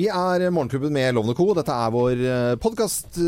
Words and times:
Vi 0.00 0.06
er 0.08 0.46
Morgenklubben 0.48 0.94
med 0.96 1.12
Lovende 1.12 1.34
Co. 1.36 1.50
Dette 1.52 1.74
er 1.76 1.90
vår 1.92 2.20
podkast 2.62 3.18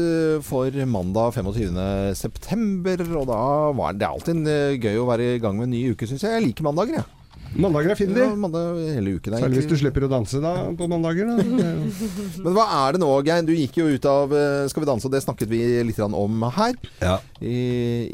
for 0.46 0.78
mandag 0.88 1.34
25.9. 1.36 3.10
Og 3.12 3.26
da 3.28 3.40
var 3.76 3.98
det 3.98 4.08
alltid 4.08 4.48
eh, 4.48 4.78
gøy 4.80 5.02
å 5.02 5.08
være 5.10 5.34
i 5.34 5.42
gang 5.42 5.58
med 5.58 5.68
en 5.68 5.74
ny 5.74 5.82
uke, 5.92 6.08
syns 6.08 6.24
jeg. 6.24 6.32
Jeg 6.32 6.46
liker 6.46 6.64
mandager, 6.64 7.02
jeg. 7.02 7.58
Mandager 7.60 7.92
er 7.92 7.98
fine, 7.98 8.14
de. 8.16 8.22
Ja, 8.24 8.36
mandag 8.40 8.78
hele 8.94 9.18
uken. 9.18 9.36
Særlig 9.36 9.60
hvis 9.60 9.68
du 9.68 9.74
slipper 9.82 10.06
å 10.06 10.08
danse 10.14 10.40
da 10.40 10.52
på 10.78 10.88
mandager. 10.88 11.28
Da. 11.28 11.44
Men 12.46 12.56
hva 12.56 12.64
er 12.78 12.96
det 12.96 13.02
nå, 13.02 13.10
Geir? 13.26 13.44
Du 13.44 13.52
gikk 13.52 13.76
jo 13.82 13.90
ut 13.92 14.08
av 14.08 14.32
eh, 14.32 14.62
Skal 14.72 14.86
vi 14.86 14.88
danse, 14.88 15.10
og 15.10 15.12
det 15.12 15.20
snakket 15.26 15.52
vi 15.52 15.60
litt 15.90 16.00
om 16.06 16.46
her. 16.56 16.78
Ja. 17.02 17.18
I, 17.44 17.58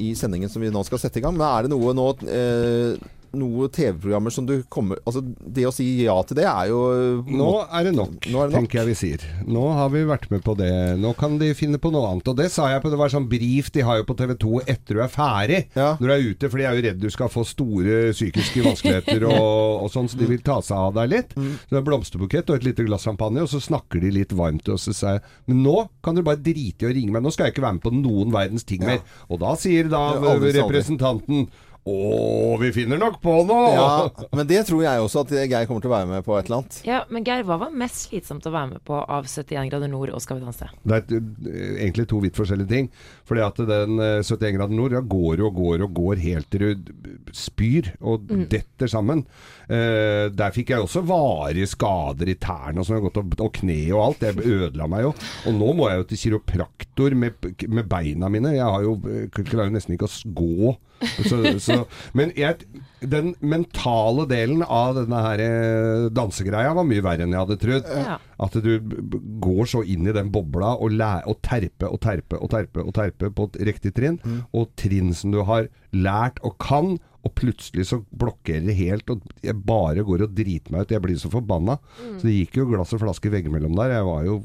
I 0.09 0.11
sendingen 0.19 0.51
som 0.51 0.67
vi 0.67 0.73
nå 0.75 0.83
skal 0.89 1.05
sette 1.05 1.23
i 1.23 1.25
gang. 1.29 1.39
Men 1.39 1.47
er 1.47 1.69
det 1.69 1.73
noe 1.77 1.95
nå 1.95 2.09
eh, 2.27 2.99
noe 3.37 3.69
TV-programmer 3.73 4.33
som 4.33 4.47
du 4.49 4.63
kommer 4.73 5.01
Altså, 5.05 5.23
det 5.23 5.67
å 5.69 5.73
si 5.75 5.85
ja 6.05 6.15
til 6.27 6.39
det 6.39 6.47
er 6.49 6.71
jo 6.71 6.81
Nå 7.27 7.49
er 7.65 7.89
det 7.89 7.95
nok, 7.97 8.17
Nå 8.29 8.43
er 8.43 8.49
det 8.49 8.55
nok. 8.55 8.57
tenker 8.59 8.81
jeg 8.81 8.89
vi 8.89 8.97
sier. 8.99 9.25
Nå 9.49 9.65
har 9.77 9.91
vi 9.93 10.03
vært 10.09 10.29
med 10.33 10.43
på 10.45 10.55
det. 10.59 10.71
Nå 11.01 11.13
kan 11.19 11.37
de 11.41 11.51
finne 11.57 11.81
på 11.83 11.91
noe 11.93 12.09
annet. 12.11 12.29
Og 12.31 12.37
det 12.39 12.49
sa 12.53 12.69
jeg 12.73 12.83
på, 12.83 12.91
det 12.93 12.99
var 13.01 13.13
sånn 13.13 13.29
brief 13.31 13.71
de 13.75 13.85
har 13.85 14.01
jo 14.01 14.07
på 14.09 14.17
TV 14.19 14.35
2 14.41 14.63
etter 14.75 14.99
du 14.99 15.03
er 15.05 15.13
ferdig. 15.13 15.61
Ja. 15.77 15.91
Når 16.01 16.09
du 16.09 16.15
er 16.15 16.27
ute, 16.33 16.51
for 16.51 16.61
de 16.61 16.67
er 16.69 16.79
jo 16.79 16.85
redd 16.89 17.03
du 17.03 17.09
skal 17.13 17.33
få 17.33 17.45
store 17.49 17.99
psykiske 18.17 18.65
vanskeligheter 18.65 19.27
og, 19.29 19.83
og 19.85 19.93
sånn, 19.93 20.11
så 20.11 20.21
de 20.21 20.31
vil 20.31 20.43
ta 20.45 20.59
seg 20.65 20.89
av 20.89 20.97
deg 20.99 21.13
litt. 21.15 21.37
Mm. 21.39 21.53
Så 21.61 21.75
det 21.75 21.81
er 21.81 21.87
blomsterbukett 21.89 22.53
og 22.53 22.59
et 22.59 22.69
lite 22.69 22.89
glass 22.89 23.07
champagne, 23.09 23.45
og 23.45 23.53
så 23.53 23.63
snakker 23.63 24.03
de 24.05 24.13
litt 24.21 24.35
varmt 24.39 24.65
til 24.67 24.77
oss 24.77 24.89
og 24.91 24.99
sier 24.99 25.23
Men 25.51 25.63
nå 25.67 25.77
kan 26.05 26.19
du 26.19 26.25
bare 26.27 26.41
drite 26.43 26.87
i 26.87 26.91
å 26.91 26.95
ringe 26.95 27.15
meg, 27.15 27.25
nå 27.25 27.33
skal 27.35 27.49
jeg 27.49 27.57
ikke 27.57 27.67
være 27.67 27.79
med 27.79 27.87
på 27.87 27.95
noen 27.99 28.35
verdens 28.35 28.69
ting 28.69 28.85
mer. 28.87 29.03
Og 29.29 29.43
da 29.43 29.55
sier 29.59 29.91
da 29.93 30.05
representanten 30.19 31.47
aldri 31.47 31.68
å, 31.89 32.57
vi 32.61 32.71
finner 32.75 33.01
nok 33.01 33.19
på 33.23 33.35
noe! 33.49 33.71
Ja, 33.75 34.27
men 34.37 34.49
det 34.51 34.65
tror 34.69 34.85
jeg 34.85 35.03
også 35.05 35.25
at 35.25 35.35
Geir 35.39 35.69
kommer 35.69 35.85
til 35.85 35.91
å 35.91 35.95
være 35.95 36.11
med 36.11 36.27
på 36.27 36.37
et 36.39 36.49
eller 36.49 36.61
annet. 36.61 36.81
Ja, 36.89 37.03
men 37.13 37.27
Geir, 37.27 37.45
hva 37.49 37.59
var 37.63 37.75
mest 37.75 38.09
slitsomt 38.09 38.47
å 38.49 38.55
være 38.55 38.75
med 38.75 38.85
på 38.89 38.99
av 39.01 39.29
71 39.29 39.73
grader 39.73 39.91
nord 39.93 40.13
og 40.15 40.23
Skal 40.25 40.39
vi 40.41 40.47
danse? 40.47 40.69
Det 40.83 40.99
er 40.99 41.19
eh, 41.19 41.75
egentlig 41.85 42.09
to 42.11 42.21
vidt 42.23 42.39
forskjellige 42.39 42.73
ting. 42.73 42.91
Fordi 43.29 43.45
at 43.45 43.61
den 43.71 44.03
eh, 44.03 44.21
71 44.23 44.57
grader 44.59 44.79
nord 44.79 44.97
ja, 44.97 45.03
går 45.17 45.45
og 45.47 45.59
går 45.59 45.87
og 45.87 45.95
går 45.99 46.23
helt 46.25 46.51
til 46.53 46.59
du 46.59 46.89
spyr 47.37 47.93
og 48.01 48.29
detter 48.51 48.91
sammen. 48.91 49.25
Eh, 49.69 50.29
der 50.35 50.55
fikk 50.55 50.73
jeg 50.73 50.85
også 50.85 51.05
varige 51.07 51.69
skader 51.71 52.31
i 52.33 52.37
tærne 52.41 52.83
og, 52.83 52.89
sånn, 52.89 53.05
og, 53.05 53.21
og, 53.21 53.39
og 53.45 53.53
kne 53.61 53.81
og 53.93 54.05
alt. 54.07 54.25
Det 54.25 54.45
ødela 54.45 54.89
meg 54.91 55.07
jo. 55.07 55.15
Og 55.49 55.59
nå 55.59 55.73
må 55.79 55.91
jeg 55.91 56.03
jo 56.03 56.09
til 56.11 56.23
kiropraktor 56.25 57.17
med, 57.19 57.51
med 57.69 57.89
beina 57.91 58.31
mine. 58.33 58.57
Jeg 58.57 58.67
har 58.67 58.85
jo, 58.85 58.99
eh, 59.13 59.27
klarer 59.39 59.71
jo 59.71 59.77
nesten 59.79 59.97
ikke 59.97 60.09
å 60.09 60.37
gå. 60.43 60.77
Så, 60.99 61.39
så, 61.63 61.77
men 62.19 62.33
jeg, 62.39 62.65
den 63.01 63.33
mentale 63.39 64.25
delen 64.31 64.65
av 64.65 64.97
denne 64.99 65.21
her 65.23 65.43
eh, 65.45 66.07
dansegreia 66.15 66.73
var 66.77 66.87
mye 66.89 67.05
verre 67.05 67.27
enn 67.27 67.35
jeg 67.35 67.45
hadde 67.45 67.59
trodd. 67.63 67.91
Ja. 67.93 68.17
At 68.39 68.59
du 68.63 68.73
går 69.43 69.71
så 69.71 69.83
inn 69.87 70.09
i 70.09 70.15
den 70.15 70.33
bobla 70.35 70.75
og, 70.77 70.95
læ 70.95 71.13
og 71.31 71.41
terpe 71.47 71.91
og 71.91 72.01
terpe 72.05 72.39
og 72.39 72.51
terpe 72.55 72.85
og 72.85 72.95
terpe 72.97 73.31
på 73.35 73.51
et 73.51 73.61
riktig 73.71 73.95
trinn. 73.99 74.19
Og 74.53 74.71
trinn 74.79 75.15
som 75.17 75.35
du 75.35 75.43
har 75.49 75.71
lært 75.95 76.43
og 76.47 76.59
kan, 76.63 76.97
og 77.27 77.35
plutselig 77.39 77.89
så 77.91 78.01
blokkerer 78.15 78.69
det 78.69 78.77
helt, 78.79 79.11
og 79.11 79.25
jeg 79.45 79.59
bare 79.67 80.05
går 80.07 80.25
og 80.27 80.37
driter 80.39 80.75
meg 80.75 80.87
ut. 80.87 80.95
Jeg 80.95 81.05
blir 81.05 81.19
så 81.21 81.31
forbanna. 81.33 81.79
Så 82.17 82.29
det 82.29 82.37
gikk 82.37 82.61
jo 82.61 82.69
glass 82.71 82.95
og 82.97 83.03
flaske 83.03 83.33
veggimellom 83.33 83.75
der. 83.79 83.99
Jeg 83.99 84.07
var 84.07 84.27
jo 84.27 84.41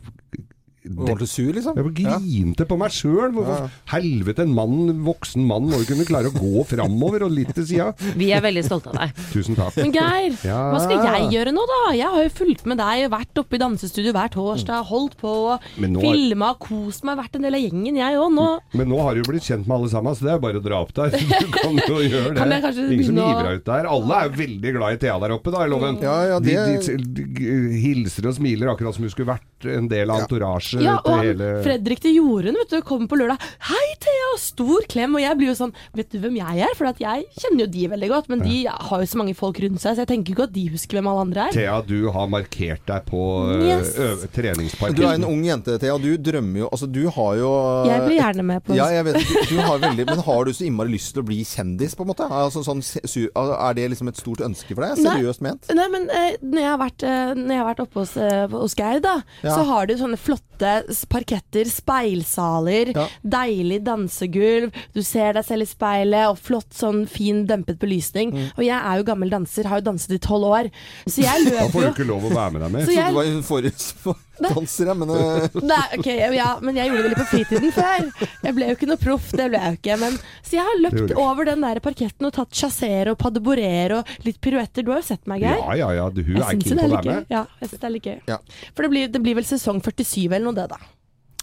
Ordentlig 0.84 1.30
sur, 1.32 1.52
liksom. 1.56 1.78
jeg 1.78 1.94
grinte 1.96 2.66
på 2.68 2.76
meg 2.78 2.92
sjøl. 2.92 3.38
Ja. 3.44 3.70
helvete, 3.94 4.44
en 4.44 4.54
mann, 4.56 5.04
voksen 5.06 5.46
mann 5.48 5.70
må 5.72 5.80
jo 5.80 5.88
kunne 5.94 6.04
klare 6.08 6.28
å 6.28 6.36
gå 6.36 6.64
framover 6.68 7.24
og 7.24 7.32
litt 7.32 7.54
til 7.56 7.66
sida. 7.70 7.94
Vi 8.20 8.32
er 8.36 8.42
veldig 8.44 8.64
stolte 8.66 8.92
av 8.92 8.98
deg. 9.00 9.14
Tusen 9.32 9.56
takk. 9.56 9.78
Men 9.80 9.94
Geir, 9.96 10.36
Ja. 10.44 10.58
hva 10.74 10.82
skal 10.84 11.00
jeg 11.08 11.30
gjøre 11.38 11.54
nå 11.56 11.64
da? 11.70 11.80
Jeg 11.96 12.10
har 12.12 12.24
jo 12.28 12.34
fulgt 12.36 12.66
med 12.68 12.82
deg, 12.84 13.06
vært 13.14 13.40
oppe 13.40 13.56
i 13.56 13.62
dansestudio 13.64 14.12
hver 14.16 14.34
torsdag, 14.36 14.84
holdt 14.92 15.16
på, 15.22 15.34
nå 15.80 16.02
har- 16.04 16.04
filma 16.04 16.52
kost 16.60 17.04
meg, 17.08 17.18
vært 17.22 17.36
en 17.40 17.48
del 17.48 17.56
av 17.56 17.64
gjengen 17.64 18.02
jeg 18.02 18.20
òg. 18.20 18.30
Nå 18.34 18.48
Men 18.74 18.90
nå 18.92 19.00
har 19.02 19.14
du 19.16 19.22
jo 19.24 19.30
blitt 19.32 19.48
kjent 19.48 19.68
med 19.68 19.78
alle 19.78 19.90
sammen, 19.94 20.16
så 20.20 20.28
det 20.28 20.34
er 20.36 20.44
bare 20.44 20.60
å 20.60 20.64
dra 20.68 20.82
opp 20.84 20.94
der. 21.00 21.12
Du 21.44 21.48
kan 21.54 21.76
jo 21.80 22.00
gjøre 22.04 22.34
det. 22.34 22.38
Kan 22.38 22.52
jeg 22.52 22.92
Ingen 22.94 23.06
som 23.08 23.18
hiver 23.24 23.48
deg 23.48 23.62
ut 23.62 23.66
der. 23.72 23.88
Alle 23.88 24.20
er 24.20 24.30
jo 24.30 24.36
veldig 24.44 24.72
glad 24.78 24.94
i 24.94 25.00
Thea 25.04 25.16
der 25.24 25.34
oppe, 25.38 25.52
da, 25.54 25.64
i 25.66 25.72
Loven. 25.72 25.98
Ja, 26.04 26.18
ja, 26.34 26.40
det- 26.44 26.60
de, 26.84 26.98
de, 26.98 27.26
de 27.32 27.80
hilser 27.84 28.28
og 28.28 28.36
smiler 28.38 28.72
akkurat 28.74 28.96
som 28.96 29.04
hun 29.08 29.12
skulle 29.14 29.32
vært 29.34 29.70
en 29.78 29.88
del 29.88 30.12
av 30.12 30.24
entourage 30.26 30.73
Ja, 30.82 30.98
og 31.04 31.12
han, 31.12 31.26
hele 31.28 31.50
Fredrik 31.64 32.00
til 32.02 32.16
Jorunn 32.18 32.56
vet 32.58 32.70
du, 32.74 32.82
kommer 32.82 33.08
på 33.08 33.20
lørdag. 33.20 33.38
'Hei, 33.60 33.86
Thea!' 34.00 34.32
Stor 34.40 34.82
klem. 34.90 35.14
Og 35.16 35.22
jeg 35.22 35.38
blir 35.38 35.48
jo 35.52 35.54
sånn 35.60 35.74
Vet 35.94 36.10
du 36.10 36.18
hvem 36.20 36.36
jeg 36.40 36.64
er? 36.66 36.74
For 36.76 36.86
at 36.90 36.98
jeg 37.00 37.26
kjenner 37.38 37.66
jo 37.66 37.68
de 37.68 37.88
veldig 37.92 38.10
godt, 38.10 38.30
men 38.30 38.40
de 38.42 38.64
har 38.66 39.00
jo 39.04 39.06
så 39.06 39.18
mange 39.20 39.36
folk 39.38 39.60
rundt 39.62 39.80
seg, 39.82 39.94
så 39.96 40.04
jeg 40.04 40.08
tenker 40.10 40.34
ikke 40.34 40.48
at 40.50 40.54
de 40.56 40.64
husker 40.74 40.98
hvem 40.98 41.08
alle 41.12 41.22
andre 41.28 41.48
er. 41.48 41.52
Thea, 41.54 41.76
du 41.86 42.10
har 42.12 42.28
markert 42.28 42.82
deg 42.90 43.06
på 43.06 43.22
øh, 43.54 43.64
Yes. 43.64 43.94
treningsparken. 44.34 44.96
Du 44.98 45.04
er 45.06 45.14
en 45.20 45.26
ung 45.28 45.44
jente, 45.46 45.78
Thea. 45.80 45.98
Du 46.02 46.16
drømmer 46.18 46.64
jo 46.64 46.70
Altså, 46.74 46.88
du 46.90 47.04
har 47.10 47.36
jo 47.38 47.52
Jeg 47.88 48.02
blir 48.08 48.18
gjerne 48.18 48.44
med 48.48 48.64
på 48.66 48.76
Ja, 48.78 48.88
jeg 48.94 49.06
vet 49.06 49.20
du, 49.22 49.56
du 49.56 49.62
har 49.62 49.78
veldig 49.84 50.06
Men 50.10 50.20
har 50.26 50.46
du 50.46 50.52
så 50.54 50.66
innmari 50.66 50.94
lyst 50.96 51.14
til 51.14 51.22
å 51.24 51.28
bli 51.28 51.42
kjendis, 51.46 51.94
på 51.96 52.06
en 52.06 52.12
måte? 52.14 52.28
Altså, 52.30 52.64
sånn, 52.66 52.82
er 52.82 53.74
det 53.78 53.90
liksom 53.94 54.10
et 54.12 54.18
stort 54.20 54.42
ønske 54.46 54.74
for 54.76 54.86
deg? 54.88 54.98
Seriøst 55.04 55.44
ment? 55.46 55.70
Nei, 55.74 55.88
men 55.94 56.10
eh, 56.10 56.36
når, 56.42 56.60
jeg 56.64 56.70
har 56.72 56.80
vært, 56.82 57.04
eh, 57.08 57.34
når 57.38 57.54
jeg 57.56 57.62
har 57.62 57.70
vært 57.70 57.84
oppe 57.86 58.02
hos, 58.04 58.16
eh, 58.18 58.48
hos 58.54 58.76
Geir, 58.80 59.00
da, 59.04 59.16
Ja. 59.44 59.56
så 59.56 59.64
har 59.68 59.88
du 59.90 59.96
sånne 60.00 60.18
flotte 60.20 60.63
s- 60.90 61.06
parketter, 61.06 61.66
speilsaler, 61.70 62.94
Ja. 62.96 63.08
deilig 63.24 63.82
dansegulv, 63.84 64.72
du 64.94 65.02
ser 65.04 65.34
deg 65.34 65.46
selv 65.46 65.62
i 65.62 65.66
speilet, 65.70 66.28
og 66.30 66.38
flott 66.40 66.70
sånn 66.74 67.08
fin 67.08 67.46
dempet 67.48 67.80
belysning. 67.80 68.32
Mm. 68.34 68.50
Og 68.58 68.64
jeg 68.66 68.80
er 68.80 68.98
jo 68.98 69.04
gammel 69.04 69.30
danser, 69.30 69.66
har 69.66 69.82
jo 69.82 69.92
danset 69.92 70.12
i 70.16 70.18
tolv 70.20 70.46
år, 70.46 70.72
så 71.08 71.22
jeg 71.24 71.46
løper 71.46 71.60
Da 71.64 71.70
får 71.74 71.82
du 71.82 71.92
ikke 72.04 72.08
lov 72.08 72.24
å 72.24 72.34
være 72.36 72.52
med 72.54 72.62
deg 72.62 72.72
mer. 72.72 72.86
Så 72.86 72.94
Jeg 72.94 72.98
jeg- 72.98 73.14
danser, 74.42 74.90
jeg, 74.90 74.98
men 74.98 75.12
eh, 75.14 75.58
Nei, 75.72 75.82
ok, 75.98 76.08
ja, 76.36 76.48
men 76.64 76.80
jeg 76.80 76.90
gjorde 76.90 77.04
det 77.04 77.12
litt 77.14 77.22
på 77.22 77.28
fritiden 77.32 77.76
før. 77.76 78.08
Jeg 78.48 78.58
ble 78.58 78.70
jo 78.70 78.78
ikke 78.78 78.90
noe 78.90 79.02
proff, 79.02 79.30
det 79.36 79.50
ble 79.52 79.62
jeg 79.62 79.76
jo 79.76 79.80
ikke. 79.80 79.98
Men, 80.02 80.18
så 80.42 80.58
jeg 80.58 80.66
har 80.70 80.82
løpt 80.82 81.14
over 81.26 81.50
den 81.52 81.66
der 81.68 81.82
parketten 81.86 82.30
og 82.30 82.34
tatt 82.40 82.58
chasseer 82.58 83.14
og 83.14 83.22
litt 84.26 84.42
piruetter. 84.44 84.86
Du 84.86 84.92
har 84.94 85.04
jo 85.04 85.08
sett 85.14 85.30
meg, 85.30 85.46
Geir. 85.46 85.62
Ja, 85.62 85.78
ja, 85.84 85.92
ja. 86.00 86.10
Du, 86.14 86.24
Jeg 86.24 86.42
er 86.42 86.50
syns 86.50 86.68
keen 86.68 86.82
på 86.82 86.90
å 86.90 86.96
være 86.98 87.20
med. 87.20 87.32
Ja, 87.34 87.46
jeg 87.62 87.70
synes 87.70 87.84
det 87.84 87.90
er 87.90 87.96
litt 87.98 88.10
gøy. 88.10 88.20
Ja. 88.32 88.40
For 88.74 88.86
det 88.86 88.92
blir, 88.96 89.14
det 89.14 89.24
blir 89.24 89.38
vel 89.40 89.48
sesong 89.48 89.82
47 89.84 90.28
eller 90.28 90.46
noe, 90.50 90.58
det, 90.58 90.68
da. 90.74 90.82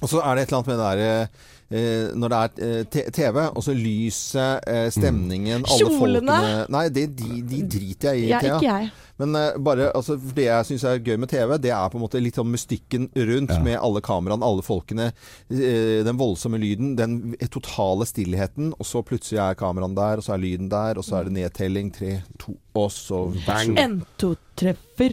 Og 0.00 0.08
så 0.08 0.22
er 0.24 0.36
det 0.36 0.46
et 0.46 0.52
eller 0.52 0.60
annet 0.60 0.70
med 0.72 0.80
det 0.80 0.90
der 0.90 1.06
eh, 1.06 1.48
Når 1.70 2.32
det 2.32 2.38
er 2.41 2.81
eh, 2.81 3.10
TV, 3.14 3.36
og 3.54 3.62
så 3.62 3.75
lyset, 3.76 4.64
eh, 4.66 4.88
stemningen, 4.91 5.62
alle 5.62 5.91
Kjolene. 5.91 6.00
folkene 6.00 6.66
Nei, 6.75 6.88
det, 6.91 7.06
de, 7.19 7.42
de 7.47 7.62
driter 7.70 8.16
jeg 8.19 8.25
i, 8.26 8.32
Ja, 8.32 8.41
Thea. 8.42 8.56
ikke 8.58 8.72
jeg. 8.72 8.91
Men 9.20 9.36
eh, 9.36 9.58
bare, 9.60 9.91
altså, 9.94 10.16
det 10.16 10.47
jeg 10.47 10.66
syns 10.70 10.84
er 10.88 11.03
gøy 11.04 11.19
med 11.20 11.28
TV, 11.28 11.53
det 11.60 11.72
er 11.76 11.91
på 11.92 11.98
en 11.98 12.04
måte 12.06 12.22
litt 12.22 12.38
sånn 12.41 12.48
mystikken 12.50 13.10
rundt, 13.14 13.53
med 13.66 13.76
alle 13.78 14.00
kameraene, 14.04 14.47
alle 14.47 14.64
folkene, 14.64 15.10
eh, 15.53 16.00
den 16.06 16.19
voldsomme 16.20 16.60
lyden, 16.60 16.94
den 16.98 17.19
totale 17.53 18.08
stillheten, 18.08 18.72
og 18.78 18.88
så 18.88 19.04
plutselig 19.04 19.42
er 19.44 19.58
kameraene 19.60 19.98
der, 19.98 20.22
og 20.22 20.25
så 20.26 20.34
er 20.37 20.44
lyden 20.47 20.70
der, 20.72 20.98
og 21.00 21.04
så 21.04 21.20
er 21.20 21.28
det 21.28 21.37
nedtelling, 21.37 21.92
tre, 21.92 22.14
to, 22.41 22.56
og 22.81 22.88
så 22.94 23.26
Bang. 23.44 23.76
En, 23.78 23.98
to, 24.20 24.34
tre, 24.56 24.72
to, 24.97 25.12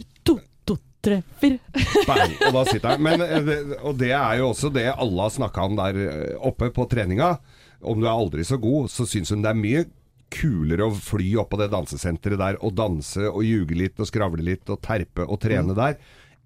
treffer. 1.04 1.58
Bang, 2.08 2.34
og 2.48 2.56
da 2.56 2.64
sitter 2.68 2.94
han. 2.94 3.04
Men, 3.04 3.22
eh, 3.22 3.76
og 3.82 3.98
det 4.00 4.12
er 4.14 4.40
jo 4.40 4.50
også 4.52 4.72
det 4.74 4.88
alle 4.94 5.24
har 5.26 5.34
snakka 5.34 5.68
om 5.68 5.78
der 5.78 6.02
eh, 6.04 6.34
oppe 6.50 6.70
på 6.74 6.88
treninga. 6.90 7.36
Om 7.78 8.00
du 8.00 8.08
er 8.08 8.14
aldri 8.14 8.44
så 8.46 8.58
god, 8.60 8.90
så 8.90 9.06
syns 9.06 9.30
hun 9.34 9.44
det 9.44 9.52
er 9.52 9.58
mye 9.58 9.84
kulere 10.34 10.88
å 10.88 10.92
fly 10.92 11.30
opp 11.40 11.52
på 11.54 11.60
det 11.60 11.70
dansesenteret 11.72 12.40
der 12.40 12.58
og 12.64 12.74
danse 12.76 13.30
og 13.30 13.44
ljuge 13.46 13.76
litt 13.78 14.00
og 14.00 14.08
skravle 14.10 14.44
litt 14.44 14.68
og 14.68 14.82
terpe 14.84 15.24
og 15.24 15.40
trene 15.44 15.76
der. 15.78 15.96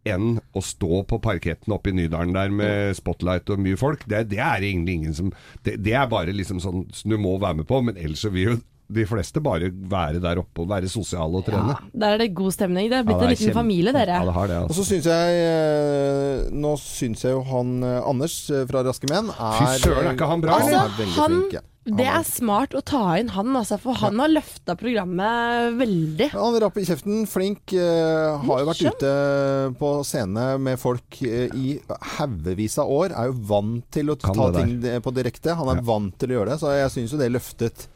Enn 0.02 0.40
å 0.58 0.60
stå 0.66 1.04
på 1.06 1.20
parketten 1.22 1.74
oppe 1.74 1.92
i 1.92 1.94
Nydalen 1.94 2.34
der 2.34 2.50
med 2.50 2.96
spotlight 2.98 3.50
og 3.54 3.62
mye 3.62 3.78
folk. 3.78 4.02
Det, 4.10 4.24
det 4.32 4.40
er 4.42 4.64
egentlig 4.66 4.98
ingen 4.98 5.14
som 5.14 5.30
det, 5.62 5.76
det 5.82 5.94
er 5.94 6.10
bare 6.10 6.34
liksom 6.34 6.58
sånn 6.62 6.88
som 6.94 7.14
du 7.14 7.18
må 7.22 7.36
være 7.38 7.60
med 7.62 7.70
på, 7.70 7.78
men 7.86 7.98
ellers 7.98 8.24
så 8.26 8.32
vil 8.34 8.48
jo 8.48 8.56
de 8.92 9.04
fleste 9.08 9.42
bare 9.42 9.70
være 9.72 10.20
der 10.22 10.40
oppe 10.42 10.62
og 10.64 10.68
være 10.72 10.88
sosiale 10.92 11.40
og 11.40 11.44
trene. 11.46 11.76
Der 11.94 12.14
er 12.14 12.18
det 12.22 12.30
god 12.34 12.52
stemning. 12.52 12.90
Det 12.92 12.98
er 13.00 13.08
blitt 13.08 13.16
Ja, 13.16 13.20
det 13.20 13.26
er 13.26 13.30
en 13.30 13.34
liten 13.36 13.48
kjempe- 13.48 13.60
familie, 13.62 13.92
dere. 13.96 14.20
Ja, 14.20 14.24
det 14.28 14.36
har 14.38 14.46
det, 14.52 14.60
altså. 14.62 14.68
Og 14.68 14.70
altså. 14.70 14.84
så 14.84 14.90
syns 14.92 15.10
jeg 15.10 15.42
eh, 15.48 16.46
Nå 16.62 16.76
syns 16.82 17.24
jeg 17.26 17.32
jo 17.36 17.42
han 17.50 17.74
eh, 17.82 17.98
Anders 18.12 18.38
eh, 18.52 18.64
fra 18.70 18.84
Raske 18.86 19.08
Menn 19.10 19.28
er 19.32 19.60
Fy 19.60 19.82
søren, 19.84 20.06
er 20.10 20.16
ikke 20.16 20.30
han 20.32 20.40
bra, 20.44 20.58
Han 20.62 20.72
er 20.72 20.88
Han- 21.18 21.36
flink, 21.36 21.52
ja. 21.58 21.60
Det 21.82 22.04
er- 22.06 22.14
er 22.20 22.22
smart 22.22 22.76
å 22.78 22.80
ta 22.86 23.16
inn 23.18 23.32
han, 23.34 23.48
altså, 23.58 23.74
for 23.82 23.98
han 23.98 24.14
har 24.22 24.28
løfta 24.30 24.76
programmet 24.78 25.74
veldig. 25.80 26.28
Ja, 26.30 26.38
Han 26.44 26.54
rapp 26.62 26.76
i 26.78 26.84
kjeften, 26.86 27.24
flink. 27.26 27.72
Uh, 27.74 28.38
har 28.38 28.60
jo 28.62 28.68
vært 28.68 28.84
ute 28.86 29.74
på 29.80 29.90
scene 30.06 30.44
med 30.62 30.78
folk 30.78 31.18
uh, 31.26 31.48
i 31.58 31.80
haugevis 32.20 32.78
av 32.78 32.86
år. 32.86 33.10
Er 33.18 33.32
jo 33.32 33.34
vant 33.50 33.82
til 33.90 34.14
å 34.14 34.16
Kan 34.22 34.38
ta 34.38 34.52
ting 34.60 34.76
på 35.02 35.10
direkte. 35.16 35.56
Han 35.58 35.72
er 35.74 35.80
Ja. 35.82 35.86
vant 35.90 36.14
til 36.22 36.30
å 36.30 36.38
gjøre 36.38 36.50
det, 36.54 36.60
så 36.62 36.70
jeg 36.70 36.94
syns 36.94 37.16
jo 37.16 37.18
det 37.18 37.32
løftet. 37.34 37.88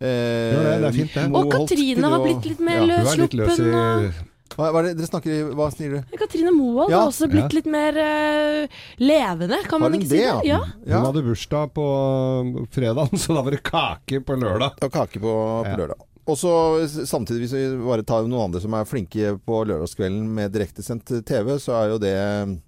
Eh, 0.00 0.54
ja, 0.54 0.78
det, 0.80 0.88
er 0.88 0.92
fint, 0.96 1.12
det. 1.14 1.24
Og 1.36 1.50
Katrine 1.52 2.08
har 2.08 2.22
blitt 2.24 2.46
litt 2.48 2.60
mer 2.64 2.80
ja. 2.80 3.00
Løssluppen. 3.04 3.74
og- 3.74 4.26
Hva, 4.50 4.66
hva 4.74 4.80
er 4.80 4.86
det 4.88 4.96
dere 4.98 5.06
snakker 5.06 5.52
Hva 5.54 5.66
sier 5.70 5.92
du? 5.94 6.16
Katrine 6.18 6.50
Moholt 6.50 6.90
Ja. 6.90 7.02
har 7.04 7.10
også 7.12 7.28
blitt 7.30 7.52
Ja. 7.52 7.56
litt 7.60 7.66
mer 7.70 7.92
uh, 7.94 8.66
levende, 8.98 9.60
kan 9.68 9.80
Har 9.80 9.88
man 9.90 9.92
hun 9.92 10.00
det, 10.00 10.08
si 10.08 10.16
det, 10.16 10.44
ja? 10.48 10.58
Hun 10.88 11.04
hadde 11.06 11.22
bursdag 11.22 11.70
på 11.76 11.84
fredag, 12.72 13.10
så 13.22 13.34
da 13.36 13.42
var 13.42 13.50
det 13.54 13.62
kake 13.62 14.20
på 14.24 14.36
lørdag. 14.40 14.80
Og 14.82 14.90
kake 14.92 15.20
på, 15.20 15.34
på 15.34 15.66
Ja. 15.68 15.76
lørdag. 15.76 16.00
Og 16.30 16.36
så 16.36 16.52
samtidig, 17.06 17.46
hvis 17.48 17.54
vi 17.56 17.84
bare 17.86 18.02
tar 18.06 18.22
noen 18.26 18.44
andre 18.48 18.60
som 18.60 18.74
er 18.74 18.84
flinke 18.86 19.38
på 19.46 19.62
lørdagskvelden 19.66 20.26
med 20.34 20.52
direktesendt 20.52 21.06
TV, 21.26 21.56
så 21.58 21.74
er 21.80 21.88
jo 21.94 21.98
det 21.98 22.60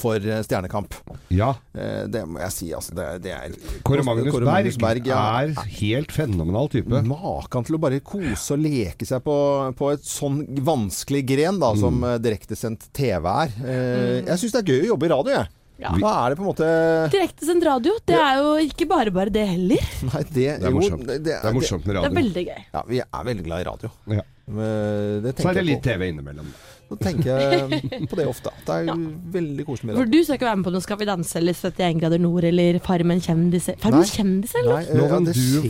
for 0.00 0.16
eh, 0.16 0.42
Stjernekamp. 0.46 0.94
Ja. 1.34 1.50
Eh, 1.74 2.06
Det 2.12 2.24
må 2.28 2.40
jeg 2.40 2.52
si, 2.54 2.68
altså. 2.74 2.94
Det, 2.96 3.06
det 3.24 3.32
er 3.36 3.54
Kåre 3.86 4.04
Magnus 4.06 4.32
Kåre 4.32 4.46
Berg, 4.48 4.66
Magnus 4.66 4.78
Berg, 4.82 5.06
ja. 5.06 5.20
er 5.42 5.54
helt 5.80 6.12
fenomenal 6.12 6.68
type. 6.72 7.02
Maken 7.08 7.64
til 7.68 7.76
å 7.76 7.80
bare 7.82 8.00
kose 8.00 8.54
og 8.56 8.62
leke 8.64 9.06
seg 9.08 9.22
på, 9.26 9.36
på 9.78 9.92
et 9.94 10.04
sånn 10.06 10.42
vanskelig 10.66 11.24
gren 11.32 11.58
da, 11.62 11.74
som 11.78 11.98
Mm. 12.02 12.04
eh, 12.14 12.18
direktesendt 12.24 12.88
TV 12.96 13.26
er. 13.28 13.50
Eh, 13.64 14.22
Jeg 14.32 14.38
syns 14.40 14.52
det 14.56 14.62
er 14.62 14.70
gøy 14.72 14.80
å 14.86 14.90
jobbe 14.94 15.06
i 15.06 15.12
radio, 15.12 15.32
jeg. 15.40 15.48
Ja. 15.82 15.90
Hva 15.98 16.10
er 16.22 16.30
det 16.30 16.36
på 16.38 16.44
en 16.44 16.50
måte 16.52 16.66
Direktesendt 17.10 17.64
radio, 17.66 17.92
det 18.06 18.14
er 18.14 18.36
jo 18.38 18.50
ikke 18.62 18.86
bare 18.86 19.10
bare 19.10 19.32
det 19.34 19.42
heller. 19.48 19.80
Nei, 20.12 20.20
det, 20.28 20.34
Det 20.34 20.44
er 20.62 20.68
jo, 20.68 20.76
morsomt. 20.76 21.06
det, 21.08 21.16
Det 21.26 21.32
er 21.40 21.56
morsomt 21.56 21.86
med 21.88 21.96
Det 21.96 22.04
er 22.06 22.14
veldig 22.20 22.44
gøy. 22.46 22.60
Ja, 22.76 22.82
vi 22.86 23.00
er 23.02 23.24
veldig 23.26 23.44
glad 23.48 23.64
i 23.64 23.66
radio. 23.66 23.90
Ja. 24.06 24.22
Det 24.52 25.32
Så 25.38 25.48
er 25.50 25.54
det 25.58 25.64
litt. 25.66 25.82
TV 25.82 26.08
innimellom. 26.12 26.52
Så 26.92 26.98
tenker 27.00 27.28
jeg 27.32 28.08
på 28.10 28.16
det 28.18 28.26
ofte. 28.28 28.52
Det 28.66 28.74
er 28.82 29.02
veldig 29.32 29.64
koselig 29.66 29.88
med 29.90 29.96
For 30.02 30.10
du 30.12 30.18
skal 30.26 30.36
ikke 30.38 30.48
være 30.50 30.58
med 30.60 30.66
på 30.66 30.72
noe 30.74 30.84
Skal 30.84 30.98
vi 31.00 31.06
danse 31.08 31.38
eller 31.40 31.56
71 31.56 32.00
grader 32.02 32.20
nord 32.22 32.44
eller 32.48 32.78
Farmen 32.84 33.22
kjendis 33.24 33.70
Farmen 33.80 34.04
kjendis, 34.08 34.52
eller? 34.60 34.82
Nei, 34.92 35.04
ja, 35.08 35.20
det 35.24 35.34
skjer 35.38 35.66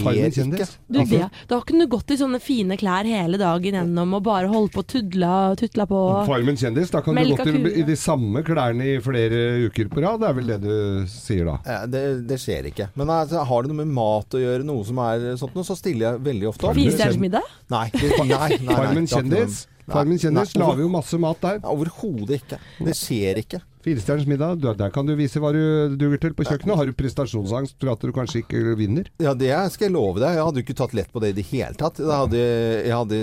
ikke. 0.58 0.66
Du, 0.88 0.98
Altså- 1.02 1.18
det, 1.22 1.28
da 1.52 1.58
kunne 1.68 1.86
du 1.86 1.90
gått 1.92 2.10
i 2.14 2.18
sånne 2.18 2.40
fine 2.42 2.76
klær 2.80 3.06
hele 3.08 3.38
dagen 3.40 3.76
gjennom 3.78 4.16
og 4.18 4.22
bare 4.26 4.50
holdt 4.50 4.72
på 4.74 4.82
og 4.82 4.88
tudla, 4.90 5.32
tutla 5.58 5.84
på. 5.86 5.98
Farmen 6.26 6.56
kjendis, 6.58 6.90
da 6.90 7.00
kan 7.04 7.14
du 7.14 7.20
Melka 7.20 7.44
gå 7.44 7.52
til 7.52 7.60
kua. 7.62 7.72
i 7.78 7.84
de 7.86 7.96
samme 7.98 8.42
klærne 8.46 8.88
i 8.96 8.96
flere 9.04 9.42
uker 9.68 9.90
på 9.92 10.02
rad. 10.02 10.18
Det 10.22 10.28
er 10.28 10.36
vel 10.40 10.50
det 10.50 10.58
du 10.64 11.06
sier 11.12 11.46
da? 11.46 11.56
Ja, 11.68 11.78
Det, 11.86 12.02
det 12.26 12.38
skjer 12.42 12.66
ikke. 12.72 12.88
Men 12.98 13.12
altså, 13.14 13.44
har 13.46 13.62
det 13.62 13.70
noe 13.72 13.84
med 13.84 13.92
mat 13.94 14.34
å 14.34 14.42
gjøre, 14.42 14.66
noe 14.66 14.82
som 14.88 14.98
er 15.04 15.28
sånt 15.40 15.54
noe, 15.54 15.66
så 15.68 15.76
stiller 15.78 16.08
jeg 16.16 16.24
veldig 16.26 16.48
ofte 16.50 16.66
opp. 16.66 16.74
Firestjerners 16.78 17.20
middag? 17.22 17.46
Nei, 17.70 17.84
nei, 17.94 18.26
nei, 18.26 18.48
nei, 18.66 18.74
Farmen 18.74 19.06
kjendis? 19.10 19.62
Farmen 19.90 20.18
kjendis 20.22 20.54
lager 20.56 20.84
jo 20.84 20.88
masse 20.92 21.18
mat 21.18 21.42
der. 21.42 21.60
Overhodet 21.66 22.38
ikke. 22.38 22.58
Det 22.78 22.94
skjer 22.96 23.40
ikke. 23.42 23.60
Firestjerners 23.82 24.26
middag, 24.30 24.60
du- 24.62 24.74
der 24.78 24.90
kan 24.94 25.06
du 25.06 25.16
vise 25.18 25.40
hva 25.42 25.50
du 25.52 25.96
duger 25.98 26.20
til 26.22 26.34
på 26.38 26.44
kjøkkenet. 26.46 26.76
Har 26.78 26.86
du 26.86 26.92
prestasjonsangst 26.94 27.74
for 27.80 27.90
at 27.90 28.00
du 28.00 28.12
kanskje 28.14 28.42
ikke 28.44 28.76
vinner? 28.78 29.08
Ja, 29.18 29.34
det 29.34 29.50
skal 29.74 29.88
jeg 29.88 29.94
love 29.96 30.20
deg. 30.22 30.36
Jeg 30.36 30.44
hadde 30.46 30.62
ikke 30.62 30.76
tatt 30.78 30.94
lett 30.94 31.10
på 31.12 31.20
det 31.20 31.32
i 31.32 31.36
det 31.40 31.46
hele 31.50 31.74
tatt. 31.74 31.98
Det 31.98 32.06
hadde, 32.06 32.38
jeg 32.86 32.94
hadde, 32.94 33.18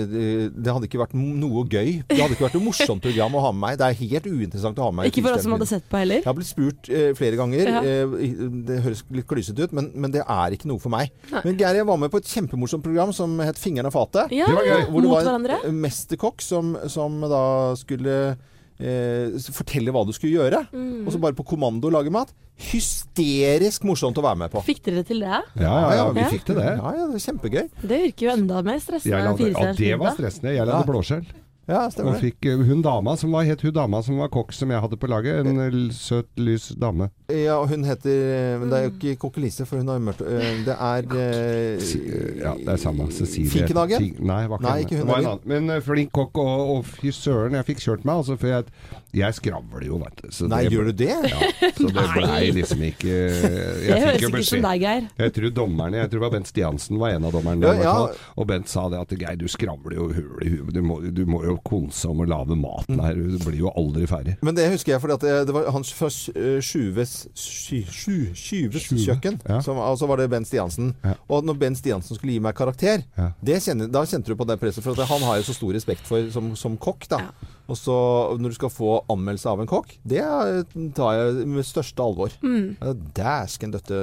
det 0.52 0.70
hadde 0.74 0.84
ikke 0.90 1.00
vært 1.00 1.14
noe 1.16 1.64
gøy. 1.64 2.02
Det 2.06 2.18
hadde 2.20 2.36
ikke 2.36 2.44
vært 2.48 2.58
noe 2.58 2.66
morsomt 2.68 3.00
program 3.00 3.38
å 3.40 3.44
ha 3.46 3.52
med 3.56 3.60
meg. 3.64 3.78
Det 3.80 3.86
er 3.88 3.98
helt 4.04 4.28
uinteressant 4.28 4.76
å 4.76 4.82
ha 4.84 4.90
med 4.92 5.04
meg. 5.04 5.12
Ikke 5.14 5.24
for 5.24 5.38
oss 5.38 5.46
som 5.48 5.56
hadde 5.56 5.70
sett 5.70 5.88
på 5.88 5.96
heller. 6.02 6.20
Jeg 6.20 6.28
har 6.28 6.36
blitt 6.36 6.50
spurt 6.52 6.92
eh, 6.92 7.08
flere 7.16 7.40
ganger. 7.40 7.72
Ja. 7.72 7.80
Eh, 7.80 8.44
det 8.68 8.82
høres 8.84 9.02
litt 9.16 9.26
klysete 9.32 9.64
ut, 9.64 9.72
men, 9.72 9.90
men 9.96 10.12
det 10.12 10.26
er 10.28 10.56
ikke 10.58 10.68
noe 10.68 10.78
for 10.82 10.92
meg. 10.92 11.08
Men 11.32 11.56
Geir, 11.56 11.80
jeg 11.80 11.88
var 11.88 11.96
med 12.04 12.12
på 12.12 12.20
et 12.20 12.28
kjempemorsomt 12.28 12.84
program 12.84 13.12
som 13.16 13.38
het 13.40 13.56
'Fingeren 13.56 13.88
og 13.88 13.96
fatet'. 13.96 14.28
Ja, 14.36 14.44
Det 14.46 14.54
var 14.60 14.64
gøy. 14.68 14.84
Hvor 14.92 15.00
det 15.00 15.10
var 15.10 15.34
en 15.40 15.50
eh, 15.56 15.72
mesterkokk 15.88 16.42
som, 16.44 16.76
som 16.88 17.20
da 17.24 17.74
skulle 17.80 18.36
eh, 18.80 19.36
fortelle 19.54 19.92
hva 19.94 20.04
du 20.08 20.12
skulle 20.16 20.38
gjøre. 20.40 20.64
Mm. 20.72 21.04
Og 21.06 21.12
så 21.14 21.20
bare 21.20 21.36
på 21.38 21.44
kommando 21.46 21.90
lage 21.92 22.10
mat. 22.10 22.32
Hysterisk 22.60 23.84
morsomt 23.88 24.18
å 24.20 24.24
være 24.24 24.36
med 24.42 24.52
på. 24.52 24.62
Fikk 24.66 24.82
dere 24.88 25.04
til 25.08 25.22
det? 25.24 25.30
Ja, 25.60 25.74
ja, 25.74 25.92
ja, 26.00 26.08
vi 26.12 26.20
Ja. 26.20 26.28
fikk 26.32 26.44
til 26.48 26.56
det. 26.60 26.64
Ja, 26.76 26.90
ja, 26.96 27.06
det 27.06 27.12
var 27.14 27.24
kjempegøy. 27.26 27.68
Det 27.82 28.00
virker 28.06 28.26
jo 28.26 28.32
enda 28.36 28.62
mer 28.62 28.78
stressende 28.80 29.16
enn 29.20 29.30
lagde, 29.30 29.50
ja, 29.52 29.72
det 29.72 29.98
var 29.98 30.16
stressende. 30.16 30.50
Jeg 30.54 30.56
Ja. 30.60 30.64
lagde 30.68 30.86
blåskjell. 30.90 31.24
Ja, 31.70 31.84
stemmer 31.92 32.16
det. 32.16 32.20
fikk 32.24 32.48
eh, 32.50 32.62
hun 32.66 32.82
dama 32.82 33.14
som 33.20 33.32
var, 33.34 33.46
het 33.46 33.62
hun 33.62 33.74
dama 33.76 34.00
som 34.02 34.18
var 34.18 34.30
kokk 34.34 34.50
som 34.56 34.72
jeg 34.74 34.82
hadde 34.82 34.98
på 35.00 35.10
laget. 35.10 35.44
En 35.46 35.60
eh, 35.62 35.76
søt, 35.94 36.28
lys 36.40 36.70
dame. 36.80 37.10
Ja, 37.30 37.60
hun 37.64 37.84
heter 37.86 38.58
Men 38.58 38.72
det 38.72 38.78
er 38.78 38.88
jo 38.88 38.92
ikke 38.96 39.16
Kokkelise, 39.22 39.66
for 39.68 39.78
hun 39.78 39.88
har 39.88 40.00
jo 40.00 40.02
mørkt 40.08 40.24
eh, 40.26 40.64
Det 40.66 40.74
er 40.74 41.06
eh, 41.14 41.84
Ja, 42.40 42.54
det 42.58 42.72
er 42.74 42.80
samme. 42.82 43.06
Cecilie. 43.14 43.50
Finkenhagen? 43.52 44.08
Nei, 44.18 44.42
var 44.50 44.58
ikke, 44.58 44.66
Nei, 44.66 44.78
ikke 44.86 44.98
hun 44.98 45.12
var 45.12 45.22
en 45.22 45.30
annen. 45.34 45.46
Men 45.52 45.76
eh, 45.76 45.82
flink 45.84 46.12
kokk, 46.16 46.40
og, 46.42 46.74
og 46.74 46.90
fy 46.98 47.14
søren, 47.14 47.54
jeg 47.58 47.68
fikk 47.70 47.84
kjørt 47.86 48.04
meg. 48.08 48.24
Altså, 48.24 48.36
for 48.40 48.50
jeg, 48.50 48.66
jeg 49.12 49.34
skravler 49.34 49.84
jo, 49.86 49.98
vet 49.98 50.20
du. 50.22 50.28
så 50.30 50.46
Nei, 50.48 50.62
det- 50.64 50.72
gjør 50.74 50.84
du 50.90 50.92
det? 50.92 51.16
Ja, 51.30 51.70
så 51.76 51.88
det 51.90 52.04
blei 52.14 52.50
liksom 52.54 52.82
ikke 52.86 53.14
Det 53.90 53.98
høres 54.04 54.22
ikke 54.22 54.38
ut 54.40 54.46
som 54.50 54.62
deg, 54.66 54.80
Geir. 54.84 55.08
Jeg 55.18 55.32
tror 55.36 55.50
dommerne, 55.56 55.96
jeg 56.02 56.10
tror 56.12 56.20
det 56.20 56.26
var 56.28 56.34
Bent 56.36 56.50
Stiansen 56.50 56.98
var 57.00 57.16
en 57.16 57.24
av 57.28 57.32
dommerne. 57.34 57.72
Ja, 57.80 57.84
ja. 57.84 57.94
Og 58.36 58.46
Bent 58.50 58.68
sa 58.70 58.86
det 58.92 59.00
at 59.02 59.14
Geir, 59.18 59.36
du 59.40 59.46
skravler 59.50 59.96
jo 59.98 60.08
hull 60.14 60.44
i 60.46 60.50
huet. 60.54 60.72
Du 60.76 60.80
må, 60.86 61.00
du 61.10 61.24
må 61.26 61.42
jo 61.44 61.56
konse 61.66 62.06
om 62.10 62.22
å 62.22 62.28
lage 62.30 62.54
maten 62.58 63.00
her. 63.02 63.14
Du 63.18 63.38
blir 63.44 63.58
jo 63.64 63.72
aldri 63.76 64.06
ferdig. 64.10 64.36
Men 64.46 64.54
det 64.58 64.68
husker 64.72 64.94
jeg 64.94 65.02
fordi 65.02 65.18
det, 65.26 65.34
det 65.50 65.56
var 65.56 65.70
hans 65.74 65.90
fra 65.96 66.08
uh, 66.10 66.60
Sjuves 66.62 67.16
kjøkken. 69.04 69.40
ja. 69.48 69.60
Som, 69.64 69.78
og 69.82 69.98
så 70.00 70.08
var 70.10 70.20
det 70.20 70.28
Bent 70.32 70.48
Stiansen. 70.48 70.94
Ja. 71.04 71.14
Og 71.30 71.44
når 71.46 71.58
Bent 71.60 71.78
Stiansen 71.80 72.16
skulle 72.18 72.34
gi 72.36 72.42
meg 72.42 72.54
karakter, 72.58 73.04
Ja. 73.18 73.32
det 73.42 73.60
kjenner, 73.64 73.90
da 73.90 74.04
kjente 74.06 74.30
du 74.32 74.36
på 74.38 74.46
det 74.48 74.58
presset. 74.60 74.82
For 74.84 74.92
at 74.96 75.08
han 75.10 75.22
har 75.26 75.36
jeg 75.40 75.48
så 75.50 75.54
stor 75.56 75.72
respekt 75.76 76.06
for 76.08 76.30
som, 76.34 76.52
som 76.56 76.76
kokk. 76.80 77.08
da. 77.10 77.20
Og 77.70 77.78
så 77.78 77.96
når 78.40 78.50
du 78.50 78.58
skal 78.58 78.72
få 78.74 78.96
anmeldelse 79.12 79.50
av 79.52 79.62
en 79.62 79.70
kokk, 79.70 79.94
det 80.02 80.24
tar 80.96 81.14
jeg 81.16 81.46
med 81.46 81.66
største 81.66 82.02
alvor. 82.02 82.34
Mm. 82.42 82.74
Dæsken 83.14 83.74
døtte 83.76 84.00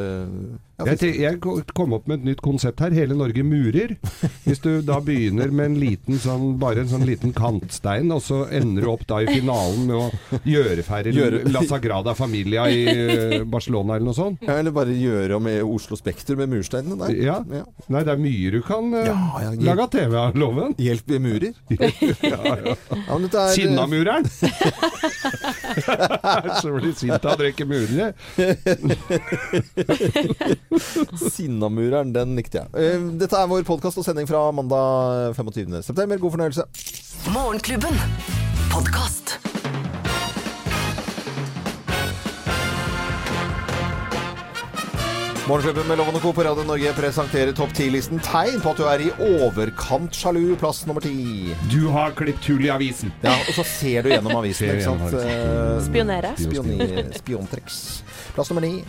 Jeg, 0.78 1.16
jeg 1.18 1.40
kom 1.74 1.94
opp 1.96 2.06
med 2.06 2.20
et 2.20 2.26
nytt 2.28 2.42
konsept 2.46 2.84
her. 2.84 2.94
Hele 2.94 3.16
Norge 3.18 3.42
murer. 3.42 3.96
Hvis 4.44 4.60
du 4.62 4.84
da 4.86 5.00
begynner 5.02 5.50
med 5.50 5.72
en 5.72 5.78
liten 5.82 6.20
sånn, 6.22 6.52
bare 6.62 6.84
en 6.84 6.92
sånn 6.92 7.06
liten 7.08 7.34
kantstein, 7.34 8.12
og 8.14 8.22
så 8.22 8.44
ender 8.54 8.86
du 8.86 8.92
opp 8.92 9.02
da 9.10 9.24
i 9.24 9.30
finalen 9.32 9.88
med 9.90 9.96
å 9.98 10.42
gjøre 10.46 10.86
ferdig 10.86 11.16
Gjøre- 11.18 11.42
La 11.50 11.64
Sagrada 11.66 12.14
Familia 12.18 12.68
i 12.70 12.84
eh, 12.94 13.44
Barcelona 13.50 13.96
eller 13.98 14.06
noe 14.12 14.18
sånt. 14.20 14.46
Ja, 14.46 14.60
Eller 14.62 14.76
bare 14.76 14.94
gjøre 14.94 15.40
om 15.40 15.50
Oslo 15.74 15.98
Spektrum 15.98 16.44
med 16.44 16.54
mursteinene 16.54 17.00
der. 17.08 17.18
Ja. 17.26 17.40
Ja. 17.50 17.64
Nei, 17.90 18.04
det 18.06 18.14
er 18.14 18.22
mye 18.22 18.54
du 18.54 18.62
kan 18.68 18.94
eh, 18.94 19.10
Ja, 19.10 19.18
ja, 19.48 19.52
lage 19.72 19.88
av 19.88 19.92
TV 19.98 20.14
av 20.28 20.38
loven. 20.38 20.78
Hjelp 20.78 21.10
murer. 21.26 21.58
Ja, 22.28 22.44
ja. 22.44 22.76
dette 23.18 23.42
er- 23.48 23.56
Sinnamureren! 23.58 24.30
så 26.62 26.72
blir 26.76 26.94
sint 26.98 27.26
av 27.26 27.36
å 27.36 27.40
drikke 27.40 27.66
murere. 27.70 28.14
Sinnamureren, 31.32 32.14
den 32.16 32.36
likte 32.40 32.64
jeg. 32.64 32.68
Eh, 32.78 33.08
Dette 33.22 33.40
er 33.40 33.50
vår 33.52 33.66
podkast 33.68 34.00
og 34.02 34.06
sending 34.08 34.28
fra 34.30 34.42
mandag 34.56 35.34
25. 35.38 35.82
september. 35.86 36.16
God 36.22 36.38
fornøyelse. 36.38 36.64
Morgenklubben. 37.34 37.96
Podkast. 38.72 39.38
Morgenklubben 45.48 45.88
med 45.88 45.98
Loven 46.02 46.16
og 46.18 46.22
Co. 46.26 46.32
på 46.36 46.44
Radio 46.44 46.64
Norge 46.68 46.92
presenterer 46.98 47.54
topp 47.56 47.72
10-listen 47.78 48.20
tegn 48.26 48.58
på 48.60 48.74
at 48.74 48.80
du 48.82 48.84
er 48.92 49.04
i 49.06 49.12
overkant 49.40 50.16
sjalu. 50.18 50.42
Plass 50.60 50.82
nummer 50.90 51.04
ti. 51.04 51.54
Du 51.72 51.86
har 51.94 52.12
klippet 52.18 52.50
hull 52.52 52.66
i 52.68 52.72
avisen. 52.74 53.14
Ja, 53.24 53.32
og 53.46 53.54
så 53.56 53.64
ser 53.68 54.04
du 54.04 54.12
gjennom 54.12 54.36
avisen, 54.42 54.68
Ser 54.68 54.76
ikke 54.76 54.90
sant. 54.90 55.06
gjennom 55.08 55.78
Eh, 55.78 55.86
Spionere. 55.88 56.34
Spioni- 56.42 57.16
Spiontriks. 57.22 57.78
Plass 58.36 58.52
nummer 58.52 58.66
ni. 58.68 58.84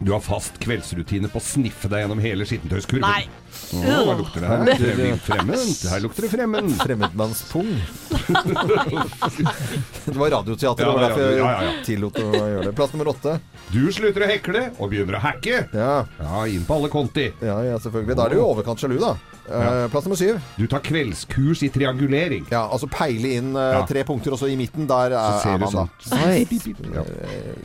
Du 0.00 0.12
har 0.14 0.20
fast 0.24 0.56
kveldsrutine 0.62 1.28
på 1.28 1.40
å 1.42 1.44
sniffe 1.44 1.90
deg 1.92 2.04
gjennom 2.06 2.20
hele 2.24 2.46
skittentøyskurven. 2.48 3.04
Nei. 3.04 3.26
Å, 3.68 3.96
hva 4.08 4.14
lukter 4.18 4.40
det 4.44 4.48
her? 4.48 4.64
Det 4.78 4.92
blir 4.98 5.16
fremmed. 5.24 5.72
Her 5.92 6.00
lukter 6.04 6.24
det 6.26 6.30
fremmed. 6.32 6.70
Fremmedmannspung. 6.80 7.70
det 10.04 10.16
var 10.18 10.30
radioteater, 10.30 10.84
Ja, 10.84 10.88
det 10.88 10.94
var 10.94 11.02
derfor 11.08 11.20
jeg 11.24 11.38
ja, 11.38 11.50
ja, 11.52 11.62
ja. 11.68 11.72
tillot 11.86 12.20
å 12.22 12.26
gjøre 12.32 12.66
det. 12.68 12.74
Plass 12.78 12.94
nummer 12.94 13.10
åtte. 13.12 13.38
Du 13.72 13.82
slutter 13.92 14.24
å 14.24 14.30
hekle 14.30 14.62
og 14.78 14.92
begynner 14.92 15.18
å 15.18 15.24
hacke. 15.24 15.64
Ja, 15.76 15.94
Ja, 16.20 16.44
inn 16.48 16.64
på 16.68 16.78
alle 16.78 16.88
konti. 16.92 17.28
ja, 17.44 17.58
ja, 17.66 17.76
selvfølgelig. 17.82 18.16
Da 18.18 18.28
er 18.28 18.36
du 18.36 18.40
i 18.40 18.44
overkant 18.44 18.80
sjalu, 18.80 18.98
da. 19.02 19.16
Eh, 19.48 19.86
plass 19.88 20.04
nummer 20.04 20.18
syv. 20.20 20.40
Du 20.58 20.66
tar 20.68 20.82
kveldskurs 20.84 21.62
i 21.64 21.70
triangulering. 21.72 22.44
Ja, 22.52 22.66
altså 22.68 22.88
peile 22.92 23.30
inn 23.38 23.54
uh, 23.56 23.78
tre 23.88 24.02
punkter, 24.04 24.34
og 24.36 24.40
så 24.42 24.48
i 24.52 24.56
midten, 24.60 24.84
der 24.88 25.14
Så 25.16 25.48
er, 25.48 25.54
er 25.54 25.62
man 25.62 25.72
da. 25.72 25.84
sånn. 26.04 26.92
Ja. 26.92 27.04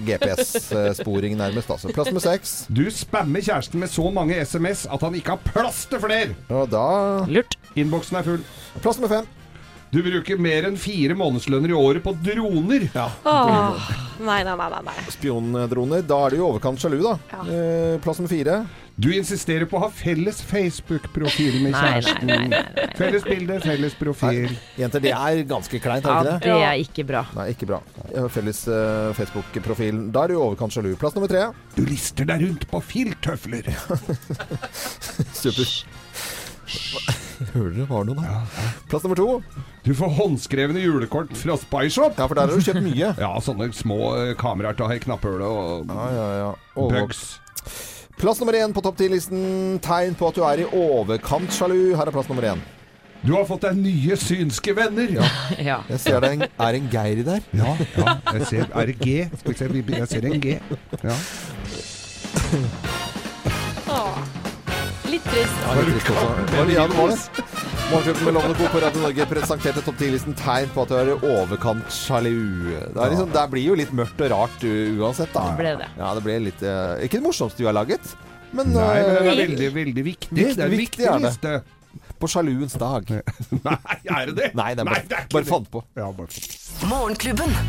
GPS-sporing 0.07 1.35
nærmest, 1.39 1.71
altså. 1.75 1.91
Plass 1.95 2.07
nummer 2.11 2.23
seks. 2.23 2.53
Du 2.71 2.85
spammer 2.93 3.43
kjæresten 3.43 3.83
med 3.83 3.91
så 3.91 4.07
mange 4.15 4.37
SMS 4.47 4.85
at 4.87 5.03
han 5.03 5.17
ikke 5.19 5.35
har 5.35 5.41
plass 5.51 5.73
til 5.92 6.01
flere. 6.03 6.36
Og 6.53 6.68
da 6.72 6.84
Lurt. 7.30 7.58
Innboksen 7.80 8.20
er 8.20 8.27
full. 8.27 8.44
Plass 8.84 9.00
nummer 9.00 9.12
fem. 9.22 9.32
Du 9.94 10.00
bruker 10.01 10.39
mer 10.42 10.65
enn 10.65 10.77
fire 10.82 11.13
månedslønner 11.18 11.70
i 11.70 11.75
året 11.77 12.01
på 12.06 12.15
droner. 12.25 12.88
Åh. 12.98 13.92
Nei, 14.25 14.39
nei, 14.46 14.56
nei, 14.58 14.70
nei, 14.74 14.80
nei. 14.88 14.96
Spiondroner. 15.13 16.01
Da 16.10 16.18
er 16.25 16.34
du 16.34 16.39
i 16.39 16.46
overkant 16.48 16.82
sjalu, 16.82 16.98
da. 17.06 17.12
Ja. 17.30 17.44
Eh, 17.46 17.98
plass 18.01 18.18
nummer 18.18 18.32
fire. 18.34 18.56
Du 18.95 19.07
insisterer 19.09 19.65
på 19.65 19.79
å 19.79 19.88
ha 19.88 19.89
felles 19.89 20.38
Facebook-profil 20.45 21.55
med 21.63 21.71
Nei, 21.73 21.79
nei, 21.81 21.93
kjæresten. 21.95 22.27
nei, 22.29 22.35
nei, 22.51 22.59
nei. 22.77 22.83
Felles 23.00 23.23
bilde, 23.25 23.55
felles 23.63 23.95
profil. 23.97 24.51
Jenter, 24.77 25.01
det 25.01 25.13
er 25.17 25.39
ganske 25.50 25.79
kleint, 25.81 26.05
Ja, 26.05 26.19
er 26.19 26.27
det 26.27 26.33
ikke 26.38 26.43
det? 26.45 26.51
det 26.53 26.67
er 26.67 26.83
ikke 26.83 27.05
bra. 27.09 27.23
Nei, 27.39 27.47
ikke 27.55 27.69
bra. 27.71 27.79
Felles 28.35 28.59
uh, 28.69 29.09
Facebook-profil. 29.17 30.03
Da 30.13 30.27
er 30.27 30.33
du 30.33 30.35
i 30.35 30.41
overkant 30.43 30.75
sjalu. 30.77 30.91
Plass 31.01 31.17
nummer 31.17 31.31
tre. 31.31 31.47
Du 31.73 31.81
lister 31.89 32.29
deg 32.29 32.45
rundt 32.45 32.67
på 32.69 32.83
filttøfler. 32.93 33.71
Super. 35.41 35.73
Hører 37.53 37.73
dere 37.75 37.88
var 37.89 38.05
noe 38.07 38.21
der? 38.21 38.65
Plass 38.93 39.03
nummer 39.07 39.17
to. 39.19 39.27
Du 39.83 39.91
får 39.97 40.13
håndskrevne 40.19 40.83
julekort 40.85 41.33
fra 41.38 41.57
Spyshop. 41.59 42.13
Ja, 42.21 42.27
for 42.29 42.38
der 42.38 42.45
har 42.45 42.53
du 42.53 42.62
kjøpt 42.69 42.85
mye. 42.85 43.09
Ja, 43.25 43.33
sånne 43.43 43.71
små 43.75 44.00
eh, 44.21 44.35
kameraer 44.39 44.77
til 44.77 44.85
å 44.85 44.91
ha 44.93 44.97
i 44.97 45.01
knapphullet 45.03 45.50
og 45.50 45.89
Ja, 45.89 46.05
ja, 46.13 46.29
ja. 46.45 46.53
Bugs. 46.77 47.25
Plass 48.20 48.39
nummer 48.39 48.53
én 48.55 48.72
på 48.74 48.82
topp 48.86 49.00
10-listen. 49.01 49.79
Tegn 49.84 50.15
på 50.15 50.29
at 50.29 50.38
du 50.38 50.43
er 50.48 50.62
i 50.63 50.67
overkant 50.70 51.51
sjalu. 51.55 51.93
Her 51.98 52.08
er 52.08 52.15
plass 52.15 52.29
nummer 52.32 52.46
én. 52.53 52.62
Du 53.24 53.32
har 53.38 53.46
fått 53.48 53.63
deg 53.63 53.77
nye 53.79 54.15
synske 54.20 54.74
venner! 54.75 55.08
Ja, 55.15 55.27
Ja. 55.70 55.77
Jeg 55.89 56.00
ser 56.03 56.20
det 56.20 56.29
er 56.29 56.34
en, 56.36 56.41
er 56.67 56.77
en 56.79 56.89
Geir 56.91 57.22
der. 57.24 57.46
ja. 57.55 57.75
ja. 57.96 58.15
Jeg 58.34 58.48
ser, 58.50 58.65
er 58.75 58.89
det 58.91 58.98
G? 59.00 59.13
Jeg 59.48 60.08
ser 60.12 60.27
en 60.27 60.41
G. 60.43 60.58
Ja. 61.03 61.15
Litt 65.13 65.24
trist. 65.29 65.55
Ja, 65.63 65.74
litt 65.79 65.93
trist 65.93 66.10
også. 66.12 66.27
Ja, 66.74 66.88
det 66.88 66.98
var 66.98 67.13
det. 67.13 67.73
Morgenklubben 67.91 68.23
med 68.25 68.33
Lovende 68.33 68.55
Co. 68.57 68.67
på 68.73 68.79
Radio 68.81 69.01
Norge 69.03 69.25
presenterte 69.29 69.81
topp 69.85 69.99
10-listen 70.01 70.33
tegn 70.39 70.69
på 70.73 70.83
at 70.85 70.89
du 70.91 70.95
er 70.97 71.11
i 71.11 71.15
overkant 71.35 71.91
sjalu. 71.93 72.31
Det, 72.71 72.97
er 72.97 73.11
liksom, 73.13 73.29
det 73.35 73.43
blir 73.51 73.65
jo 73.67 73.75
litt 73.77 73.91
mørkt 73.95 74.23
og 74.25 74.31
rart 74.33 74.65
uansett, 74.65 75.33
da. 75.35 75.43
Det 75.51 75.59
ble 75.59 75.73
det. 75.83 75.89
Ja, 75.99 76.13
det 76.17 76.23
ble 76.25 76.37
litt 76.47 76.63
uh, 76.65 76.95
Ikke 77.05 77.19
det 77.19 77.25
morsomste 77.27 77.61
du 77.61 77.67
har 77.69 77.75
laget, 77.77 78.13
men 78.53 78.73
Nei, 78.73 78.87
men 79.01 79.09
det 79.09 79.13
eh, 79.13 79.31
er 79.33 79.41
veldig, 79.43 79.69
veldig 79.77 80.05
viktig. 80.09 80.29
Viktig- 80.37 80.57
Det 80.57 80.63
er 80.63 80.69
en 80.69 80.73
viktig 80.77 81.03
viktig 81.03 81.09
er 81.11 81.23
liste. 81.27 81.53
på 82.23 82.29
sjaluens 82.33 82.77
dag. 82.81 83.13
Nei, 83.67 83.77
er 84.05 84.31
det 84.31 84.37
det? 84.39 84.49
Nei, 84.57 84.71
det 84.77 84.85
er 84.85 84.89
bare, 84.91 85.03
det 85.09 85.19
er 85.19 85.27
bare 85.33 85.45
det. 85.45 85.51
fant 85.53 85.69
på. 85.73 85.83
Ja, 85.99 86.09
bare 86.17 86.29
fant. 86.33 86.57
Morgenklubben. 86.89 87.59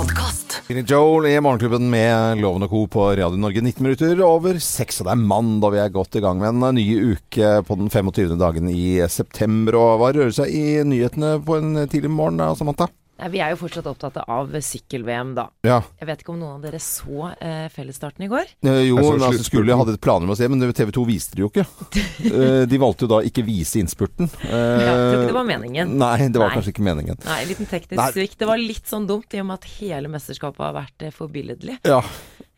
Podkast. 0.00 0.62
Billy 0.68 0.80
Joel 0.88 1.26
i 1.28 1.40
Morgenklubben 1.44 1.90
med 1.92 2.38
Loven 2.40 2.64
og 2.64 2.70
Co. 2.72 2.86
på 2.88 3.02
Radio 3.18 3.36
Norge. 3.36 3.60
19 3.60 3.84
minutter 3.84 4.22
over 4.24 4.56
seks, 4.64 5.02
og 5.02 5.10
det 5.10 5.12
er 5.12 5.26
mandag. 5.28 5.74
Vi 5.74 5.80
er 5.82 5.92
godt 5.92 6.16
i 6.16 6.22
gang 6.24 6.40
med 6.40 6.54
en 6.54 6.78
ny 6.78 6.86
uke 7.10 7.50
på 7.68 7.76
den 7.76 7.92
25. 7.92 8.32
dagen 8.40 8.70
i 8.72 8.94
september. 9.12 9.76
Og 9.76 10.00
hva 10.00 10.08
rører 10.16 10.32
seg 10.32 10.56
i 10.56 10.64
nyhetene 10.88 11.34
på 11.44 11.58
en 11.58 11.82
tidlig 11.84 12.14
morgen, 12.14 12.40
Samantha? 12.56 12.88
Vi 13.28 13.40
er 13.44 13.50
jo 13.52 13.58
fortsatt 13.60 13.86
opptatt 13.90 14.16
av 14.24 14.52
sykkel-VM, 14.64 15.34
da. 15.36 15.48
Ja. 15.66 15.80
Jeg 16.00 16.08
vet 16.08 16.22
ikke 16.22 16.32
om 16.32 16.38
noen 16.40 16.54
av 16.56 16.62
dere 16.64 16.80
så 16.80 17.28
eh, 17.36 17.66
fellesstarten 17.74 18.24
i 18.24 18.28
går? 18.32 18.48
Eh, 18.64 18.80
Jo, 18.88 18.96
Jeg 18.96 19.04
så 19.04 19.12
men 19.18 19.26
altså, 19.28 19.44
skulle 19.44 19.72
jeg 19.74 19.80
hadde 19.82 19.94
et 19.98 20.00
planer 20.00 20.24
om 20.28 20.32
å 20.32 20.38
se, 20.38 20.48
men 20.48 20.72
TV 20.72 20.90
2 20.96 21.04
viste 21.08 21.36
det 21.36 21.44
jo 21.44 21.50
ikke. 21.52 21.66
Eh, 22.30 22.64
De 22.70 22.78
valgte 22.80 23.04
jo 23.06 23.10
da 23.10 23.20
ikke 23.26 23.42
vise 23.44 23.80
innspurten. 23.80 24.28
Ja, 24.44 24.58
jeg 24.80 24.92
tror 24.94 25.20
ikke 25.20 25.30
det 25.32 25.36
var 25.36 25.44
Eh, 25.44 25.50
meningen. 25.50 25.94
Nei, 25.98 26.16
det 26.28 26.38
var 26.40 26.48
Nei. 26.50 26.56
kanskje 26.56 26.72
ikke 26.74 26.84
meningen. 26.86 27.18
Nei, 27.26 27.38
en 27.42 27.48
liten 27.50 27.66
teknisk 27.70 27.98
Nei. 28.00 28.10
svikt. 28.14 28.38
Det 28.38 28.46
var 28.48 28.60
litt 28.60 28.86
sånn 28.88 29.06
dumt 29.08 29.34
i 29.34 29.40
og 29.42 29.46
med 29.50 29.58
at 29.60 29.66
hele 29.80 30.08
mesterskapet 30.12 30.62
har 30.64 30.76
vært 30.76 31.02
eh, 31.08 31.10
forbilledlig. 31.16 31.78
Ja. 31.88 32.00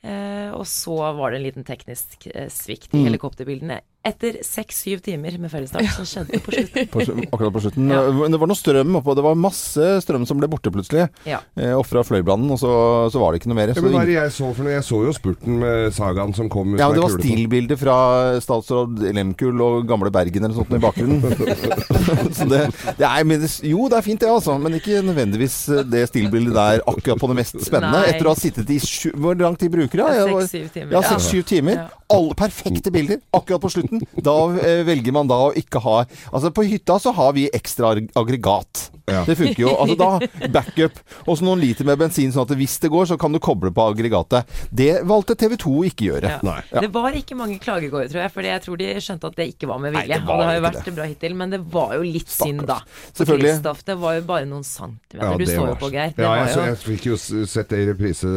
Eh, 0.03 0.51
og 0.53 0.67
så 0.67 0.97
var 1.17 1.31
det 1.31 1.39
en 1.41 1.47
liten 1.47 1.65
teknisk 1.67 2.27
eh, 2.35 2.49
svikt 2.53 2.93
Mm. 2.93 3.01
i 3.01 3.09
helikopterbildene. 3.11 3.81
Etter 4.03 4.41
seks-syv 4.43 4.99
timer 5.05 5.37
med 5.39 5.51
fellesdag, 5.53 5.87
så 5.95 6.03
skjedde 6.03 6.33
det 6.35 6.41
på 6.43 6.51
slutten. 6.51 6.89
På, 6.91 7.03
akkurat 7.37 7.53
på 7.55 7.61
slutten. 7.63 7.91
Ja. 7.93 8.01
Det 8.33 8.41
var 8.43 8.49
noe 8.51 8.59
strøm 8.59 8.97
oppå. 8.99 9.15
Det 9.15 9.23
var 9.23 9.37
masse 9.39 9.91
strøm 10.03 10.25
som 10.27 10.41
ble 10.41 10.49
borte 10.51 10.73
plutselig. 10.75 11.05
Ja. 11.29 11.39
Eh, 11.55 11.71
Ofra 11.79 12.03
fra 12.03 12.09
fløibrannen, 12.17 12.51
og 12.51 12.59
så, 12.59 12.73
så 13.15 13.21
var 13.23 13.31
det 13.37 13.39
ikke 13.43 13.53
noe 13.53 13.59
mer. 13.61 13.71
Ja, 13.71 13.77
Så 13.79 13.85
men 13.85 13.95
hva 13.95 14.01
er 14.03 14.11
det- 14.11 14.17
det 14.17 14.19
jeg 14.19 14.33
så 14.35 14.49
for 14.57 14.67
noe? 14.67 14.73
Jeg 14.75 14.83
så 14.89 14.99
jo 15.07 15.13
spurten 15.15 15.61
med 15.63 15.93
sagaen 15.95 16.35
som 16.35 16.49
kom. 16.51 16.75
Ja, 16.81 16.89
det 16.91 17.05
var 17.05 17.15
stillbilder 17.15 17.79
fra 17.79 17.97
statsråd 18.43 19.05
Lemkuhl 19.15 19.63
og 19.69 19.87
gamle 19.87 20.11
Bergen 20.11 20.49
eller 20.49 20.59
sånt 20.59 20.75
i 20.75 20.83
bakgrunnen. 20.83 21.23
så 22.41 22.49
det, 22.51 22.61
det 22.99 23.07
er, 23.07 23.23
men 23.29 23.41
det, 23.47 23.53
jo, 23.71 23.87
det 23.93 24.01
er 24.01 24.07
fint 24.09 24.19
det, 24.27 24.33
altså. 24.35 24.59
Men 24.59 24.81
ikke 24.81 24.99
nødvendigvis 25.07 25.61
det 25.95 26.09
stillbildet 26.11 26.59
der 26.59 26.83
akkurat 26.91 27.23
på 27.23 27.31
det 27.31 27.39
mest 27.39 27.61
spennende. 27.63 28.03
Nei. 28.03 28.11
Etter 28.17 28.27
å 28.27 28.35
ha 28.35 28.41
sittet 28.43 28.67
i 28.75 28.81
sju, 28.83 29.13
Hvor 29.15 29.39
lang 29.39 29.55
tid 29.63 29.71
bruker 29.79 30.03
du? 30.03 30.05
Seks-syv 30.11 30.71
timer. 30.75 30.93
Ja, 30.99 31.07
seks-syv 31.07 31.47
timer. 31.55 31.85
Ja. 31.85 31.89
Alle 32.13 32.35
perfekte 32.37 32.91
bilder 32.93 33.23
akkurat 33.33 33.63
på 33.63 33.71
slutten. 33.73 33.92
Da 34.23 34.37
eh, 34.63 34.83
velger 34.87 35.15
man 35.15 35.29
da 35.31 35.39
å 35.49 35.53
ikke 35.59 35.83
ha 35.85 36.03
Altså, 36.33 36.53
på 36.55 36.65
hytta 36.69 36.99
så 37.03 37.13
har 37.17 37.35
vi 37.37 37.49
ekstra 37.53 37.95
aggregat. 38.19 38.92
Ja. 39.11 39.25
Det 39.27 39.35
funker 39.39 39.63
jo. 39.65 39.73
Altså 39.83 39.97
da 39.99 40.49
backup. 40.55 40.99
Og 41.27 41.39
så 41.39 41.45
noen 41.47 41.61
liter 41.63 41.85
med 41.89 41.99
bensin, 41.99 42.31
sånn 42.33 42.45
at 42.47 42.55
hvis 42.57 42.77
det 42.83 42.91
går, 42.93 43.07
så 43.11 43.17
kan 43.21 43.33
du 43.35 43.39
koble 43.43 43.73
på 43.75 43.87
aggregatet. 43.93 44.47
Det 44.71 45.03
valgte 45.09 45.35
TV 45.39 45.57
2 45.59 45.73
å 45.81 45.85
ikke 45.89 46.07
gjøre. 46.11 46.31
Ja. 46.37 46.39
Nei. 46.47 46.61
Det 46.85 46.91
var 46.95 47.17
ikke 47.19 47.37
mange 47.39 47.59
klagegårder, 47.63 48.11
tror 48.13 48.23
jeg, 48.23 48.33
for 48.37 48.47
jeg 48.47 48.63
tror 48.67 48.79
de 48.83 48.91
skjønte 49.03 49.31
at 49.33 49.37
det 49.41 49.49
ikke 49.55 49.69
var 49.71 49.81
med 49.83 49.97
vilje. 49.97 50.07
Nei, 50.09 50.19
det 50.21 50.27
var 50.29 50.35
og 50.35 50.43
det 50.43 50.47
har 50.51 50.55
jo 50.59 50.65
vært 50.69 50.85
det. 50.87 50.95
bra 50.99 51.09
hittil, 51.11 51.35
men 51.43 51.51
det 51.57 51.61
var 51.73 51.95
jo 51.99 52.03
litt 52.07 52.31
synd, 52.33 52.65
da. 52.69 52.79
Selvfølgelig. 53.13 53.53
Kristoff, 53.57 53.83
det 53.89 53.97
var 54.03 54.15
jo 54.19 54.23
bare 54.31 54.47
noen 54.49 54.65
centimeter. 54.67 55.23
Ja, 55.23 55.33
du 55.37 55.45
det 55.45 55.49
så 55.51 55.67
jo 55.67 55.75
på, 55.83 55.91
Geir. 55.93 56.15
Det 56.17 56.23
Ja, 56.25 56.33
jeg, 56.39 56.55
var 56.57 56.67
jo 56.67 56.69
jeg 56.73 56.81
fikk 56.87 57.07
jo 57.11 57.17
sett 57.47 57.69
det 57.75 57.83
i 57.83 57.89
reprise. 57.91 58.33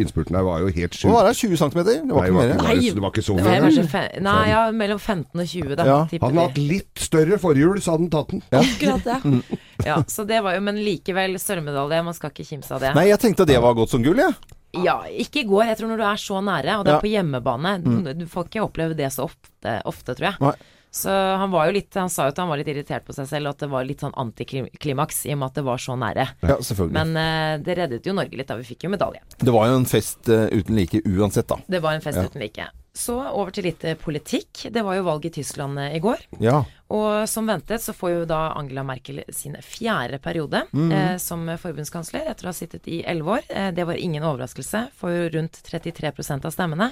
Innspurten 0.00 0.36
der 0.36 0.42
var 0.46 0.60
jo 0.64 0.68
helt 0.74 0.92
Hva 0.94 1.00
sjuk. 1.00 1.12
var 1.14 1.28
det? 1.30 1.36
20 1.40 1.56
cm? 1.56 1.80
Det 1.80 2.14
var 2.14 2.26
ikke 2.26 2.36
mer? 2.36 2.48
det 2.50 2.56
var, 2.56 2.66
Nei. 2.66 2.76
ikke- 2.80 2.94
det 2.94 3.02
var 3.06 3.10
ikke 3.14 3.26
så 3.26 3.34
mye. 3.38 4.20
Nei, 4.20 4.48
ja, 4.50 4.60
mellom 4.70 4.98
15 4.98 5.40
og 5.40 5.46
20, 5.46 5.76
da. 5.76 5.84
Ja. 5.86 5.98
Hadde 6.10 6.30
han 6.34 6.42
hatt 6.42 6.58
litt 6.58 6.94
større 6.98 7.38
forhjul, 7.38 7.80
så 7.80 7.94
hadde 7.96 8.06
han 8.06 8.10
tatt 8.10 8.28
den. 8.28 8.42
Akkurat 8.50 9.04
det. 9.04 9.58
Ja, 9.86 9.99
så 10.08 10.24
det 10.26 10.40
var 10.42 10.54
jo, 10.56 10.60
men 10.64 10.76
likevel 10.76 11.36
sølvmedalje. 11.40 12.04
Man 12.04 12.14
skal 12.14 12.30
ikke 12.30 12.46
kimse 12.48 12.72
av 12.76 12.80
det. 12.80 12.94
Nei, 12.94 13.08
jeg 13.10 13.18
tenkte 13.20 13.46
det 13.46 13.60
var 13.60 13.74
godt 13.74 13.90
som 13.90 14.02
gull, 14.02 14.16
jeg. 14.22 14.34
Ja, 14.84 15.00
ikke 15.10 15.40
i 15.42 15.48
går. 15.50 15.64
Jeg 15.66 15.78
tror 15.80 15.88
når 15.90 15.98
du 15.98 16.04
er 16.06 16.20
så 16.22 16.40
nære, 16.46 16.76
og 16.78 16.84
det 16.86 16.92
Ja. 16.92 16.98
er 16.98 17.02
på 17.02 17.10
hjemmebane 17.10 17.72
Du 18.18 18.26
får 18.30 18.44
ikke 18.46 18.62
oppleve 18.62 18.94
det 18.96 19.08
så 19.12 19.24
ofte, 19.26 19.82
ofte 19.84 20.14
tror 20.14 20.30
jeg. 20.30 20.36
Nei. 20.40 20.52
Så 20.92 21.10
han 21.10 21.50
var 21.52 21.66
jo 21.68 21.72
litt 21.76 21.94
Han 21.94 22.08
sa 22.10 22.24
jo 22.26 22.32
at 22.34 22.38
han 22.38 22.48
var 22.50 22.58
litt 22.58 22.66
irritert 22.66 23.04
på 23.06 23.14
seg 23.14 23.26
selv, 23.30 23.46
og 23.46 23.50
at 23.54 23.58
det 23.62 23.68
var 23.70 23.84
litt 23.86 24.00
sånn 24.02 24.14
antiklimaks 24.18 25.24
i 25.26 25.32
og 25.34 25.38
med 25.38 25.46
at 25.50 25.54
det 25.54 25.64
var 25.64 25.78
så 25.78 25.94
nære. 25.98 26.24
Ja, 26.42 26.56
selvfølgelig. 26.58 26.92
Men 26.98 27.10
uh, 27.14 27.62
det 27.62 27.76
reddet 27.78 28.06
jo 28.06 28.14
Norge 28.14 28.36
litt, 28.36 28.48
da. 28.50 28.56
Vi 28.58 28.64
fikk 28.66 28.84
jo 28.86 28.90
medalje. 28.90 29.20
det 29.38 29.52
var 29.54 29.68
jo 29.70 29.76
en 29.78 29.86
fest 29.86 30.28
uh, 30.28 30.46
uten 30.50 30.74
like 30.78 31.02
uansett, 31.06 31.46
da. 31.50 31.58
Det 31.68 31.80
var 31.82 31.94
en 31.94 32.00
fest 32.02 32.18
Ja. 32.18 32.24
uten 32.26 32.40
like. 32.42 32.66
Så 32.92 33.14
over 33.22 33.52
til 33.54 33.68
litt 33.68 33.84
eh, 33.86 33.94
politikk. 33.94 34.64
Det 34.74 34.82
var 34.82 34.96
jo 34.98 35.04
valg 35.06 35.24
i 35.28 35.30
Tyskland 35.30 35.78
eh, 35.78 35.92
i 35.94 36.00
går. 36.02 36.24
Ja. 36.42 36.64
Og 36.90 37.28
som 37.30 37.46
ventet 37.46 37.78
så 37.84 37.94
får 37.94 38.10
jo 38.10 38.24
da 38.26 38.40
Angela 38.58 38.82
Merkel 38.82 39.20
sin 39.30 39.54
fjerde 39.62 40.18
periode 40.18 40.64
Mm. 40.74 40.90
eh, 40.92 41.16
som 41.22 41.46
forbundskansler 41.46 42.26
etter 42.26 42.48
å 42.48 42.50
ha 42.50 42.56
sittet 42.56 42.88
i 42.90 42.98
elleve 43.06 43.36
år. 43.38 43.46
Eh, 43.48 43.70
det 43.76 43.86
var 43.86 43.94
ingen 43.94 44.26
overraskelse, 44.26 44.88
for 44.98 45.30
rundt 45.30 45.60
33% 45.70 46.44
av 46.44 46.50
stemmene. 46.56 46.90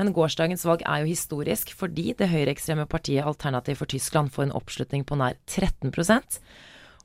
Men 0.00 0.14
gårsdagens 0.16 0.64
valg 0.64 0.82
er 0.88 1.04
jo 1.04 1.12
historisk 1.12 1.74
fordi 1.76 2.14
det 2.16 2.30
høyreekstreme 2.32 2.86
partiet 2.88 3.26
Alternativ 3.28 3.76
for 3.82 3.86
Tyskland 3.92 4.32
får 4.32 4.48
en 4.48 4.56
oppslutning 4.56 5.04
på 5.04 5.18
nær 5.20 5.36
13% 5.46 6.40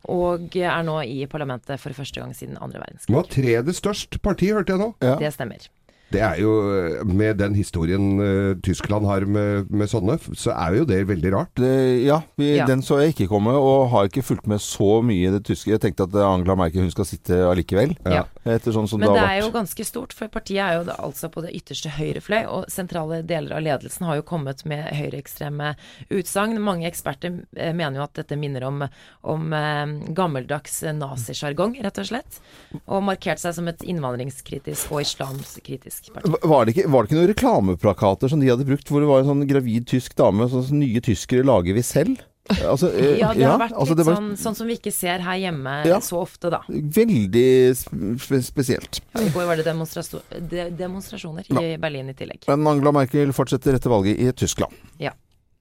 og 0.08 0.56
er 0.56 0.84
nå 0.88 0.96
i 1.04 1.26
parlamentet 1.28 1.76
for 1.84 1.92
første 1.92 2.22
gang 2.22 2.32
siden 2.34 2.56
andre 2.64 2.80
verdenskrig. 2.80 3.12
Det 3.12 3.18
var 3.20 3.28
tredje 3.34 3.74
størst 3.76 4.22
parti, 4.24 4.48
hørte 4.56 4.72
jeg 4.78 4.80
nå. 4.80 4.94
Ja. 5.04 5.18
Det 5.20 5.34
stemmer. 5.36 5.68
Det 6.10 6.22
er 6.26 6.40
jo, 6.42 6.54
eh, 6.74 7.06
med 7.06 7.38
den 7.38 7.56
historien 7.58 8.20
uh, 8.20 8.56
Tyskland 8.66 9.06
har 9.06 9.28
med, 9.30 9.70
med 9.70 9.92
sånne, 9.92 10.18
så 10.34 10.56
er 10.56 10.80
jo 10.82 10.88
det 10.90 11.04
veldig 11.10 11.34
rart. 11.36 11.54
Det, 11.60 11.72
ja, 12.08 12.22
vi, 12.40 12.56
Ja. 12.58 12.66
den 12.66 12.82
så 12.82 12.98
jeg 13.04 13.14
ikke 13.14 13.30
komme, 13.30 13.54
og 13.54 13.90
har 13.94 14.10
ikke 14.10 14.26
fulgt 14.26 14.48
med 14.50 14.62
så 14.64 15.00
mye 15.06 15.30
i 15.30 15.34
det 15.34 15.44
tyske. 15.46 15.72
Jeg 15.72 15.84
tenkte 15.84 16.08
at 16.10 16.18
Angela 16.26 16.58
Merkel 16.58 16.82
hun 16.82 16.92
skal 16.92 17.06
sitte 17.06 17.38
allikevel. 17.46 17.94
Ja. 18.10 18.26
Etter 18.50 18.74
sånn 18.74 18.88
som 18.90 19.00
Men 19.04 19.14
det 19.14 19.20
det 19.20 19.28
er 19.28 19.42
jo 19.44 19.52
ganske 19.54 19.86
stort, 19.86 20.14
for 20.16 20.32
partiet 20.32 20.64
er 20.64 20.78
jo 20.80 20.86
da 20.88 20.96
altså 21.04 21.30
på 21.32 21.44
det 21.46 21.54
ytterste 21.58 21.92
høyre 21.94 22.22
fløy, 22.24 22.42
og 22.50 22.70
sentrale 22.72 23.22
deler 23.28 23.58
av 23.58 23.64
ledelsen 23.66 24.08
har 24.08 24.20
jo 24.20 24.26
kommet 24.28 24.64
med 24.70 24.88
høyreekstreme 24.96 25.74
utsagn. 26.16 26.60
Mange 26.64 26.88
eksperter 26.90 27.42
eh, 27.58 27.74
mener 27.76 28.00
jo 28.00 28.06
at 28.08 28.16
dette 28.22 28.38
minner 28.40 28.66
om, 28.68 28.86
om 29.22 29.54
eh, 29.56 29.86
gammeldags 30.18 30.82
eh, 30.84 30.96
nazisjargong, 30.96 31.78
rett 31.84 32.02
og 32.02 32.10
slett. 32.12 32.40
Og 32.86 33.04
markert 33.06 33.42
seg 33.44 33.58
som 33.58 33.70
et 33.72 33.84
innvandringskritisk 33.86 34.94
og 34.96 35.04
islamskritisk 35.06 35.99
parti. 36.08 36.32
Var 36.54 36.66
det, 36.66 36.74
ikke, 36.76 36.88
var 36.90 37.04
det 37.04 37.10
ikke 37.10 37.20
noen 37.20 37.32
reklameplakater 37.34 38.32
som 38.32 38.40
de 38.42 38.50
hadde 38.52 38.68
brukt, 38.68 38.88
hvor 38.90 39.04
det 39.04 39.10
var 39.12 39.24
en 39.24 39.30
sånn 39.34 39.46
gravid 39.50 39.88
tysk 39.92 40.16
dame 40.20 40.48
sånn 40.50 40.66
som 40.70 40.80
nye 40.80 41.02
tyskere 41.04 41.44
lager 41.48 41.76
vi 41.78 41.84
selv? 41.86 42.24
Altså, 42.50 42.90
eh, 42.98 43.20
Ja, 43.20 43.30
det 43.38 43.46
har 43.46 43.60
vært 43.62 43.76
altså, 43.78 43.94
litt 43.94 44.08
var 44.08 44.18
sånn, 44.18 44.32
sånn 44.42 44.58
som 44.58 44.70
vi 44.72 44.78
ikke 44.80 44.94
ser 44.96 45.22
her 45.26 45.38
hjemme 45.44 45.76
Ja. 45.86 46.00
så 46.02 46.24
ofte, 46.24 46.50
da. 46.54 46.64
Veldig 46.70 47.48
sp 47.78 48.40
spesielt. 48.48 49.02
I 49.20 49.30
går 49.36 49.46
var 49.52 49.60
det 49.60 49.68
demonstra 49.68 50.04
de 50.40 50.70
demonstrasjoner 50.80 51.50
i 51.62 51.76
Berlin 51.82 52.10
i 52.10 52.18
tillegg. 52.18 52.48
Men 52.50 52.66
Angela 52.72 52.96
Merkel 52.96 53.34
fortsetter 53.36 53.78
etter 53.78 53.94
valget 53.94 54.18
i 54.18 54.32
Tyskland. 54.34 54.74
Ja. 54.98 55.14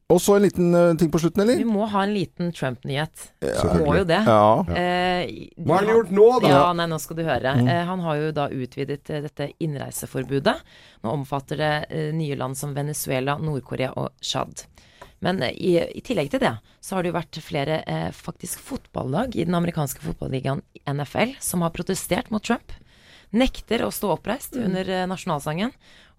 Og 0.08 0.20
så 0.24 0.38
en 0.38 0.44
liten 0.46 0.70
eh, 0.72 0.94
ting 0.96 1.10
på 1.12 1.18
slutten, 1.20 1.42
eller? 1.44 1.58
Vi 1.60 1.66
må 1.68 1.84
ha 1.92 2.02
en 2.06 2.14
liten 2.16 2.48
Trump-nyhet. 2.56 3.26
Ja, 3.44 3.74
Må 3.76 3.92
jo 3.98 4.06
det. 4.08 4.22
Ja. 4.24 4.64
Eh, 4.72 5.50
Hva 5.60 5.76
har 5.76 5.84
han 5.84 5.92
gjort 5.98 6.14
nå, 6.16 6.28
da? 6.40 6.48
Ja, 6.54 6.62
nei, 6.78 6.86
nå 6.88 6.96
skal 7.02 7.18
du 7.18 7.26
høre. 7.26 7.52
Mm. 7.60 7.68
Eh, 7.68 7.82
han 7.90 8.00
har 8.06 8.16
jo 8.22 8.30
da 8.38 8.46
utvidet 8.48 9.02
dette 9.04 9.50
innreiseforbudet. 9.60 10.56
Nå 11.04 11.12
omfatter 11.12 11.60
det 11.60 11.72
eh, 11.92 12.08
nye 12.16 12.38
land 12.40 12.56
som 12.56 12.72
Venezuela, 12.76 13.36
Nord-Korea 13.42 13.92
og 14.00 14.14
Tsjad. 14.24 14.64
Men 15.20 15.42
eh, 15.44 15.52
i, 15.60 15.76
i 16.00 16.04
tillegg 16.08 16.32
til 16.32 16.40
det, 16.46 16.54
så 16.80 16.96
har 16.96 17.04
det 17.04 17.12
jo 17.12 17.18
vært 17.20 17.42
flere 17.44 17.82
eh, 17.84 18.08
faktisk 18.16 18.64
fotballag 18.64 19.36
i 19.36 19.44
den 19.44 19.60
amerikanske 19.60 20.00
fotballigaen 20.08 20.64
NFL 20.88 21.36
som 21.44 21.66
har 21.66 21.76
protestert 21.76 22.32
mot 22.32 22.40
Trump. 22.48 22.72
Nekter 23.36 23.84
å 23.84 23.92
stå 23.92 24.14
oppreist 24.16 24.56
Mm. 24.56 24.64
under 24.70 24.88
eh, 25.02 25.06
nasjonalsangen. 25.10 25.74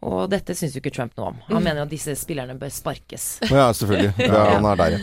Og 0.05 0.29
dette 0.31 0.55
syns 0.55 0.75
jo 0.75 0.81
ikke 0.81 0.93
Trump 0.95 1.15
noe 1.19 1.33
om. 1.33 1.39
Han 1.49 1.63
mener 1.63 1.81
jo 1.81 1.87
at 1.87 1.91
disse 1.91 2.13
spillerne 2.19 2.55
bør 2.59 2.71
sparkes. 2.71 3.25
Ja, 3.49 3.69
selvfølgelig. 3.75 4.13
Ja, 4.29 4.43
han 4.53 4.65
er 4.69 4.77
der, 4.77 4.93
ja. 4.93 4.97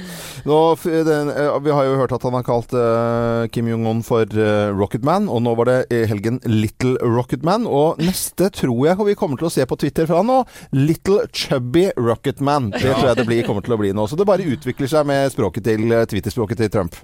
Nå, 0.47 0.57
den, 0.87 1.31
eh, 1.33 1.57
vi 1.65 1.73
har 1.75 1.87
jo 1.88 1.97
hørt 1.99 2.12
at 2.15 2.23
han 2.23 2.37
har 2.37 2.45
kalt 2.47 2.73
uh, 2.79 3.49
Kim 3.53 3.67
Jong-un 3.69 4.05
for 4.07 4.29
uh, 4.38 4.71
Rocketman, 4.76 5.26
og 5.33 5.43
nå 5.43 5.55
var 5.59 5.69
det 5.69 5.76
i 5.93 6.05
helgen 6.09 6.38
Little 6.47 6.95
Rocketman. 7.03 7.67
Og 7.67 7.99
neste 8.00 8.49
tror 8.55 8.87
jeg 8.87 9.09
vi 9.11 9.17
kommer 9.19 9.41
til 9.41 9.50
å 9.50 9.53
se 9.53 9.67
på 9.67 9.79
Twitter 9.83 10.09
fra 10.09 10.23
nå, 10.25 10.38
Little 10.76 11.26
Chubby 11.35 11.88
Rocketman. 11.99 12.71
Det 12.76 12.87
tror 12.87 13.11
jeg 13.11 13.21
det 13.21 13.29
blir, 13.29 13.43
kommer 13.49 13.67
til 13.67 13.76
å 13.76 13.81
bli 13.81 13.93
nå. 13.97 14.07
Så 14.09 14.19
det 14.19 14.29
bare 14.29 14.47
utvikler 14.47 14.91
seg 14.91 15.09
med 15.11 15.35
språket 15.35 15.67
til 15.67 15.91
uh, 15.91 16.05
Twitter-språket 16.09 16.62
til 16.62 16.73
Trump. 16.73 16.97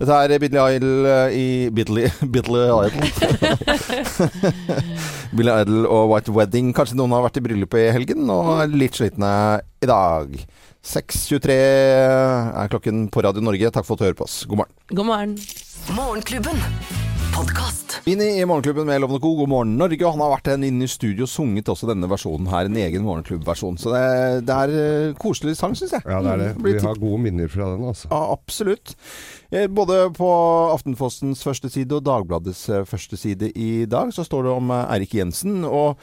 Dette 0.00 0.18
er 0.24 0.38
Billy 0.42 0.58
Idol 0.76 1.06
eh, 1.06 1.34
i 1.36 1.70
Billy 1.70 2.06
Idol. 2.22 2.90
Billy 5.36 5.52
Idol 5.52 5.86
og 5.86 6.10
White 6.12 6.32
Wedding. 6.34 6.72
Kanskje 6.76 6.96
noen 6.98 7.14
har 7.14 7.21
har 7.22 7.30
vært 7.30 7.38
i 7.40 7.44
bryllup 7.46 7.76
i 7.78 7.86
helgen 7.94 8.30
og 8.34 8.50
er 8.64 8.72
litt 8.74 8.98
slitne 8.98 9.30
i 9.82 9.88
dag. 9.90 10.34
6.23 10.82 11.54
er 11.54 12.72
klokken 12.72 13.04
på 13.14 13.22
Radio 13.22 13.44
Norge. 13.46 13.70
Takk 13.70 13.86
for 13.86 13.94
at 13.94 14.02
du 14.02 14.08
hører 14.08 14.18
på 14.18 14.26
oss. 14.26 14.40
God 14.50 14.64
morgen. 14.64 14.74
God 14.90 15.06
morgen. 15.08 15.36
Morgenklubben. 15.94 16.58
Podkast. 17.32 18.00
Inn 18.10 18.20
i 18.20 18.42
Morgenklubben 18.44 18.84
med 18.90 18.98
Lovende 19.00 19.22
Co. 19.22 19.30
God 19.38 19.48
morgen 19.52 19.76
Norge. 19.78 20.00
Og 20.04 20.16
han 20.16 20.24
har 20.24 20.32
vært 20.34 20.50
inne 20.56 20.84
i 20.84 20.90
studio 20.90 21.24
og 21.24 21.30
sunget 21.30 21.70
også 21.70 21.86
denne 21.92 22.10
versjonen 22.10 22.50
her. 22.50 22.66
En 22.68 22.80
egen 22.82 23.06
morgenklubbversjon. 23.06 23.78
Så 23.80 23.94
det, 23.94 24.02
det 24.50 24.58
er 24.58 24.74
eh, 24.82 25.14
koselig 25.22 25.54
sang, 25.60 25.78
syns 25.78 25.94
jeg. 25.96 26.04
Ja, 26.04 26.18
det 26.26 26.34
er 26.34 26.42
det. 26.42 26.50
Vi 26.66 26.74
har 26.82 26.98
gode 27.00 27.22
minner 27.24 27.48
fra 27.52 27.70
den, 27.72 27.86
altså. 27.92 28.10
Ja, 28.10 28.20
absolutt. 28.34 28.96
Eh, 29.54 29.68
Både 29.70 30.02
på 30.18 30.28
Aftenpostens 30.74 31.46
første 31.46 31.70
side 31.72 31.94
og 31.94 32.04
Dagbladets 32.10 32.66
eh, 32.74 32.84
første 32.90 33.16
side 33.20 33.54
i 33.54 33.72
dag 33.86 34.10
så 34.12 34.26
står 34.26 34.50
det 34.50 34.56
om 34.58 34.74
Eirik 34.82 35.14
Jensen. 35.22 35.62
og 35.64 35.94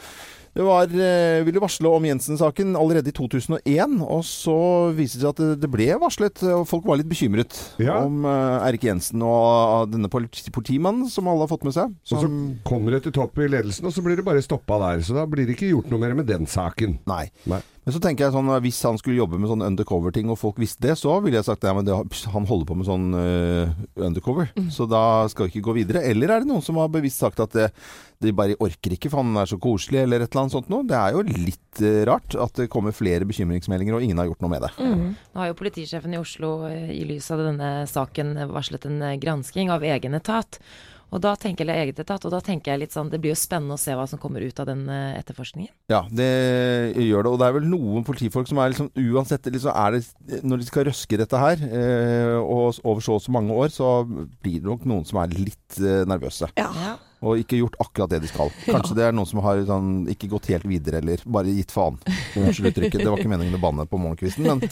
det 0.59 0.65
var, 0.67 0.91
eh, 0.91 1.39
ville 1.47 1.61
varsle 1.63 1.87
om 1.87 2.03
Jensen-saken 2.03 2.73
allerede 2.75 3.07
i 3.07 3.15
2001, 3.15 4.01
og 4.03 4.25
så 4.27 4.55
viste 4.97 5.21
det 5.21 5.23
seg 5.23 5.29
at 5.31 5.61
det- 5.61 5.69
ble 5.71 5.87
varslet. 6.01 6.43
og 6.51 6.67
Folk 6.67 6.83
var 6.83 6.97
litt 6.99 7.07
bekymret 7.07 7.55
Ja. 7.79 8.01
om 8.03 8.25
eh, 8.25 8.65
Eirik 8.67 8.83
Jensen 8.83 9.21
og 9.23 9.89
denne 9.93 10.09
politi- 10.11 10.51
politimannen 10.51 11.07
som 11.09 11.27
alle 11.31 11.47
har 11.47 11.51
fått 11.55 11.63
med 11.63 11.73
seg. 11.73 11.85
Og 11.87 12.03
så 12.05 12.19
Som, 12.19 12.59
kommer 12.65 12.91
det 12.91 13.03
til 13.03 13.13
topp 13.13 13.37
i 13.39 13.47
ledelsen, 13.47 13.85
og 13.85 13.93
så 13.93 14.03
blir 14.03 14.17
det 14.17 14.25
bare 14.25 14.41
stoppa 14.43 14.79
der. 14.79 14.99
Så 15.01 15.13
da 15.15 15.25
blir 15.25 15.45
det 15.47 15.55
ikke 15.55 15.71
gjort 15.71 15.89
noe 15.89 15.99
mer 15.99 16.13
med 16.13 16.27
den 16.27 16.45
saken. 16.45 16.99
nei. 17.07 17.29
Nei. 17.47 17.61
Men 17.85 17.93
så 17.95 18.01
tenker 18.01 18.25
jeg 18.27 18.33
sånn, 18.33 18.61
hvis 18.61 18.83
han 18.83 18.97
skulle 18.99 19.17
jobbe 19.17 19.39
med 19.39 19.49
sånn 19.49 19.63
undercover-ting, 19.65 20.29
og 20.29 20.37
folk 20.37 20.57
visste 20.57 20.81
det, 20.81 20.97
så 20.99 21.23
ville 21.23 21.37
jeg 21.39 21.45
sagt 21.45 21.63
ja, 21.63 21.73
men 21.73 21.85
det, 21.85 21.95
han 22.27 22.45
holder 22.45 22.65
på 22.67 22.75
med 22.77 22.85
sånn 22.85 23.15
eh, 23.15 23.69
undercover. 24.05 24.49
Så 24.69 24.87
da 24.87 25.25
skal 25.31 25.47
vi 25.47 25.53
ikke 25.59 25.65
gå 25.71 25.73
videre. 25.73 26.03
Eller 26.05 26.29
er 26.29 26.39
det 26.43 26.47
noen 26.51 26.61
som 26.61 26.75
har 26.75 26.87
bevisst 26.89 27.17
sagt 27.17 27.39
at 27.39 27.49
det, 27.55 27.71
de 28.21 28.31
bare 28.35 28.55
orker 28.59 28.91
ikke, 28.93 29.09
for 29.09 29.23
han 29.23 29.33
er 29.37 29.45
så 29.49 29.57
koselig, 29.57 30.03
eller 30.03 30.21
et 30.21 30.29
eller 30.29 30.43
annet 30.43 30.48
sånt 30.53 30.69
noe. 30.71 30.85
Det 30.87 30.97
er 30.97 31.15
jo 31.15 31.23
litt 31.25 31.81
eh, 31.83 32.03
rart 32.09 32.35
at 32.35 32.59
det 32.59 32.69
kommer 32.71 32.95
flere 32.95 33.27
bekymringsmeldinger, 33.29 33.97
og 33.97 34.05
ingen 34.05 34.21
har 34.21 34.29
gjort 34.29 34.45
noe 34.45 34.53
med 34.53 34.65
det. 34.65 34.71
Nå 34.79 35.41
har 35.41 35.51
jo 35.51 35.57
politisjefen 35.59 36.15
i 36.15 36.21
Oslo 36.21 36.53
eh, 36.69 36.93
i 36.95 37.03
lys 37.07 37.29
av 37.35 37.43
denne 37.45 37.71
saken 37.89 38.35
varslet 38.51 38.87
en 38.89 39.01
eh, 39.05 39.17
gransking 39.21 39.71
av 39.73 39.85
egen 39.85 40.17
etat. 40.17 40.61
Og 41.09 41.21
da 41.23 41.33
tenker 41.39 41.65
jeg 41.69 41.87
eget 41.87 42.01
etat, 42.03 42.25
og 42.25 42.33
da 42.33 42.39
tenker 42.43 42.73
jeg 42.73 42.83
litt 42.83 42.93
sånn 42.95 43.09
Det 43.11 43.19
blir 43.21 43.33
jo 43.33 43.39
spennende 43.39 43.77
å 43.77 43.81
se 43.81 43.95
hva 43.97 44.05
som 44.09 44.21
kommer 44.21 44.43
ut 44.45 44.61
av 44.61 44.69
den 44.69 44.85
eh, 44.93 45.17
etterforskningen. 45.19 45.71
Ja, 45.91 46.03
det 46.11 46.29
gjør 47.01 47.25
det. 47.25 47.33
Og 47.33 47.39
det 47.41 47.47
er 47.47 47.55
vel 47.57 47.69
noen 47.71 48.05
politifolk 48.07 48.49
som 48.49 48.61
er 48.61 48.73
liksom 48.73 48.91
Uansett 48.93 49.49
liksom 49.49 49.73
er 49.73 49.97
det, 49.97 50.41
Når 50.45 50.61
de 50.61 50.69
skal 50.69 50.87
røske 50.89 51.19
dette 51.19 51.41
her, 51.41 51.65
eh, 51.65 52.37
og 52.39 52.79
over 52.83 53.03
så 53.03 53.17
og 53.19 53.23
så 53.25 53.33
mange 53.33 53.55
år, 53.55 53.71
så 53.73 54.03
blir 54.05 54.61
det 54.61 54.69
nok 54.69 54.85
noen 54.87 55.07
som 55.07 55.19
er 55.23 55.33
litt 55.33 55.79
eh, 55.81 56.05
nervøse. 56.07 56.51
Ja. 56.59 56.69
Og 57.25 57.41
ikke 57.41 57.59
gjort 57.59 57.75
akkurat 57.83 58.13
det 58.13 58.21
de 58.23 58.29
skal. 58.31 58.53
Kanskje 58.63 58.95
det 58.99 59.07
er 59.09 59.15
noen 59.17 59.27
som 59.27 59.41
har 59.43 59.59
sånn, 59.67 60.05
ikke 60.13 60.29
gått 60.31 60.47
helt 60.53 60.67
videre, 60.69 61.01
eller 61.03 61.25
bare 61.27 61.51
gitt 61.51 61.73
faen. 61.75 61.99
Unnskyld 62.39 62.71
uttrykket, 62.71 63.01
det 63.01 63.09
var 63.09 63.19
ikke 63.19 63.33
meningen 63.33 63.59
å 63.59 63.63
banne 63.63 63.89
på 63.89 63.99
morgenkvisten, 63.99 64.47
men 64.47 64.63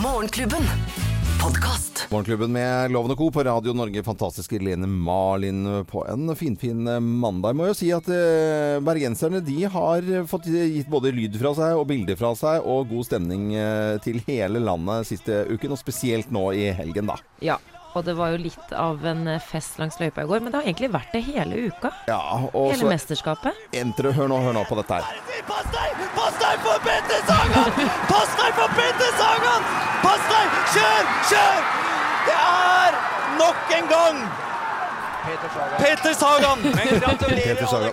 Morgenklubben. 0.00 1.21
Podkast. 1.42 2.06
Morgenklubben 2.10 2.52
med 2.52 2.90
Lovende 2.90 3.16
Co. 3.16 3.30
på 3.30 3.42
Radio 3.44 3.72
Norge. 3.72 4.02
Fantastiske 4.02 4.58
Lene 4.58 4.86
Marlin 4.86 5.84
på 5.84 6.06
en 6.06 6.36
finfin 6.36 6.84
mandag. 7.18 7.56
Må 7.58 7.66
jo 7.66 7.74
si 7.74 7.88
at 7.90 8.06
eh, 8.06 8.78
bergenserne 8.84 9.40
de 9.42 9.56
har 9.66 10.06
fått 10.30 10.46
gitt 10.46 10.86
både 10.92 11.10
lyd 11.10 11.34
fra 11.42 11.50
seg 11.58 11.80
og 11.80 11.88
bilder 11.90 12.18
fra 12.20 12.30
seg, 12.38 12.62
og 12.62 12.86
god 12.92 13.08
stemning 13.10 13.50
eh, 13.58 13.96
til 14.04 14.22
hele 14.28 14.62
landet 14.62 15.10
siste 15.10 15.42
uken, 15.50 15.74
og 15.74 15.82
spesielt 15.82 16.30
nå 16.30 16.46
i 16.54 16.70
helgen, 16.78 17.10
da. 17.10 17.18
Ja. 17.42 17.58
Og 17.92 18.06
det 18.06 18.14
var 18.16 18.30
jo 18.32 18.38
litt 18.40 18.70
av 18.78 19.02
en 19.04 19.26
eh, 19.28 19.42
fest 19.42 19.82
langs 19.82 19.98
løypa 20.00 20.22
i 20.22 20.30
går, 20.30 20.40
men 20.44 20.54
det 20.54 20.60
har 20.62 20.70
egentlig 20.70 20.94
vært 20.94 21.12
det 21.12 21.26
hele 21.26 21.66
uka. 21.66 21.90
Ja, 22.08 22.22
og 22.52 22.70
Hele 22.70 22.86
så 22.86 22.94
mesterskapet. 22.94 23.66
Enter, 23.82 24.12
hør 24.14 24.30
nå, 24.30 24.38
hør 24.46 24.56
nå 24.56 24.62
på 24.70 24.78
dette 24.78 25.02
her. 25.02 25.31
Pass 25.48 25.66
deg! 25.74 25.90
Pass 26.16 26.34
deg 26.42 26.60
for 26.64 26.78
Petter 26.86 27.20
Sagan! 27.28 27.72
Pass 28.10 28.30
deg 28.38 28.52
for 28.58 28.68
Petter 28.78 29.10
Sagan! 29.18 29.66
Pass 30.04 30.22
deg! 30.30 30.56
Kjør! 30.74 31.10
Kjør! 31.30 31.66
Det 32.28 32.36
er 32.38 32.96
nok 33.40 33.74
en 33.78 33.90
gang 33.90 34.22
Peter 35.78 36.14
Sagan! 36.18 36.62
Men 36.62 37.02
gratulerer, 37.02 37.54
Peter 37.54 37.66
Sagan. 37.66 37.92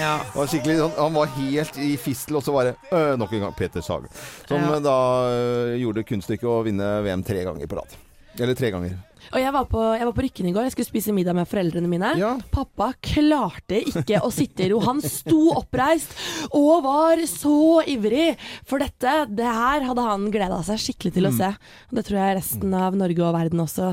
ja. 0.00 0.12
Han 0.34 0.34
var 0.34 1.00
han 1.00 1.14
var 1.14 1.32
helt 1.38 1.78
i 1.78 1.96
fistel, 1.96 2.36
og 2.38 2.42
så 2.46 2.52
bare 2.54 2.74
øh, 2.92 3.18
nok 3.18 3.32
en 3.32 3.40
gang 3.46 3.56
Peter 3.58 3.80
Sagan. 3.80 4.08
Som 4.48 4.56
Ja. 4.62 4.78
da 4.84 4.96
øh, 5.30 5.74
gjorde 5.80 6.02
kunststykket 6.06 6.46
å 6.50 6.60
vinne 6.66 6.92
VM 7.06 7.22
tre 7.26 7.42
ganger 7.46 7.66
på 7.66 7.82
rad. 7.82 7.98
Eller 8.38 8.54
tre 8.58 8.70
ganger. 8.72 8.98
Og 9.30 9.38
jeg 9.38 9.52
var, 9.54 9.66
på, 9.70 9.80
jeg 9.94 10.06
var 10.08 10.14
på 10.16 10.24
Rykken 10.24 10.48
i 10.48 10.52
går. 10.54 10.66
Jeg 10.66 10.74
skulle 10.74 10.88
spise 10.88 11.14
middag 11.14 11.36
med 11.36 11.48
foreldrene 11.48 11.90
mine. 11.90 12.12
Ja. 12.18 12.32
Pappa 12.50 12.90
klarte 13.04 13.78
ikke 13.78 14.22
å 14.24 14.30
sitte 14.34 14.64
i 14.64 14.70
ro. 14.72 14.80
Han 14.86 15.02
sto 15.04 15.52
oppreist 15.58 16.14
og 16.56 16.86
var 16.86 17.20
så 17.30 17.82
ivrig 17.90 18.32
for 18.66 18.82
dette. 18.82 19.14
Det 19.28 19.46
her 19.46 19.86
hadde 19.86 20.06
han 20.08 20.28
gleda 20.34 20.60
seg 20.66 20.82
skikkelig 20.82 21.14
til 21.18 21.30
å 21.30 21.34
se. 21.36 21.50
Og 21.90 21.98
det 21.98 22.06
tror 22.08 22.22
jeg 22.22 22.38
resten 22.40 22.76
av 22.80 22.98
Norge 22.98 23.26
og 23.26 23.36
verden 23.36 23.62
også 23.66 23.92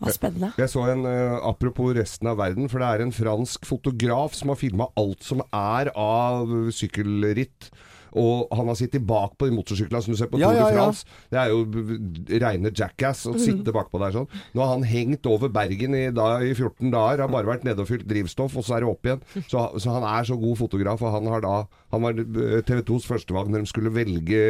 var 0.00 0.16
spennende. 0.16 0.50
Jeg 0.60 0.72
så 0.72 0.84
en, 0.92 1.04
uh, 1.08 1.38
apropos 1.48 1.94
resten 1.96 2.28
av 2.30 2.40
verden, 2.40 2.68
for 2.72 2.82
det 2.82 2.88
er 2.90 3.04
en 3.04 3.14
fransk 3.14 3.68
fotograf 3.68 4.36
som 4.36 4.52
har 4.52 4.60
filma 4.60 4.88
alt 5.00 5.24
som 5.24 5.44
er 5.46 5.92
av 5.94 6.72
sykkelritt. 6.74 7.70
Og 8.18 8.50
han 8.56 8.70
har 8.70 8.78
sittet 8.78 9.04
bak 9.06 9.36
på 9.38 9.48
de 9.48 9.54
motorsyklene 9.54 10.02
som 10.02 10.14
du 10.14 10.18
ser 10.18 10.30
på 10.32 10.40
Ja, 10.40 10.50
Tour 10.50 10.58
de 10.58 10.78
ja, 10.78 10.86
ja. 10.86 11.26
Det 11.30 11.38
er 11.38 11.52
jo 11.52 12.40
reine 12.42 12.72
jackass 12.74 13.26
å 13.30 13.34
sitte 13.38 13.74
bakpå 13.74 14.00
der 14.02 14.16
sånn. 14.16 14.28
Nå 14.54 14.64
har 14.64 14.74
han 14.74 14.86
hengt 14.88 15.26
over 15.30 15.52
Bergen 15.52 15.94
i, 15.98 16.06
da, 16.14 16.32
i 16.42 16.54
14 16.54 16.90
dager. 16.90 17.24
Har 17.24 17.32
bare 17.32 17.52
vært 17.52 17.66
nede 17.68 17.84
og 17.84 17.90
fylt 17.90 18.08
drivstoff, 18.10 18.56
og 18.58 18.66
så 18.66 18.78
er 18.78 18.84
det 18.84 18.90
opp 18.90 19.06
igjen. 19.06 19.22
Så, 19.46 19.66
så 19.78 19.94
han 19.98 20.06
er 20.06 20.26
så 20.28 20.38
god 20.40 20.58
fotograf, 20.60 21.02
og 21.04 21.14
han 21.18 21.30
har 21.30 21.44
da 21.44 21.54
Han 21.92 22.04
var 22.04 22.18
TV 22.68 22.80
2s 22.86 23.06
førstevalg 23.08 23.50
når 23.50 23.64
de 23.64 23.70
skulle 23.70 23.92
velge 23.94 24.42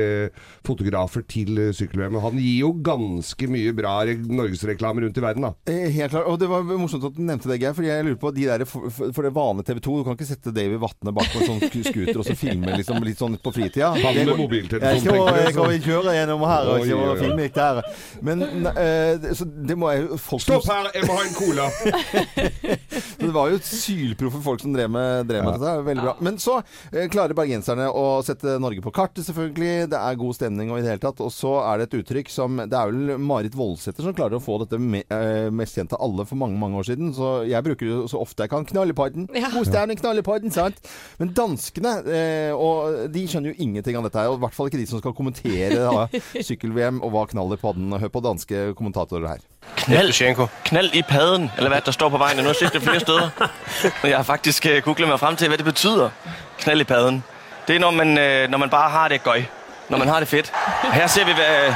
fotografer 0.66 1.24
til 1.31 1.57
eh, 1.59 1.70
sykkel-VM. 1.76 2.18
Han 2.22 2.38
gir 2.40 2.59
jo 2.66 2.72
ganske 2.85 3.48
mye 3.50 3.72
bra 3.76 3.94
re 4.09 4.16
norgesreklame 4.20 5.05
rundt 5.07 5.18
i 5.20 5.24
verden, 5.24 5.46
da. 5.48 5.53
Eh, 5.70 5.88
Helt 5.94 6.12
klart. 6.14 6.29
Og 6.31 6.38
det 6.40 6.48
var 6.50 6.64
morsomt 6.70 7.07
at 7.09 7.16
du 7.16 7.22
nevnte 7.24 7.50
det, 7.50 7.61
Geir. 7.62 7.74
Fordi 7.76 7.90
jeg 7.90 8.07
lurer 8.07 8.20
på 8.20 8.33
de 8.37 8.46
der 8.50 8.64
for, 8.68 8.90
for 8.92 9.14
for 9.16 9.26
det 9.26 9.33
vanlige 9.35 9.66
TV 9.70 9.81
2 9.85 9.94
Du 10.00 10.05
kan 10.07 10.16
ikke 10.16 10.29
sette 10.29 10.53
Davy 10.55 10.76
Vatne 10.81 11.12
bak 11.16 11.29
på 11.33 11.40
en 11.42 11.48
sånn 11.48 11.62
scooter 11.85 12.20
og 12.20 12.26
så 12.29 12.37
filme 12.38 12.76
liksom 12.79 13.00
litt 13.05 13.20
sånn 13.20 13.37
på 13.42 13.53
fritida. 13.55 13.90
Han 13.96 14.16
med 14.20 14.37
mobiltelefon, 14.38 15.05
tenker 15.05 15.16
du, 15.16 15.66
jeg 15.66 15.70
vi 15.70 15.81
kjøre 15.88 16.14
gjennom 16.16 16.44
her 16.48 16.70
og, 16.70 16.85
oi. 16.85 17.16
filme 17.20 17.46
litt 17.46 17.57
der. 17.59 17.81
Men 18.26 18.44
eh, 18.72 19.16
det- 19.20 19.37
så 19.40 19.46
det 19.46 19.76
må 19.79 19.90
jeg 19.94 20.18
folk 20.20 20.42
Stopp 20.44 20.66
her, 20.70 20.88
jeg 20.94 21.07
må 21.09 21.16
ha 21.16 21.24
en 21.26 21.37
cola! 21.37 21.68
Så 23.20 23.26
det 23.26 23.33
var 23.35 23.50
jo 23.53 23.59
sylproffe 23.62 24.40
folk 24.44 24.62
som 24.62 24.72
drev 24.74 24.90
med, 24.92 25.26
drev 25.29 25.44
med 25.44 25.59
dette. 25.61 25.74
Veldig 25.87 26.05
bra. 26.07 26.14
Men 26.24 26.38
så 26.40 26.57
eh, 26.92 27.07
klarer 27.12 27.30
bergenserne 27.38 27.87
å 27.93 28.21
sette 28.27 28.57
Norge 28.62 28.83
på 28.85 28.93
kartet, 28.95 29.25
selvfølgelig. 29.27 29.88
Det 29.93 29.99
er 29.99 30.19
god 30.21 30.37
stemning 30.37 30.71
og 30.73 30.81
i 30.81 30.85
det 30.85 30.93
hele 30.93 31.03
tatt. 31.03 31.23
Og 31.25 31.33
så 31.35 31.53
er 31.64 31.81
det 31.81 31.88
et 31.88 31.99
uttrykk 32.01 32.31
som 32.33 32.61
Det 32.61 32.77
er 32.77 32.90
vel 32.90 33.19
Marit 33.23 33.57
Voldsæter 33.57 34.07
som 34.07 34.16
klarer 34.16 34.38
å 34.38 34.43
få 34.43 34.59
dette 34.62 34.81
me, 34.81 35.03
eh, 35.09 35.49
mest 35.55 35.79
kjent 35.79 35.95
av 35.97 36.03
alle 36.07 36.27
for 36.29 36.40
mange, 36.40 36.59
mange 36.61 36.81
år 36.81 36.88
siden. 36.90 37.12
Så 37.16 37.33
jeg 37.49 37.66
bruker 37.66 37.87
det 37.87 38.11
så 38.12 38.21
ofte 38.21 38.45
jeg 38.45 38.51
kan. 38.53 38.64
knallepadden. 38.64 39.29
Ja. 39.35 39.51
God 39.55 39.66
stemning, 39.66 39.99
knallepadden, 40.01 40.53
sant? 40.55 40.79
Men 41.19 41.35
danskene, 41.35 41.95
eh, 42.07 42.53
og 42.55 43.12
de 43.12 43.27
skjønner 43.27 43.55
jo 43.55 43.62
ingenting 43.66 43.97
av 43.97 44.05
dette 44.09 44.21
her. 44.23 44.31
Og 44.31 44.38
i 44.38 44.45
hvert 44.47 44.57
fall 44.57 44.71
ikke 44.71 44.83
de 44.83 44.88
som 44.90 45.03
skal 45.03 45.16
kommentere 45.16 46.09
sykkel-VM 46.49 47.03
og 47.03 47.14
hva 47.14 47.27
knall 47.31 47.57
i 47.57 47.61
podden. 47.61 47.93
Hør 48.01 48.12
på 48.12 48.25
danske 48.25 48.71
kommentatorer 48.79 49.35
her. 49.37 49.47
Knald, 49.77 50.49
Knald 50.64 50.90
i 50.92 51.03
padden, 51.03 51.53
eller 51.57 51.68
hvad 51.70 51.81
der 51.81 51.92
står 51.92 52.09
på 52.09 52.18
vejen. 52.18 52.37
Nu 52.37 52.42
har 52.42 52.49
jeg 52.49 52.57
set 52.57 52.73
det 52.73 52.83
flere 52.83 53.01
steder. 53.01 53.31
Men 54.03 54.11
jeg 54.11 54.18
har 54.18 54.23
faktisk 54.23 54.66
øh, 54.66 54.83
googlet 54.83 55.09
mig 55.09 55.20
frem 55.20 55.37
til, 55.37 55.49
hvad 55.49 55.59
det 55.59 55.64
betyder. 55.64 56.11
Knald 56.59 56.81
i 56.81 56.85
padden. 56.85 57.25
Det 57.68 57.77
er, 57.77 57.81
når 57.81 57.90
man, 57.90 58.18
øh, 58.18 58.51
når 58.51 58.59
man 58.59 58.70
bare 58.70 58.90
har 58.90 59.09
det 59.09 59.23
gøj. 59.23 59.42
Når 59.88 59.99
man 59.99 60.09
har 60.09 60.18
det 60.18 60.29
fedt. 60.29 60.53
Og 60.83 60.92
her 60.92 61.07
ser 61.07 61.25
vi, 61.25 61.33
hvad 61.33 61.75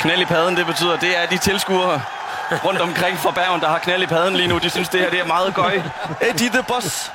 knald 0.00 0.22
i 0.22 0.24
padden 0.24 0.56
det 0.56 0.66
betyder. 0.66 0.96
Det 0.96 1.18
er 1.18 1.26
de 1.26 1.38
tilskuere 1.38 2.02
rundt 2.64 2.80
omkring 2.80 3.18
fra 3.18 3.30
Bergen, 3.30 3.60
der 3.60 3.68
har 3.68 3.78
knald 3.78 4.02
i 4.02 4.06
padden 4.06 4.36
lige 4.36 4.48
nu. 4.48 4.58
De 4.58 4.70
synes, 4.70 4.88
det 4.88 5.00
her 5.00 5.10
det 5.10 5.20
er 5.20 5.26
meget 5.26 5.54
gøj. 5.54 5.80
Eddie 6.20 6.48
de 6.48 6.52
the 6.52 6.62
boss? 6.68 7.10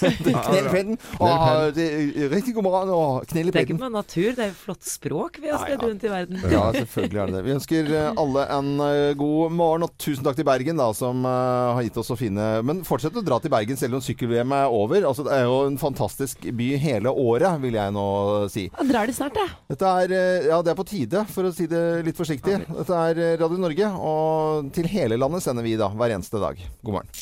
Knell 0.00 0.68
er 0.70 2.30
riktig 2.32 2.54
god 2.56 2.66
morgen 2.66 2.92
og 2.94 3.26
knell 3.30 3.48
i 3.48 3.54
Det 3.54 3.60
er 3.60 3.66
ikke 3.66 3.76
med 3.76 3.84
bare 3.86 3.94
natur, 3.94 4.30
det 4.34 4.44
er 4.44 4.50
jo 4.50 4.56
flott 4.58 4.86
språk 4.88 5.38
vi 5.42 5.50
har 5.52 5.62
spredd 5.62 5.84
rundt 5.84 6.04
i 6.04 6.12
verden. 6.12 6.40
Ja, 6.52 6.64
selvfølgelig 6.74 7.20
er 7.22 7.30
det 7.30 7.36
det. 7.36 7.42
Vi 7.46 7.54
ønsker 7.54 7.90
eh, 7.94 8.20
alle 8.24 8.46
en 8.54 8.70
eh, 8.84 9.14
god 9.18 9.54
morgen, 9.54 9.86
og 9.86 9.94
tusen 10.00 10.26
takk 10.26 10.38
til 10.38 10.48
Bergen, 10.48 10.80
da, 10.80 10.88
som 10.96 11.24
eh, 11.28 11.74
har 11.78 11.86
gitt 11.86 11.98
oss 12.00 12.10
så 12.12 12.18
fine 12.18 12.48
Men 12.66 12.82
fortsett 12.86 13.16
å 13.18 13.24
dra 13.24 13.38
til 13.42 13.52
Bergen 13.54 13.78
selv 13.80 13.98
om 13.98 14.04
sykkel-VM 14.04 14.54
er 14.56 14.74
over. 14.74 15.06
Altså, 15.08 15.26
det 15.26 15.34
er 15.36 15.46
jo 15.48 15.60
en 15.68 15.80
fantastisk 15.80 16.46
by 16.58 16.70
hele 16.82 17.12
året, 17.12 17.60
vil 17.64 17.78
jeg 17.78 17.94
nå 17.94 18.06
si. 18.52 18.68
Ja, 18.70 18.88
drar 18.90 19.10
det 19.10 19.16
snart, 19.18 19.38
jeg. 19.40 19.54
Dette 19.74 19.94
er 20.04 20.16
Ja, 20.50 20.60
det 20.64 20.74
er 20.74 20.78
på 20.78 20.88
tide, 20.88 21.24
for 21.32 21.48
å 21.48 21.54
si 21.54 21.68
det 21.70 21.82
litt 22.06 22.18
forsiktig. 22.18 22.60
Dette 22.68 23.02
er 23.10 23.22
Radio 23.42 23.60
Norge, 23.60 23.92
og 23.98 24.72
til 24.74 24.88
hele 24.90 25.18
landet 25.20 25.44
sender 25.44 25.66
vi 25.66 25.76
da 25.80 25.90
hver 25.94 26.16
eneste 26.16 26.42
dag. 26.42 26.60
God 26.82 27.00
morgen. 27.00 27.14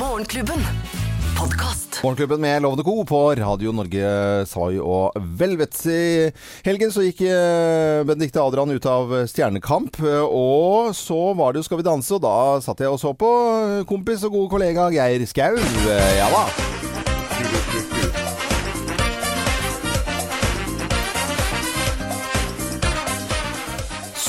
Morgenklubben. 0.00 1.09
Podkast. 1.40 2.02
Morgenklubben 2.02 2.40
med 2.40 2.62
Lovende 2.62 2.84
Co. 2.84 3.04
på 3.04 3.34
Radio 3.34 3.72
Norge, 3.72 4.08
Sai 4.46 4.76
og 4.76 5.14
Velvets. 5.16 5.86
I 5.88 6.28
helgen 6.66 6.92
så 6.92 7.06
gikk 7.06 7.22
eh, 7.24 8.02
Benedicte 8.04 8.42
Adrian 8.44 8.74
ut 8.74 8.88
av 8.88 9.14
Stjernekamp, 9.30 9.96
eh, 10.04 10.20
og 10.20 10.92
så 10.96 11.32
var 11.38 11.54
det 11.56 11.62
jo 11.62 11.68
Skal 11.70 11.80
vi 11.80 11.88
danse, 11.88 12.12
og 12.18 12.26
da 12.26 12.34
satt 12.60 12.84
jeg 12.84 12.92
og 12.92 13.00
så 13.00 13.14
på 13.16 13.32
eh, 13.54 13.80
kompis 13.88 14.26
og 14.28 14.36
gode 14.36 14.52
kollega 14.52 14.90
Geir 14.92 15.24
Skau. 15.32 15.56
Ja 16.20 16.28
da. 16.36 16.44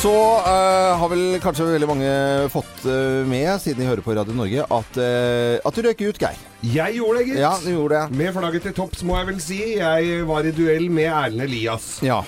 Så 0.01 0.11
uh, 0.41 0.97
har 0.97 1.09
vel 1.11 1.35
kanskje 1.43 1.67
veldig 1.75 1.87
mange 1.91 2.11
fått 2.49 2.87
uh, 2.89 3.21
med, 3.29 3.51
siden 3.61 3.83
de 3.83 3.89
hører 3.91 4.01
på 4.01 4.15
Radio 4.17 4.33
Norge, 4.33 4.63
at, 4.65 4.95
uh, 4.97 5.59
at 5.61 5.77
du 5.77 5.81
røyker 5.85 6.09
ut, 6.09 6.21
Geir. 6.23 6.39
Jeg 6.65 6.95
gjorde 6.97 7.19
det, 7.19 7.25
gitt. 7.27 7.37
Ja, 7.43 7.51
du 7.61 7.67
gjorde 7.69 7.99
det. 7.99 8.17
Med 8.17 8.33
flagget 8.33 8.65
til 8.65 8.73
topps, 8.79 9.03
må 9.05 9.19
jeg 9.19 9.27
vel 9.29 9.37
si. 9.45 9.59
Jeg 9.77 10.23
var 10.25 10.49
i 10.49 10.53
duell 10.57 10.87
med 10.89 11.05
Erlend 11.05 11.45
Elias. 11.45 11.91
Ja. 12.01 12.23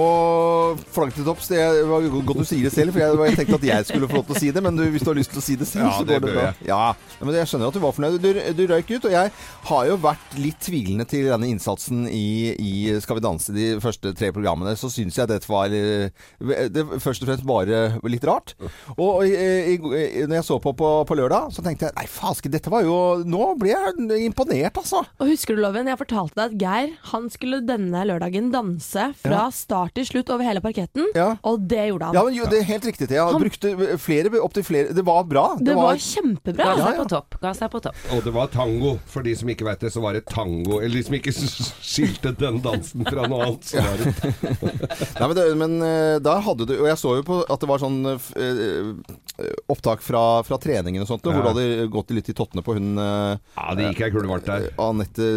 Og 0.00 0.78
flagget 0.94 1.18
til 1.18 1.26
topps, 1.26 1.48
det 1.52 1.60
var 1.84 2.04
godt 2.24 2.38
du 2.40 2.46
sier 2.48 2.64
det 2.64 2.72
selv, 2.72 2.94
for 2.94 3.02
jeg, 3.02 3.16
jeg 3.28 3.36
tenkte 3.42 3.58
at 3.58 3.66
jeg 3.68 3.86
skulle 3.90 4.08
få 4.08 4.20
lov 4.22 4.24
til 4.30 4.36
å 4.36 4.40
si 4.40 4.50
det, 4.56 4.62
men 4.64 4.78
du, 4.78 4.84
hvis 4.94 5.02
du 5.04 5.10
har 5.10 5.18
lyst 5.18 5.32
til 5.34 5.40
å 5.42 5.44
si 5.44 5.56
det 5.60 5.66
selv, 5.68 5.84
Ja, 5.84 5.90
så 5.98 6.06
det 6.08 6.16
går 6.16 6.22
det 6.24 6.30
det 6.32 6.36
bra. 6.38 6.44
jeg. 6.46 6.68
Ja, 6.70 6.78
ja, 7.18 7.26
men 7.28 7.36
jeg 7.36 7.50
skjønner 7.50 7.68
at 7.68 7.76
du 7.76 7.80
var 7.82 7.92
fornøyd. 7.96 8.16
Du, 8.22 8.40
du 8.56 8.62
røyk 8.70 8.92
ut, 8.94 9.08
og 9.10 9.12
jeg 9.12 9.32
har 9.68 9.82
jo 9.90 9.98
vært 10.06 10.36
litt 10.40 10.60
tvilende 10.64 11.06
til 11.10 11.28
denne 11.28 11.50
innsatsen 11.52 12.06
i, 12.08 12.24
i 12.56 12.72
Skal 13.04 13.18
vi 13.18 13.24
danse 13.26 13.52
de 13.56 13.66
første 13.84 14.14
tre 14.16 14.30
programmene. 14.32 14.72
Så 14.80 14.88
syns 14.94 15.18
jeg 15.20 15.28
dette 15.28 15.50
var 15.50 15.74
eh, 15.76 16.08
det, 16.72 16.86
først 17.02 17.26
og 17.26 17.28
fremst 17.28 17.46
bare 17.48 17.82
litt 18.08 18.24
rart. 18.28 18.54
Og 18.96 19.26
i, 19.28 19.34
i, 19.74 19.76
når 20.24 20.38
jeg 20.38 20.48
så 20.48 20.58
på, 20.62 20.72
på 20.78 20.92
på 21.08 21.16
lørdag, 21.18 21.50
så 21.52 21.62
tenkte 21.64 21.88
jeg 21.90 21.96
nei, 21.98 22.06
faske, 22.08 22.48
dette 22.52 22.70
var 22.72 22.84
jo 22.86 22.96
Nå 23.28 23.52
ble 23.60 23.72
jeg 23.74 24.22
imponert, 24.24 24.76
altså. 24.78 25.02
Og 25.20 25.28
husker 25.32 25.56
du, 25.58 25.62
Loven, 25.64 25.88
jeg 25.90 25.98
fortalte 26.00 26.38
deg 26.38 26.52
at 26.54 26.58
Geir 26.62 26.92
han 27.12 27.28
skulle 27.32 27.60
denne 27.66 28.04
lørdagen 28.08 28.50
danse 28.54 29.08
fra 29.20 29.46
start 29.52 29.80
til 29.94 30.04
slutt 30.06 30.30
over 30.34 30.44
hele 30.44 30.60
parketten, 30.60 31.06
Ja. 31.14 31.36
og 31.42 31.66
det 31.68 31.88
gjorde 31.90 32.04
han. 32.10 32.14
Ja, 32.14 32.24
men 32.24 32.34
jo, 32.34 32.44
det 32.50 32.58
er 32.60 32.64
helt 32.64 32.84
riktig. 32.84 33.08
Thea. 33.08 33.24
Han- 33.30 33.40
brukte 33.42 33.98
flere, 33.98 34.30
opptil 34.42 34.62
flere 34.64 34.94
Det 34.94 35.04
var 35.04 35.24
bra. 35.24 35.56
det 35.58 35.74
var 35.74 35.94
kjempebra. 35.96 36.64
Ga 36.64 36.76
Ja, 36.76 36.86
seg 36.90 36.96
på 37.02 37.08
topp. 37.08 37.40
Ga 37.40 37.52
seg 37.54 37.70
på 37.70 37.80
topp. 37.82 37.96
Og 38.12 38.24
det 38.24 38.32
var 38.34 38.46
tango. 38.48 38.98
For 39.06 39.22
de 39.22 39.34
som 39.36 39.48
ikke 39.48 39.64
vet 39.64 39.80
det, 39.80 39.92
så 39.92 40.00
var 40.02 40.12
det 40.14 40.26
tango. 40.26 40.80
Eller 40.80 40.94
de 41.00 41.02
som 41.04 41.14
ikke 41.14 41.32
skilte 41.82 42.34
den 42.36 42.60
dansen 42.62 43.04
fra 43.06 43.26
noe 43.28 43.46
annet. 43.46 43.64
Så 43.64 43.78
var 43.78 43.96
det 43.96 44.12
Nei, 45.20 45.26
men, 45.28 45.36
det, 45.36 45.46
men 45.56 45.78
der 45.80 46.18
da 46.20 46.40
hadde 46.40 46.66
du 46.66 46.72
Og 46.80 46.86
jeg 46.88 46.96
så 46.98 47.16
jo 47.18 47.22
på 47.26 47.40
at 47.50 47.60
det 47.62 47.68
var 47.68 47.78
sånn 47.82 47.98
eh, 48.08 48.30
eh, 48.40 49.52
opptak 49.72 50.02
fra, 50.04 50.42
fra 50.46 50.58
treningen 50.62 51.02
og 51.04 51.08
sånt, 51.08 51.22
hvor 51.22 51.32
det 51.34 51.42
du 51.42 51.48
hadde 51.50 51.88
gått 51.92 52.10
litt 52.16 52.28
i 52.32 52.34
tottene 52.36 52.62
på 52.64 52.74
hun 52.78 52.96
eh, 52.98 53.36
Ja, 53.56 53.74
det 53.78 53.90
gikk 53.92 54.04
ei 54.06 54.10
kule 54.14 54.28
varmt 54.30 54.48
der. 54.48 54.68
Anette 54.80 55.28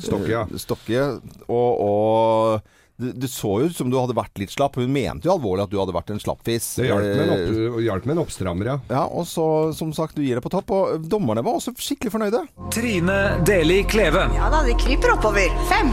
Stokke, 0.00 0.30
ja. 0.32 0.44
Stokke. 0.60 1.06
Og, 1.48 1.70
og 1.84 2.76
det, 3.00 3.12
det 3.24 3.30
så 3.32 3.54
jo 3.62 3.70
ut 3.70 3.76
som 3.76 3.90
du 3.90 3.96
hadde 3.98 4.14
vært 4.16 4.38
litt 4.42 4.52
slapp. 4.54 4.76
Hun 4.80 4.92
mente 4.94 5.28
jo 5.28 5.34
alvorlig 5.34 5.64
at 5.66 5.72
du 5.72 5.78
hadde 5.80 5.94
vært 5.96 6.12
en 6.14 6.20
slappfis. 6.22 6.68
Det 6.80 6.88
hjalp 6.90 7.06
med 7.08 7.22
en, 7.24 7.30
Eh, 7.30 7.64
opp, 7.70 7.80
hjalp 7.86 8.08
med 8.08 8.16
en 8.16 8.22
oppstrammer, 8.24 8.70
ja. 8.72 8.76
Ja, 8.90 9.04
og 9.06 9.26
så, 9.30 9.46
som 9.76 9.92
sagt, 9.96 10.16
du 10.18 10.22
gir 10.24 10.38
deg 10.38 10.44
på 10.44 10.52
topp. 10.52 10.70
Og 10.76 11.08
dommerne 11.10 11.44
var 11.46 11.58
også 11.60 11.74
skikkelig 11.78 12.12
fornøyde. 12.14 12.44
Trine 12.74 13.18
Deli 13.48 13.82
Kleve. 13.88 14.26
Ja 14.36 14.50
da, 14.52 14.62
de 14.66 14.76
kryper 14.80 15.16
oppover. 15.16 15.48
Fem. 15.70 15.92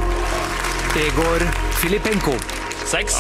Egor 0.98 1.44
Filipenko. 1.82 2.34
Seks. 2.88 3.20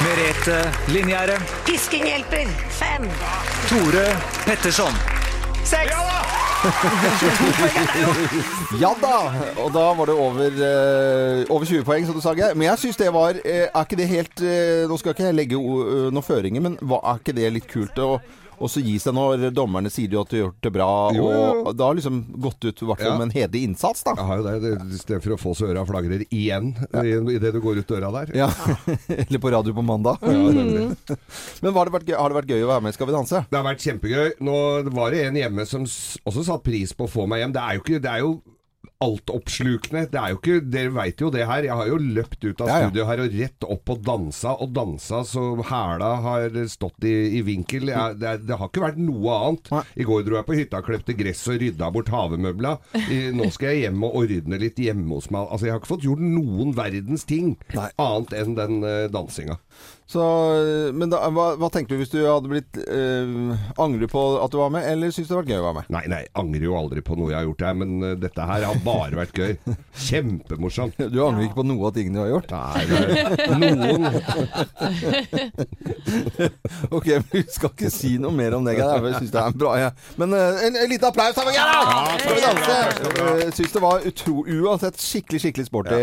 Merete 0.00 0.60
Linjære. 0.94 1.36
Pisking 1.68 2.06
hjelper. 2.08 2.48
Fem. 2.80 3.08
Tore 3.68 4.06
Petterson. 4.46 4.94
Seks. 5.64 5.90
Ja 5.92 6.04
da! 6.06 6.39
Og 9.56 9.70
da 9.72 9.84
var 9.96 10.10
det 10.10 10.14
over, 10.14 10.58
eh, 10.66 11.44
over 11.48 11.64
20 11.64 11.84
poeng, 11.84 12.06
som 12.06 12.14
du 12.14 12.20
sa, 12.20 12.34
Geir. 12.36 12.54
Men 12.54 12.68
jeg 12.68 12.78
syns 12.84 13.00
det 13.00 13.12
var 13.14 13.38
eh, 13.44 13.66
Er 13.68 13.86
ikke 13.86 13.96
det 13.96 14.08
helt 14.10 14.42
eh, 14.44 14.84
Nå 14.88 14.98
skal 15.00 15.14
ikke 15.14 15.30
jeg 15.30 15.38
legge 15.38 15.56
eh, 15.56 16.10
noen 16.12 16.26
føringer, 16.26 16.60
men 16.64 16.76
hva, 16.82 17.00
er 17.00 17.22
ikke 17.22 17.36
det 17.36 17.52
litt 17.54 17.68
kult 17.70 17.98
å 18.02 18.20
også 18.60 18.82
gis 18.84 19.06
seg 19.06 19.14
når 19.16 19.46
dommerne 19.56 19.90
sier 19.92 20.12
at 20.20 20.28
du 20.30 20.36
har 20.36 20.42
gjort 20.44 20.60
det 20.66 20.72
bra, 20.74 20.88
Jo, 21.16 21.26
jo. 21.32 21.44
og 21.66 21.76
da 21.78 21.88
har 21.90 21.96
liksom 21.98 22.20
gått 22.44 22.64
ut 22.68 22.82
i 22.82 22.88
hvert 22.90 23.00
fall 23.02 23.12
Ja. 23.14 23.16
med 23.18 23.28
en 23.30 23.34
hederlig 23.34 23.62
innsats, 23.70 24.02
da. 24.06 24.14
Jo 24.18 24.42
det, 24.44 24.54
det 24.64 24.72
i 24.94 25.00
stedet 25.00 25.22
for 25.24 25.34
å 25.36 25.40
få 25.40 25.54
så 25.56 25.70
øra 25.72 25.84
flagrer 25.88 26.24
igjen 26.30 26.74
i 27.00 27.16
idet 27.36 27.52
du 27.56 27.60
går 27.64 27.80
ut 27.82 27.88
døra 27.90 28.12
der. 28.20 28.34
Ja. 28.36 28.50
Eller 29.08 29.40
på 29.42 29.50
radio 29.52 29.72
på 29.76 29.82
mandag. 29.84 30.20
Ja, 30.22 30.36
nemlig. 30.36 30.86
Men 31.62 31.74
har 31.74 31.88
det, 31.90 31.94
vært 31.98 32.08
gøy, 32.12 32.16
har 32.20 32.28
det 32.32 32.38
vært 32.42 32.52
gøy 32.54 32.64
å 32.64 32.70
være 32.74 32.84
med 32.86 32.94
i 32.94 32.98
Skal 32.98 33.10
vi 33.10 33.16
danse? 33.16 33.44
Det 33.50 33.58
har 33.60 33.66
vært 33.66 33.84
kjempegøy. 33.88 34.30
Nå 34.46 34.56
var 34.94 35.10
det 35.16 35.24
en 35.26 35.40
hjemme 35.40 35.66
som 35.68 35.84
også 35.88 36.44
satte 36.46 36.64
pris 36.68 36.92
på 36.96 37.08
å 37.08 37.10
få 37.10 37.26
meg 37.30 37.42
hjem. 37.44 37.52
Det 37.56 37.62
er 37.64 37.78
jo 37.78 37.84
ikke 37.86 38.00
Det 38.04 38.12
er 38.12 38.24
jo 38.26 38.32
altoppslukende. 39.00 40.06
Det 40.12 40.20
er 40.20 40.32
jo 40.34 40.38
ikke 40.40 40.58
Dere 40.70 40.92
veit 40.94 41.20
jo 41.22 41.30
det 41.32 41.46
her. 41.48 41.64
Jeg 41.66 41.76
har 41.78 41.88
jo 41.88 41.98
løpt 42.00 42.44
ut 42.44 42.60
av 42.64 42.68
Ja, 42.70 42.76
ja. 42.82 42.88
studio 42.88 43.06
her 43.08 43.22
og 43.24 43.36
rett 43.40 43.66
opp 43.74 43.92
og 43.94 44.02
dansa, 44.06 44.52
og 44.60 44.72
dansa 44.76 45.22
så 45.28 45.44
hæla 45.70 46.10
har 46.24 46.58
stått 46.70 47.06
i, 47.08 47.14
i 47.38 47.42
vinkel. 47.46 47.88
Jeg, 47.92 48.18
det, 48.20 48.28
er- 48.34 48.42
det 48.50 48.58
har 48.60 48.68
ikke 48.70 48.84
vært 48.84 49.00
noe 49.00 49.36
annet. 49.48 49.72
I 49.96 50.06
går 50.08 50.24
dro 50.26 50.38
jeg 50.40 50.48
på 50.50 50.58
hytta, 50.58 50.82
klepte 50.86 51.16
gress 51.18 51.42
og 51.50 51.60
rydda 51.62 51.90
bort 51.94 52.12
havemøbla. 52.12 52.74
I, 53.08 53.20
nå 53.36 53.50
skal 53.54 53.74
jeg 53.74 53.86
hjem 53.88 54.04
og 54.08 54.20
ordne 54.24 54.60
litt 54.60 54.80
hjemme 54.80 55.16
hos 55.16 55.30
meg. 55.32 55.48
Altså, 55.50 55.66
jeg 55.68 55.74
har 55.76 55.82
ikke 55.82 55.92
fått 55.94 56.06
gjort 56.08 56.24
noen 56.24 56.74
verdens 56.76 57.24
ting 57.28 57.54
Nei. 57.74 57.88
annet 58.00 58.36
enn 58.40 58.56
den 58.58 58.80
uh, 58.84 59.06
dansinga. 59.12 59.58
Så, 60.10 60.18
eh, 60.58 60.90
men 60.92 61.06
da, 61.12 61.30
hva, 61.30 61.54
hva 61.54 61.68
tenker 61.70 61.94
du 61.94 62.00
hvis 62.00 62.10
du 62.10 62.18
hadde 62.24 62.48
blitt 62.50 62.76
øh, 62.82 63.54
Angrer 63.78 64.00
du 64.02 64.08
på 64.10 64.42
at 64.42 64.50
du 64.50 64.58
var 64.58 64.70
med, 64.74 64.82
eller 64.90 65.10
syns 65.14 65.28
du 65.28 65.30
det 65.30 65.36
hadde 65.36 65.44
vært 65.44 65.52
gøy 65.52 65.60
å 65.60 65.66
være 65.68 65.76
med? 65.76 65.84
Nei, 65.94 66.02
nei, 66.10 66.24
angrer 66.40 66.64
jo 66.66 66.74
aldri 66.74 67.00
på 67.06 67.14
noe 67.18 67.30
jeg 67.30 67.38
har 67.38 67.46
gjort 67.46 67.62
her, 67.68 67.74
men 67.78 67.90
uh, 68.02 68.18
dette 68.18 68.42
her 68.50 68.60
har 68.66 68.76
bare 68.82 69.14
vært 69.20 69.38
gøy. 69.38 69.52
Kjempemorsomt. 70.08 70.98
Du 71.14 71.18
angrer 71.22 71.46
ikke 71.46 71.60
på 71.60 71.66
noe 71.68 71.86
av 71.86 71.94
tingene 71.94 72.18
du 72.18 72.22
har 72.24 72.32
gjort? 72.32 72.50
Nei, 72.50 72.82
nei, 73.54 73.70
noen 73.78 74.02
Ok, 76.96 77.06
men 77.06 77.30
vi 77.30 77.44
skal 77.54 77.70
ikke 77.70 77.90
si 77.94 78.18
noe 78.18 78.34
mer 78.34 78.50
om 78.58 78.66
det, 78.66 78.74
Jeg 78.80 79.14
syns 79.14 79.30
det 79.36 79.42
er 79.44 79.54
bra, 79.62 79.78
jeg. 79.78 79.94
Men 80.18 80.34
uh, 80.34 80.58
en, 80.66 80.74
en 80.74 80.90
liten 80.90 81.06
applaus 81.06 81.38
her 81.38 81.54
ja, 81.54 81.70
Skal 82.16 82.34
vi 82.34 82.42
danse? 82.48 82.74
Jeg 83.44 83.54
syns 83.60 83.70
det 83.78 83.82
var 83.86 84.02
utro 84.10 84.42
uansett 84.42 84.98
skikkelig 85.06 85.38
skikkelig 85.46 85.70
sporty 85.70 85.94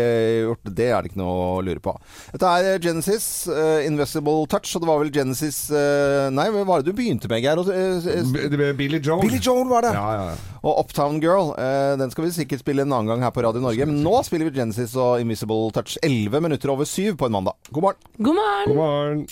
gjort. 0.48 0.64
Det 0.64 0.88
er 0.88 0.96
det 1.04 1.12
ikke 1.12 1.20
noe 1.20 1.36
å 1.58 1.60
lure 1.68 1.84
på. 1.84 1.92
Dette 2.32 2.48
er 2.56 2.80
Genesis, 2.88 3.28
eh, 3.68 3.86
Invisible 3.88 4.46
Touch, 4.50 4.74
og 4.76 4.82
det 4.82 4.88
var 4.88 5.02
vel 5.02 5.12
Genesis 5.14 5.60
uh, 5.72 6.28
Nei, 6.34 6.48
hva 6.54 6.64
var 6.68 6.82
det 6.82 6.90
du 6.90 6.98
begynte 6.98 7.30
med, 7.30 7.44
Geir? 7.44 7.60
Uh, 7.60 8.08
eh, 8.08 8.72
Billy 8.78 8.98
Joel. 8.98 9.22
Billy 9.26 9.40
Joan 9.42 9.70
var 9.70 9.86
det! 9.86 9.92
Ja, 9.96 10.06
ja, 10.16 10.26
ja. 10.32 10.58
Og 10.58 10.80
Uptown 10.82 11.20
Girl, 11.22 11.52
den 12.00 12.10
skal 12.10 12.26
vi 12.26 12.32
sikkert 12.34 12.64
spille 12.64 12.82
en 12.82 12.90
annen 12.90 13.12
gang 13.12 13.22
her 13.22 13.30
på 13.32 13.44
Radio 13.46 13.62
Norge. 13.62 13.86
Men 13.86 14.02
nå 14.02 14.16
spiller 14.26 14.50
vi 14.50 14.58
Genesis 14.58 14.96
og 14.98 15.22
Invisible 15.22 15.70
Touch 15.76 16.00
11 16.02 16.42
minutter 16.44 16.74
over 16.74 16.88
syv 16.88 17.14
på 17.22 17.30
en 17.30 17.38
mandag. 17.38 17.56
God 17.70 17.86
morgen. 17.86 18.12
God 18.18 18.40
morgen! 18.42 18.68
God 18.72 18.80
morgen. 18.82 19.26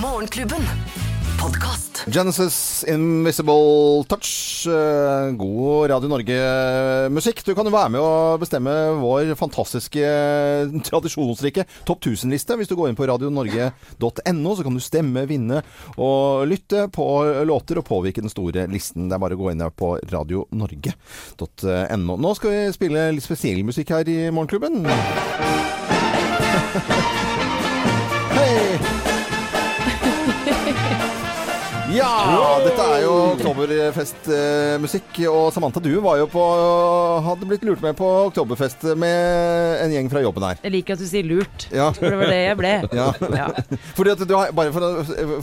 Morgenklubben. 0.00 1.01
Podkast. 1.42 2.04
Genesis 2.06 2.84
Invisible 2.88 4.04
Touch. 4.06 4.66
eh, 4.66 5.30
God 5.34 5.90
Radio 5.90 6.08
Norge-musikk. 6.08 7.44
Du 7.44 7.54
kan 7.54 7.66
jo 7.66 7.72
være 7.74 7.90
med 7.90 8.00
å 8.00 8.38
bestemme 8.38 8.70
vår 9.00 9.34
fantastiske, 9.34 9.98
tradisjonsrike 10.86 11.64
topp 11.88 12.06
1000-liste. 12.06 12.54
Hvis 12.60 12.70
du 12.70 12.76
går 12.78 12.88
inn 12.92 12.98
på 12.98 13.08
radionorge.no, 13.10 14.54
så 14.54 14.62
kan 14.62 14.74
du 14.78 14.80
stemme, 14.84 15.26
vinne 15.26 15.62
og 15.96 16.46
lytte 16.46 16.86
på 16.94 17.08
låter 17.48 17.82
og 17.82 17.88
påvirke 17.90 18.22
den 18.22 18.30
store 18.30 18.68
listen. 18.70 19.08
Det 19.10 19.18
er 19.18 19.24
bare 19.26 19.34
å 19.34 19.42
gå 19.42 19.50
inn 19.50 19.66
på 19.74 19.98
radionorge.no. 20.14 22.12
Nå 22.22 22.34
skal 22.38 22.50
vi 22.54 22.62
spille 22.78 23.10
litt 23.18 23.26
spesiell 23.26 23.66
musikk 23.66 23.90
her 23.98 24.06
i 24.06 24.30
Morgenklubben. 24.30 24.86
Hei! 28.38 29.01
Ja, 31.92 32.58
dette 32.64 32.80
er 32.80 33.02
jo 33.04 33.12
oktoberfestmusikk. 33.34 35.18
Og 35.28 35.50
Samantha, 35.52 35.80
du 35.84 35.90
var 36.04 36.16
jo 36.22 36.26
på 36.30 36.42
Hadde 37.26 37.46
blitt 37.48 37.64
lurt 37.66 37.82
med 37.84 37.96
på 37.98 38.06
oktoberfest 38.30 38.84
med 38.98 39.82
en 39.84 39.92
gjeng 39.92 40.08
fra 40.12 40.22
jobben 40.24 40.44
her. 40.46 40.56
Jeg 40.64 40.72
liker 40.76 40.96
at 40.96 41.02
du 41.02 41.06
sier 41.10 41.26
lurt, 41.26 41.66
Ja. 41.74 41.90
for 41.96 42.06
det 42.08 42.18
var 42.22 42.30
det 42.32 42.38
jeg 42.46 42.56
ble. 42.60 42.72
Ja. 42.96 43.08
Ja. 43.36 43.48
Fordi 43.98 44.10
at 44.14 44.22
du 44.28 44.34
har, 44.36 44.52
Bare 44.56 44.72
for 44.74 44.80
å 44.86 44.90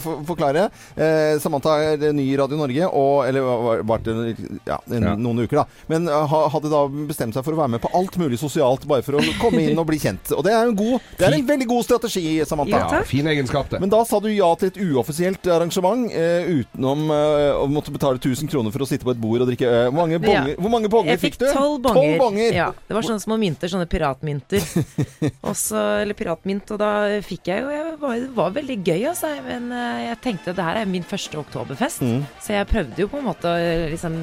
for, 0.02 0.20
forklare. 0.32 0.66
Eh, 0.96 1.38
Samantha 1.42 1.76
er 1.92 2.12
ny 2.16 2.26
i 2.32 2.36
Radio 2.40 2.56
Norge, 2.60 2.84
og, 2.88 3.24
eller 3.28 3.40
var- 3.46 3.84
vært 3.94 4.06
en- 4.10 4.60
ja, 4.66 4.78
en, 4.90 5.02
Ja. 5.10 5.14
noen 5.16 5.38
uker, 5.44 5.56
da. 5.62 5.64
Men 5.88 6.08
eh, 6.08 6.34
hadde 6.54 6.70
da 6.72 6.82
bestemt 7.10 7.34
seg 7.34 7.44
for 7.46 7.52
å 7.54 7.60
være 7.62 7.70
med 7.76 7.80
på 7.84 7.90
alt 7.96 8.16
mulig 8.20 8.38
sosialt, 8.42 8.86
bare 8.90 9.02
for 9.06 9.12
å 9.18 9.24
komme 9.40 9.60
inn 9.70 9.78
og 9.78 9.86
bli 9.86 9.98
kjent. 10.02 10.32
Og 10.36 10.42
det 10.44 10.52
er 10.52 10.66
en, 10.66 10.74
god, 10.76 11.00
det 11.18 11.26
er 11.28 11.32
en 11.38 11.46
veldig 11.46 11.66
god 11.70 11.84
strategi, 11.86 12.26
Samantha. 12.48 12.82
Ja, 12.98 13.02
fin 13.06 13.26
egenskap, 13.30 13.68
det. 13.70 13.80
Men 13.80 13.90
da 13.92 14.02
sa 14.04 14.18
du 14.20 14.28
ja 14.32 14.50
til 14.58 14.68
et 14.72 14.78
uoffisielt 14.90 15.46
arrangement 15.50 16.10
eh, 16.12 16.39
utenom 16.48 17.04
eh, 17.10 17.52
å 17.60 17.66
måtte 17.70 17.92
betale 17.94 18.18
1000 18.18 18.48
kroner 18.50 18.72
for 18.74 18.84
å 18.84 18.88
sitte 18.88 19.04
på 19.04 19.12
et 19.14 19.20
bord 19.20 19.40
og 19.44 19.48
drikke 19.50 19.68
eh, 19.68 19.90
Hvor 19.90 20.10
Ja. 20.30 20.44
hvor 20.56 20.70
mange 20.70 20.88
bonger 20.92 21.12
Jeg 21.14 21.20
fikk 21.20 21.36
fikk 21.36 21.38
du? 21.40 21.52
tolv 21.52 21.82
bonger. 21.82 22.18
bonger. 22.18 22.52
Ja, 22.54 22.68
det 22.88 22.94
var 22.96 23.02
sånne 23.02 23.20
små 23.22 23.38
mynter, 23.38 23.68
sånne 23.72 23.86
piratmynter. 23.90 24.60
Også, 25.50 25.76
eller 26.02 26.14
piratmynt, 26.18 26.70
og 26.74 26.78
da 26.82 26.90
fikk 27.24 27.50
jeg 27.52 27.62
jo 27.64 27.70
jeg 27.74 27.96
var, 28.00 28.14
Det 28.20 28.30
var 28.36 28.50
veldig 28.56 28.78
gøy, 28.84 29.06
altså. 29.12 29.32
Men 29.46 29.70
jeg 30.06 30.20
tenkte 30.24 30.54
det 30.56 30.64
her 30.64 30.80
er 30.82 30.90
min 30.90 31.02
første 31.06 31.38
oktoberfest. 31.40 32.02
Mm. 32.06 32.22
Så 32.42 32.54
jeg 32.56 32.68
prøvde 32.70 33.02
jo 33.04 33.08
på 33.12 33.18
en 33.20 33.26
måte 33.30 33.50
å 33.50 33.88
liksom 33.92 34.16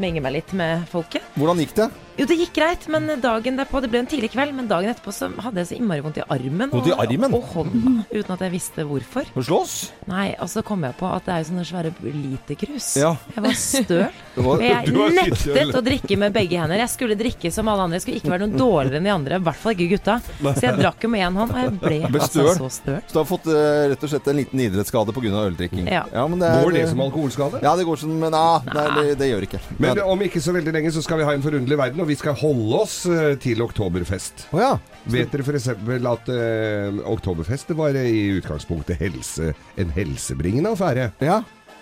menge 0.00 0.20
meg 0.24 0.38
litt 0.40 0.52
med 0.56 0.86
folket. 0.92 1.22
Hvordan 1.36 1.60
gikk 1.62 1.74
det? 1.78 1.88
Jo, 2.16 2.24
det 2.24 2.38
gikk 2.40 2.54
greit, 2.56 2.86
men 2.88 3.10
dagen 3.20 3.58
derpå 3.58 3.76
Det 3.84 3.90
ble 3.92 3.98
en 4.00 4.06
tidlig 4.08 4.30
kveld, 4.32 4.54
men 4.56 4.68
dagen 4.70 4.88
etterpå 4.88 5.12
så 5.12 5.28
hadde 5.44 5.60
jeg 5.60 5.68
så 5.68 5.74
innmari 5.76 6.00
vondt 6.00 6.16
i 6.22 6.24
armen. 6.32 6.70
Vondt 6.72 6.88
i 6.88 6.94
og- 6.94 7.02
armen? 7.04 7.34
Og 7.36 7.44
hånda, 7.52 7.92
uten 8.08 8.32
at 8.32 8.40
jeg 8.46 8.52
visste 8.54 8.86
hvorfor. 8.88 9.28
Du 9.34 9.42
slåss? 9.44 9.74
Nei, 10.08 10.30
og 10.40 10.48
så 10.48 10.62
kom 10.64 10.80
jeg 10.88 10.96
på 10.96 11.10
at 11.12 11.26
det 11.28 11.34
er 11.34 11.44
jo 11.46 11.52
sånne 11.52 11.64
svære 11.66 11.92
literkrus. 12.02 12.88
Ja. 13.00 13.12
Jeg 13.34 13.44
var 13.44 13.56
støl. 13.60 14.06
Det 14.36 14.44
var- 14.44 14.60
jeg 14.60 14.92
nektet 15.16 15.78
å 15.78 15.80
drikke 15.84 16.18
med 16.20 16.34
begge 16.34 16.58
hender. 16.60 16.76
Jeg 16.82 16.92
skulle 16.92 17.16
drikke 17.16 17.50
som 17.52 17.68
alle 17.72 17.86
andre. 17.86 17.96
Jeg 17.96 18.04
skulle 18.04 18.20
ikke 18.20 18.32
være 18.34 18.46
noe 18.46 18.58
dårligere 18.60 19.00
enn 19.00 19.06
de 19.08 19.12
andre. 19.14 19.38
I 19.40 19.44
hvert 19.46 19.60
fall 19.62 19.72
ikke 19.76 19.88
gutta. 19.94 20.16
Så 20.42 20.64
jeg 20.66 20.76
drakk 20.76 21.06
jo 21.06 21.10
med 21.12 21.24
én 21.24 21.38
hånd, 21.40 21.54
og 21.54 21.62
jeg 21.62 21.72
ble, 21.80 22.00
Ble 22.12 22.20
altså 22.26 22.44
så 22.58 22.68
støl. 22.76 22.98
Så 23.06 23.16
du 23.16 23.20
har 23.22 23.28
fått 23.30 23.48
eh, 23.52 23.86
rett 23.92 24.04
og 24.04 24.12
slett 24.12 24.28
en 24.32 24.36
liten 24.40 24.62
idrettsskade 24.66 25.14
pga. 25.16 25.32
øldrikking? 25.46 25.88
Ja. 25.88 26.04
men 26.28 26.42
det 26.42 26.50
er, 26.50 26.66
Går 26.66 26.76
det 26.76 26.84
som 26.90 27.00
alkoholskade? 27.06 27.62
Ja, 27.64 27.72
det 27.78 27.86
går 27.88 28.02
som 28.02 28.12
Men 28.20 28.36
ja, 28.36 28.60
nei, 28.76 28.86
det, 28.98 29.16
det 29.22 29.30
gjør 29.30 29.48
ikke. 29.48 29.62
Men 29.82 30.02
om 30.04 30.26
ikke 30.26 30.42
så 30.44 30.54
veldig 30.56 30.76
lenge 30.76 30.92
så 30.92 31.04
skal 31.04 31.22
vi 31.22 31.28
ha 31.28 31.32
en 31.36 31.44
forunderlig 31.44 31.80
verden, 31.80 32.04
og 32.04 32.10
vi 32.10 32.18
skal 32.20 32.36
holde 32.36 32.82
oss 32.82 32.98
eh, 33.08 33.34
til 33.40 33.64
oktoberfest. 33.64 34.46
Oh, 34.52 34.60
ja. 34.60 34.74
Vet 35.06 35.32
dere 35.32 35.46
f.eks. 35.46 35.68
at 35.70 36.30
uh, 36.32 37.00
oktoberfest 37.12 37.70
var 37.78 37.94
i 38.00 38.32
utgangspunktet 38.36 38.98
helse, 39.00 39.52
en 39.78 39.92
helsebringende 39.94 40.74
affære? 40.76 41.12
ja. 41.22 41.35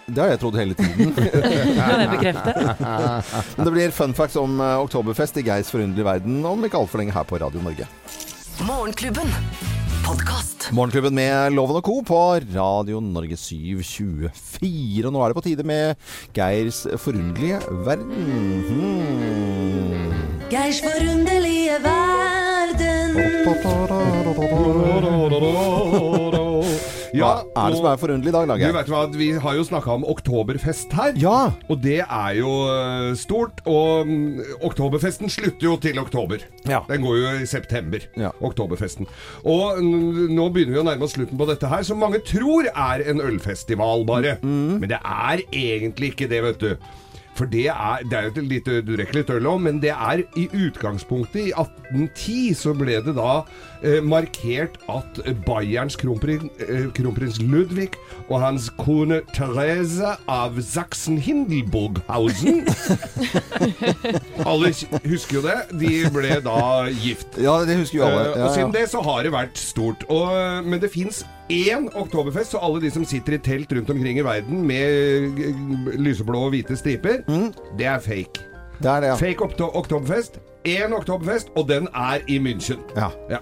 Det 0.06 0.20
har 0.20 0.34
jeg 0.34 0.40
trodd 0.42 0.56
hele 0.60 0.74
tiden. 0.76 1.14
Kan 1.78 2.02
jeg 2.02 2.10
bekrefte? 2.12 2.52
Men 3.56 3.68
det 3.68 3.72
blir 3.72 3.94
fun 3.96 4.14
facts 4.16 4.36
om 4.40 4.58
eh, 4.60 4.82
oktoberfest 4.84 5.38
i 5.40 5.46
Geirs 5.46 5.72
forunderlige 5.72 6.04
verden 6.08 6.42
om 6.48 6.64
ikke 6.66 6.80
altfor 6.82 7.00
lenge 7.00 7.14
her 7.16 7.24
på 7.28 7.40
Radio 7.40 7.62
Norge. 7.64 7.88
Morgenklubben. 8.68 9.32
Podcast. 10.04 10.68
Morgenklubben 10.76 11.16
med 11.16 11.56
Loven 11.56 11.80
og 11.80 11.84
Co. 11.86 12.02
på 12.04 12.20
Radio 12.52 13.00
Norge 13.00 13.38
724. 13.40 15.06
Og 15.08 15.12
nå 15.14 15.24
er 15.24 15.32
det 15.32 15.38
på 15.38 15.46
tide 15.48 15.64
med 15.64 15.96
Geirs 16.36 16.84
forunderlige 17.00 17.62
verden. 17.86 18.12
Hmm. 18.68 20.12
Geirs 20.52 20.84
forunderlige 20.84 21.80
verden. 21.80 22.04
Hva 27.14 27.32
er 27.44 27.70
det 27.70 27.78
som 27.78 27.88
er 27.90 28.00
forunderlig 28.00 28.32
i 28.32 28.34
dag, 28.34 28.48
Lage? 28.50 28.70
Du 28.70 28.76
vet 28.78 28.90
hva, 28.90 29.02
Vi 29.14 29.28
har 29.44 29.58
jo 29.58 29.66
snakka 29.66 29.94
om 29.94 30.06
oktoberfest 30.10 30.94
her. 30.98 31.14
Ja. 31.20 31.52
Og 31.70 31.80
det 31.84 32.00
er 32.02 32.32
jo 32.38 32.54
eh, 32.72 33.12
stort. 33.18 33.62
Og 33.70 34.08
mm, 34.08 34.42
oktoberfesten 34.66 35.30
slutter 35.32 35.68
jo 35.68 35.76
til 35.82 36.00
oktober. 36.02 36.42
Ja. 36.68 36.82
Den 36.88 37.04
går 37.06 37.20
jo 37.20 37.36
i 37.44 37.48
september. 37.50 38.04
Ja. 38.18 38.32
Oktoberfesten. 38.44 39.08
Og 39.44 39.80
mm, 39.80 40.34
nå 40.34 40.48
begynner 40.54 40.76
vi 40.76 40.82
å 40.82 40.86
nærme 40.90 41.06
oss 41.06 41.14
slutten 41.18 41.38
på 41.40 41.48
dette 41.50 41.70
her, 41.70 41.86
som 41.86 42.02
mange 42.02 42.22
tror 42.26 42.68
er 42.72 43.06
en 43.10 43.22
ølfestival, 43.22 44.06
bare. 44.08 44.38
Mm. 44.42 44.82
Men 44.82 44.90
det 44.90 45.00
er 45.00 45.44
egentlig 45.52 46.14
ikke 46.14 46.30
det, 46.30 46.42
vet 46.48 46.62
du. 46.62 46.92
For 47.34 47.50
det 47.50 47.64
er, 47.72 48.04
det 48.06 48.14
er 48.18 48.26
jo 48.28 48.32
et 48.34 48.42
lite, 48.46 48.76
Du 48.86 48.92
drikker 48.94 49.16
litt 49.18 49.30
øl 49.34 49.48
òg, 49.50 49.58
men 49.66 49.80
det 49.82 49.90
er 49.90 50.22
i 50.38 50.44
utgangspunktet 50.54 51.48
I 51.48 51.52
1810 51.52 52.54
så 52.58 52.74
ble 52.78 53.00
det 53.02 53.14
da 53.16 53.40
eh, 53.82 53.98
markert 54.04 54.76
at 54.92 55.18
Bayerns 55.46 55.96
kronprins, 56.00 56.46
eh, 56.62 56.86
kronprins 56.94 57.40
Ludvig 57.42 57.90
og 58.28 58.38
hans 58.40 58.68
kone 58.78 59.20
Therese 59.34 60.14
av 60.30 60.60
Sachsen-Hindelburghausen 60.62 62.62
Alle 64.48 64.70
husker 65.04 65.38
jo 65.38 65.42
det. 65.44 65.56
De 65.80 65.92
ble 66.14 66.38
da 66.44 66.58
gift. 67.02 67.38
Ja, 67.40 67.58
det 67.66 67.78
husker 67.80 67.98
jo 68.00 68.04
alle. 68.06 68.24
Ja, 68.24 68.32
Ja, 68.34 68.46
og 68.46 68.54
siden 68.54 68.72
det 68.74 68.86
så 68.92 69.02
har 69.04 69.22
det 69.26 69.32
vært 69.34 69.58
stort. 69.60 70.04
Og, 70.08 70.30
eh, 70.34 70.60
men 70.66 70.80
det 70.82 70.90
fins 70.94 71.22
én 71.52 71.88
oktoberfest, 71.94 72.54
så 72.54 72.62
alle 72.62 72.80
de 72.80 72.90
som 72.90 73.04
sitter 73.04 73.36
i 73.36 73.38
telt 73.38 73.72
rundt 73.72 73.90
omkring 73.90 74.18
i 74.18 74.24
verden 74.24 74.64
med 74.66 75.98
lyseblå 76.00 76.46
og 76.46 76.54
hvite 76.54 76.76
striper, 76.76 77.22
det 77.78 77.86
er 77.86 77.98
fake. 78.00 78.44
Det 78.82 78.90
er 78.90 79.00
det, 79.00 79.12
ja. 79.12 79.14
Fake 79.20 79.44
okto 79.44 79.70
oktoberfest. 79.74 80.40
Én 80.64 80.94
oktoberfest, 80.96 81.50
og 81.56 81.68
den 81.68 81.88
er 81.94 82.24
i 82.28 82.38
München. 82.40 82.80
Ja. 82.96 83.38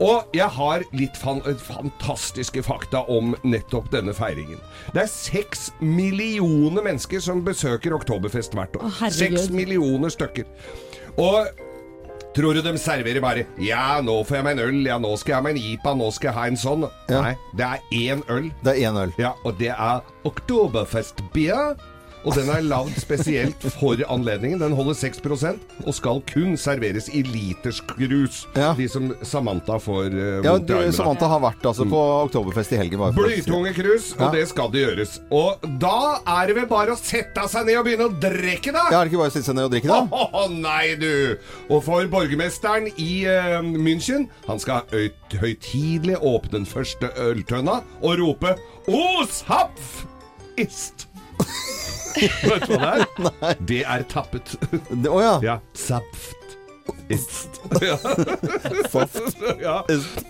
Og 0.00 0.32
jeg 0.34 0.48
har 0.50 0.82
litt 0.96 1.16
fan 1.20 1.42
fantastiske 1.60 2.62
fakta 2.66 3.04
om 3.12 3.36
nettopp 3.44 3.92
denne 3.92 4.14
feiringen. 4.16 4.58
Det 4.94 5.04
er 5.04 5.12
seks 5.12 5.68
millioner 5.80 6.82
mennesker 6.82 7.22
som 7.22 7.44
besøker 7.44 7.94
oktoberfest 7.94 8.56
hvert 8.56 8.74
år. 8.80 8.90
Seks 9.14 9.50
millioner 9.54 10.10
stykker. 10.10 10.48
Og 11.20 11.46
Tror 12.34 12.54
du 12.54 12.62
de 12.62 12.74
serverer 12.78 13.22
bare 13.22 13.46
'Ja, 13.58 14.00
nå 14.02 14.24
får 14.26 14.36
jeg 14.36 14.44
meg 14.44 14.58
en 14.58 14.64
øl. 14.66 14.86
Ja, 14.86 14.98
nå 14.98 15.16
skal 15.16 15.32
jeg 15.32 15.36
ha 15.36 15.42
meg 15.42 15.56
en 15.56 15.62
IPA. 15.62 15.94
Nå 15.94 16.10
skal 16.12 16.28
jeg 16.28 16.34
ha 16.34 16.46
en 16.46 16.56
sånn.' 16.56 16.90
Ja. 17.08 17.20
Nei, 17.22 17.36
det 17.54 17.66
er 17.66 17.78
én 17.92 18.22
øl. 18.28 18.50
Det 18.64 18.74
er 18.74 18.90
én 18.90 18.98
øl. 18.98 19.12
Ja, 19.18 19.32
og 19.44 19.58
det 19.58 19.70
er 19.70 20.02
Oktoberfestbier. 20.24 21.76
Og 22.24 22.32
den 22.36 22.48
er 22.48 22.62
lagd 22.64 22.96
spesielt 23.00 23.64
for 23.76 24.00
anledningen. 24.08 24.60
Den 24.62 24.72
holder 24.76 24.96
6% 24.96 25.84
og 25.84 25.94
skal 25.96 26.22
kun 26.30 26.54
serveres 26.60 27.10
i 27.12 27.20
literskrus. 27.26 28.44
Ja. 28.56 28.72
De 28.78 28.86
som 28.88 29.10
Samantha 29.26 29.76
får 29.82 30.14
uh, 30.14 30.46
Ja, 30.46 30.56
du. 30.58 30.74
Samantha 30.96 31.28
har 31.28 31.42
vært 31.44 31.66
altså, 31.68 31.86
på 31.88 32.00
oktoberfest 32.24 32.72
i 32.72 32.80
helgen. 32.80 33.02
Blytunge 33.16 33.74
krus, 33.76 34.12
og 34.16 34.26
Ja. 34.26 34.30
det 34.38 34.46
skal 34.48 34.72
det 34.72 34.84
gjøres. 34.86 35.18
Og 35.34 35.60
da 35.82 36.20
er 36.38 36.48
det 36.48 36.56
vel 36.62 36.68
bare 36.70 36.96
å 36.96 36.98
sette 37.00 37.44
seg 37.52 37.68
ned 37.68 37.78
og 37.80 37.84
begynne 37.88 38.08
å 38.08 38.16
drikke, 38.22 38.72
da! 38.72 38.86
Ja, 38.90 39.00
er 39.00 39.04
det 39.04 39.12
ikke 39.12 39.22
bare 39.24 39.32
å 39.32 39.36
sette 39.36 39.50
seg 39.50 39.58
ned 39.58 39.68
og 39.68 39.74
drikke, 39.76 39.92
da? 39.92 40.24
Å 40.40 40.46
nei, 40.52 40.94
du! 41.00 41.36
Og 41.68 41.84
for 41.84 42.08
borgermesteren 42.12 42.88
i 42.96 43.10
uh, 43.28 43.60
München 43.64 44.28
Han 44.48 44.60
skal 44.62 44.84
høyt, 44.92 45.36
høytidelig 45.40 46.18
åpne 46.24 46.60
den 46.60 46.68
første 46.68 47.10
øltønna 47.20 47.80
og 48.00 48.18
rope 48.20 48.56
Os 48.88 49.42
Hapf 49.48 50.04
ist! 50.60 51.08
Vet 52.20 52.66
du 52.68 52.74
hva 52.78 52.94
det 53.00 53.04
er? 53.42 53.58
Det 53.70 53.80
er 53.96 54.06
tappet. 54.10 54.54
Å 55.10 55.20
ja. 55.22 55.34
Ja. 55.44 55.58
Zapft. 55.76 56.43
Ist. 57.08 57.60
Ja. 57.84 57.96
ja. 59.60 59.74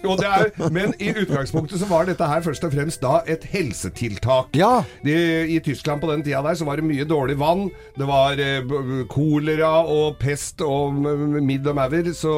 Og 0.09 0.19
det 0.19 0.27
er, 0.27 0.71
men 0.73 0.95
i 1.03 1.11
utgangspunktet 1.13 1.79
så 1.81 1.87
var 1.91 2.07
dette 2.09 2.27
her 2.27 2.43
først 2.45 2.65
og 2.67 2.73
fremst 2.73 3.03
da 3.03 3.19
et 3.31 3.45
helsetiltak. 3.51 4.55
Ja. 4.57 4.83
De, 5.05 5.15
I 5.55 5.59
Tyskland 5.65 6.01
på 6.03 6.09
den 6.11 6.23
tida 6.25 6.41
der 6.45 6.57
så 6.59 6.67
var 6.67 6.81
det 6.81 6.87
mye 6.89 7.05
dårlig 7.09 7.37
vann. 7.41 7.67
Det 7.99 8.07
var 8.09 8.41
eh, 8.41 8.65
kolera 9.13 9.73
og 9.91 10.17
pest 10.23 10.63
og 10.65 10.97
midd 11.45 11.67
og 11.71 11.77
maur. 11.79 12.11
Så 12.17 12.35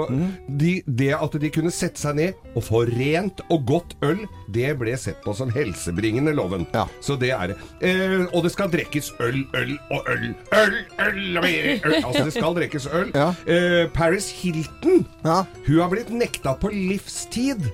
de, 0.48 0.78
det 0.86 1.12
at 1.16 1.38
de 1.42 1.52
kunne 1.54 1.72
sette 1.74 2.02
seg 2.02 2.18
ned 2.18 2.56
og 2.56 2.64
få 2.66 2.82
rent 2.88 3.42
og 3.52 3.64
godt 3.68 3.96
øl, 4.06 4.24
det 4.52 4.72
ble 4.80 4.96
sett 5.00 5.20
på 5.24 5.34
som 5.36 5.52
helsebringende, 5.54 6.34
loven. 6.36 6.66
Ja. 6.74 6.86
Så 7.04 7.16
det 7.20 7.32
er 7.36 7.52
det. 7.52 7.58
Eh, 7.84 8.26
og 8.32 8.44
det 8.46 8.52
skal 8.56 8.72
drikkes 8.72 9.12
øl, 9.22 9.42
øl 9.56 9.74
og 9.94 10.10
øl. 10.12 10.28
Øl, 10.56 10.76
øl 11.06 11.22
og 11.40 11.46
mer 11.46 11.70
øl. 11.76 11.98
Altså 12.02 12.26
det 12.26 12.36
skal 12.36 12.58
drikkes 12.58 12.88
øl. 12.92 13.12
Ja. 13.14 13.30
Eh, 13.46 13.84
Paris 14.06 14.30
Hilton, 14.30 15.02
Ja. 15.26 15.40
hun 15.66 15.80
har 15.82 15.90
blitt 15.90 16.12
nekta 16.14 16.52
på 16.60 16.70
livstid 16.70 17.64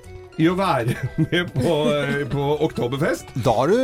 i 0.41 0.47
å 0.49 0.55
være 0.57 0.95
med 1.29 1.51
på, 1.53 1.73
eh, 1.93 2.23
på 2.25 2.45
Oktoberfest. 2.65 3.29
Da 3.45 3.53
har 3.53 3.69
du 3.69 3.75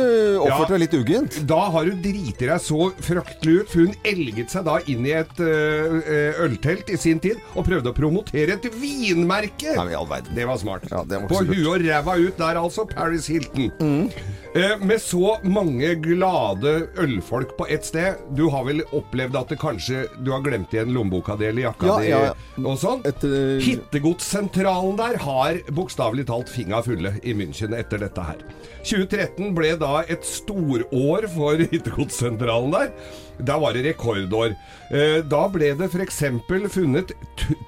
oppført 0.42 0.64
Ja. 0.64 0.70
deg 0.72 0.80
litt 0.82 0.96
uggent. 0.98 1.36
Da 1.46 1.60
har 1.70 1.84
du 1.86 1.92
driti 2.02 2.48
deg 2.48 2.58
så 2.58 2.88
fryktelig 3.06 3.60
ut, 3.60 3.68
for 3.70 3.84
hun 3.86 3.94
elget 4.02 4.50
seg 4.50 4.64
da 4.66 4.80
inn 4.90 5.06
i 5.06 5.12
et 5.14 5.38
øh, 5.38 6.42
øltelt 6.42 6.90
i 6.90 6.98
sin 6.98 7.22
tid 7.22 7.38
og 7.54 7.68
prøvde 7.70 7.92
å 7.92 7.94
promotere 7.94 8.58
et 8.58 8.66
vinmerke. 8.82 9.76
Nei. 9.78 10.20
Det 10.34 10.48
var 10.50 10.58
smart. 10.58 10.90
Ja, 10.90 11.04
det 11.06 11.20
var 11.22 11.30
På 11.30 11.38
huet 11.46 11.70
og 11.70 11.86
ræva 11.86 12.18
ut 12.18 12.42
der, 12.42 12.58
altså. 12.64 12.82
Paris 12.90 13.30
Hilton. 13.30 13.70
Eh, 14.49 14.49
med 14.80 14.98
så 15.02 15.36
mange 15.46 15.92
glade 16.02 16.88
ølfolk 16.98 17.52
på 17.56 17.66
ett 17.70 17.84
sted. 17.86 18.14
Du 18.34 18.48
har 18.50 18.64
vel 18.66 18.80
opplevd 18.96 19.36
at 19.38 19.48
det 19.52 19.58
kanskje 19.62 20.00
du 20.26 20.32
har 20.34 20.42
glemt 20.42 20.72
igjen 20.74 20.90
lommeboka 20.94 21.36
di 21.38 21.46
eller 21.46 21.62
jakka 21.68 21.86
Ja, 21.86 21.98
di 22.02 22.08
ja, 22.10 22.20
ja. 22.24 22.34
og 22.66 22.78
sånn? 22.82 23.04
Etter- 23.06 23.60
Hittegodssentralen 23.62 24.96
der 24.98 25.18
har 25.22 25.60
bokstavelig 25.70 26.26
talt 26.26 26.50
finga 26.50 26.82
fulle 26.82 27.12
i 27.22 27.34
München 27.38 27.76
etter 27.78 28.02
dette 28.02 28.24
her. 28.26 28.42
2013 28.82 29.54
ble 29.54 29.76
da 29.78 30.00
et 30.10 30.24
storår 30.26 31.28
for 31.30 31.62
Hittegodssentralen 31.70 32.74
der. 32.74 32.90
Da 33.46 33.56
var 33.62 33.72
det 33.78 33.84
rekordår. 33.86 34.56
Eh, 34.90 35.20
Da 35.30 35.44
ble 35.48 35.70
det 35.78 35.92
f.eks. 35.94 36.18
funnet 36.74 37.14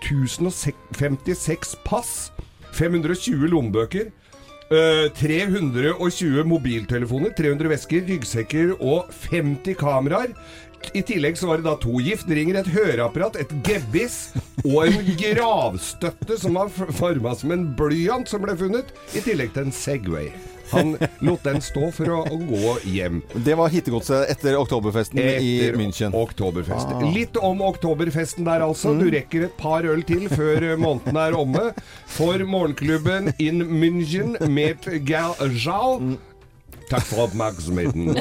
1056 0.02 1.76
pass, 1.86 2.32
520 2.74 3.46
lommebøker. 3.54 4.10
Eh, 4.74 5.08
320 5.18 6.44
mobiltelefoner, 6.48 7.32
300 7.38 7.72
vesker, 7.72 8.04
ryggsekker 8.08 8.74
og 8.78 9.12
50 9.30 9.76
kameraer. 9.80 10.34
I 10.94 11.02
tillegg 11.06 11.38
så 11.38 11.50
var 11.50 11.60
det 11.60 11.68
da 11.68 11.76
to 11.80 12.00
gifteringer, 12.02 12.60
et 12.60 12.72
høreapparat, 12.74 13.38
et 13.40 13.52
gebiss 13.66 14.32
og 14.64 14.86
en 14.86 15.12
gravstøtte 15.18 16.38
som 16.40 16.58
var 16.58 16.72
forma 16.72 17.34
som 17.38 17.54
en 17.54 17.68
blyant 17.78 18.28
som 18.28 18.42
ble 18.44 18.56
funnet, 18.58 18.90
i 19.14 19.22
tillegg 19.24 19.54
til 19.54 19.68
en 19.68 19.76
Segway. 19.76 20.32
Han 20.72 20.96
lot 21.20 21.42
den 21.44 21.60
stå 21.60 21.90
for 21.92 22.08
å, 22.14 22.20
å 22.32 22.38
gå 22.48 22.74
hjem. 22.88 23.20
Det 23.44 23.56
var 23.58 23.68
hittegodset 23.72 24.30
etter 24.32 24.56
oktoberfesten 24.56 25.20
i 25.20 25.52
München. 25.76 26.16
Oktoberfest. 26.16 26.94
Ah. 26.96 27.04
Litt 27.12 27.36
om 27.36 27.60
oktoberfesten 27.66 28.48
der, 28.48 28.64
altså. 28.64 28.94
Mm. 28.94 29.02
Du 29.02 29.12
rekker 29.12 29.46
et 29.48 29.56
par 29.60 29.84
øl 29.88 30.00
til 30.08 30.28
før 30.32 30.70
eh, 30.70 30.78
måneden 30.80 31.20
er 31.20 31.36
omme. 31.36 31.68
For 32.12 32.40
morgenklubben 32.48 33.34
in 33.42 33.60
München 33.68 34.38
med 34.48 34.88
Galjau. 35.08 36.16
Takk 36.92 37.06
for 37.08 37.24
oppmerksomheten. 37.28 38.12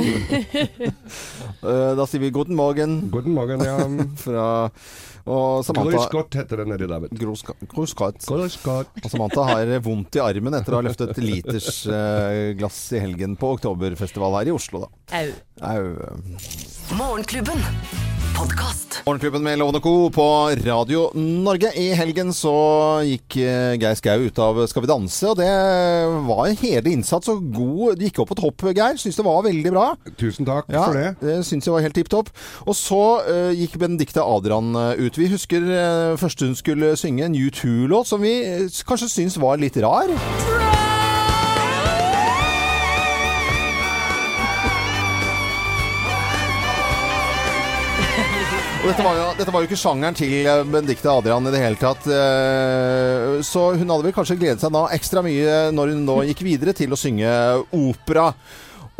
Eh, 1.61 1.93
Da 1.97 2.05
sier 2.09 2.21
vi 2.23 2.31
guten 2.33 2.55
morgen 2.57 3.11
Guten 3.13 3.35
morgen, 3.37 3.61
ja. 3.61 3.75
fra 4.23 4.45
Og 5.25 5.65
Samantha 5.67 5.91
Groskott 5.97 6.37
heter 6.39 6.61
det 6.63 6.67
nedi 6.71 6.87
der, 6.89 7.03
vet 7.05 7.13
du. 7.13 7.25
Groskott. 7.73 8.27
Og 8.31 9.09
Samantha 9.11 9.47
har 9.51 9.73
vondt 9.85 10.17
i 10.17 10.23
armen 10.23 10.57
etter 10.57 10.73
å 10.75 10.81
ha 10.81 10.85
løftet 10.87 11.13
et 11.13 11.21
liters 11.23 11.83
eh, 11.87 12.53
glass 12.59 12.79
i 12.95 13.03
helgen 13.03 13.37
på 13.39 13.53
Oktoberfestival 13.57 14.39
her 14.39 14.51
i 14.51 14.55
Oslo, 14.55 14.85
da. 14.87 15.21
Au. 15.21 15.33
Au. 15.75 15.85
Morgenklubben. 16.97 17.61
Podkast. 18.31 19.01
Morgenklubben 19.05 19.43
med 19.43 19.59
Lovende 19.59 19.79
Co. 19.83 20.09
på 20.09 20.25
Radio 20.65 21.11
Norge. 21.15 21.69
I 21.77 21.91
helgen 21.97 22.31
så 22.33 22.53
gikk 23.05 23.35
eh, 23.43 23.73
Geir 23.81 23.97
Skau 23.99 24.23
ut 24.23 24.39
av 24.41 24.61
Skal 24.71 24.85
vi 24.85 24.89
danse, 24.89 25.27
og 25.29 25.37
det 25.37 25.49
var 26.25 26.47
en 26.47 26.57
hele 26.61 26.93
innsats 26.95 27.29
og 27.29 27.43
god 27.53 27.99
Det 27.99 28.07
gikk 28.09 28.21
opp 28.23 28.31
på 28.31 28.37
topp, 28.39 28.65
Geir. 28.71 28.97
Syns 29.01 29.19
det 29.19 29.25
var 29.27 29.43
veldig 29.45 29.73
bra. 29.75 29.85
Tusen 30.17 30.47
takk 30.47 30.71
Ja, 30.73 30.85
for 30.87 30.97
det. 30.97 31.11
det 31.21 31.37
syns 31.45 31.67
jeg 31.67 31.75
var 31.75 31.85
helt 31.85 31.97
tipp 31.97 32.09
topp. 32.13 32.31
Og 32.65 32.77
så 32.77 33.01
uh, 33.27 33.51
gikk 33.57 33.77
Benedicte 33.81 34.23
Adrian 34.23 34.71
eh, 34.79 35.03
ut. 35.11 35.19
Vi 35.19 35.29
husker 35.31 35.61
uh, 35.67 36.17
første 36.19 36.47
hun 36.47 36.55
skulle 36.55 36.95
synge 36.99 37.27
en 37.27 37.35
U2-låt 37.35 38.07
som 38.07 38.23
vi 38.23 38.33
eh, 38.47 38.67
kanskje 38.87 39.11
syns 39.11 39.39
var 39.41 39.59
litt 39.61 39.77
rar. 39.83 40.11
Og 48.81 48.87
dette 48.89 49.03
var, 49.05 49.13
jo, 49.13 49.25
dette 49.37 49.51
var 49.53 49.61
jo 49.61 49.67
ikke 49.69 49.77
sjangeren 49.77 50.15
til 50.17 50.31
eh, 50.41 50.63
Benedicte 50.65 51.11
Adrian 51.11 51.45
i 51.45 51.51
det 51.53 51.59
hele 51.61 51.77
tatt. 51.77 52.07
eh, 52.09 53.37
Så 53.45 53.67
hun 53.77 53.85
hadde 53.93 54.07
vel 54.07 54.15
kanskje 54.15 54.39
gledet 54.41 54.63
seg 54.63 54.73
da 54.73 54.87
ekstra 54.95 55.21
mye 55.25 55.67
når 55.75 55.93
hun 55.93 56.01
nå 56.07 56.15
gikk 56.31 56.41
videre 56.47 56.73
til 56.77 56.95
å 56.95 56.97
synge 56.97 57.29
opera. 57.77 58.31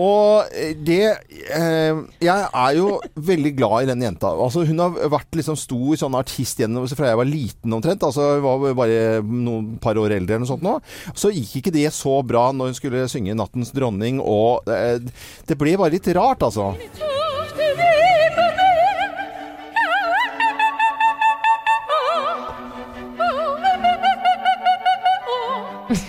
Og 0.01 0.49
det 0.85 0.99
eh, 1.05 1.99
Jeg 2.23 2.45
er 2.47 2.77
jo 2.77 2.95
veldig 3.15 3.53
glad 3.57 3.85
i 3.85 3.89
den 3.91 4.05
jenta. 4.05 4.31
Altså 4.33 4.65
Hun 4.67 4.81
har 4.81 4.95
vært 5.11 5.37
liksom 5.37 5.59
stor 5.59 5.99
sånn 5.99 6.17
artist 6.17 6.61
gjennom 6.61 6.87
fra 6.91 7.11
jeg 7.11 7.19
var 7.19 7.29
liten 7.29 7.77
omtrent. 7.77 8.05
Altså 8.07 8.37
Hun 8.39 8.45
var 8.45 8.77
bare 8.81 9.21
noen 9.25 9.75
par 9.83 9.99
år 10.01 10.15
eldre 10.17 10.37
eller 10.37 10.45
noe 10.45 10.51
sånt 10.53 10.65
nå. 10.65 10.77
Så 11.13 11.33
gikk 11.33 11.59
ikke 11.61 11.75
det 11.75 11.89
så 11.95 12.21
bra 12.25 12.49
når 12.55 12.71
hun 12.71 12.77
skulle 12.77 13.07
synge 13.11 13.35
'Nattens 13.35 13.71
dronning', 13.75 14.21
og 14.21 14.67
eh, 14.71 14.99
det 15.47 15.57
ble 15.59 15.77
bare 15.79 15.93
litt 15.93 16.07
rart, 16.15 16.43
altså. 16.43 16.75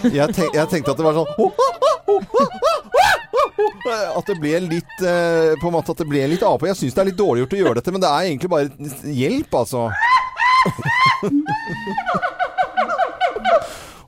Jeg, 0.02 0.34
tenk, 0.34 0.54
jeg 0.54 0.68
tenkte 0.70 0.92
at 0.92 0.98
det 0.98 1.04
var 1.06 1.14
sånn 1.16 1.30
At 4.18 4.26
det 4.28 4.36
ble 4.40 4.60
litt 4.64 5.02
eh, 5.04 5.52
På 5.60 5.66
en 5.68 5.74
måte 5.76 5.92
at 5.92 5.98
det 6.02 6.08
ble 6.08 6.22
litt 6.30 6.42
ape. 6.46 6.66
Jeg 6.70 6.78
syns 6.78 6.94
det 6.96 7.02
er 7.02 7.08
litt 7.10 7.18
dårlig 7.18 7.40
gjort 7.44 7.56
å 7.56 7.60
gjøre 7.62 7.76
dette, 7.80 7.92
men 7.94 8.02
det 8.02 8.10
er 8.10 8.22
egentlig 8.28 8.50
bare 8.52 8.68
hjelp, 9.12 9.52
altså. 9.62 9.80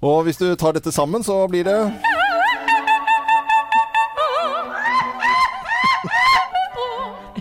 Og 0.05 0.19
hvis 0.27 0.37
du 0.41 0.47
tar 0.61 0.73
dette 0.77 0.93
sammen, 0.93 1.25
så 1.25 1.49
blir 1.49 1.65
det 1.65 1.79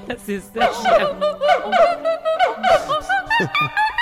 Jeg 0.07 0.17
syns 0.25 0.45
det 0.53 0.61
er 0.63 0.73
kjempe... 0.81 1.27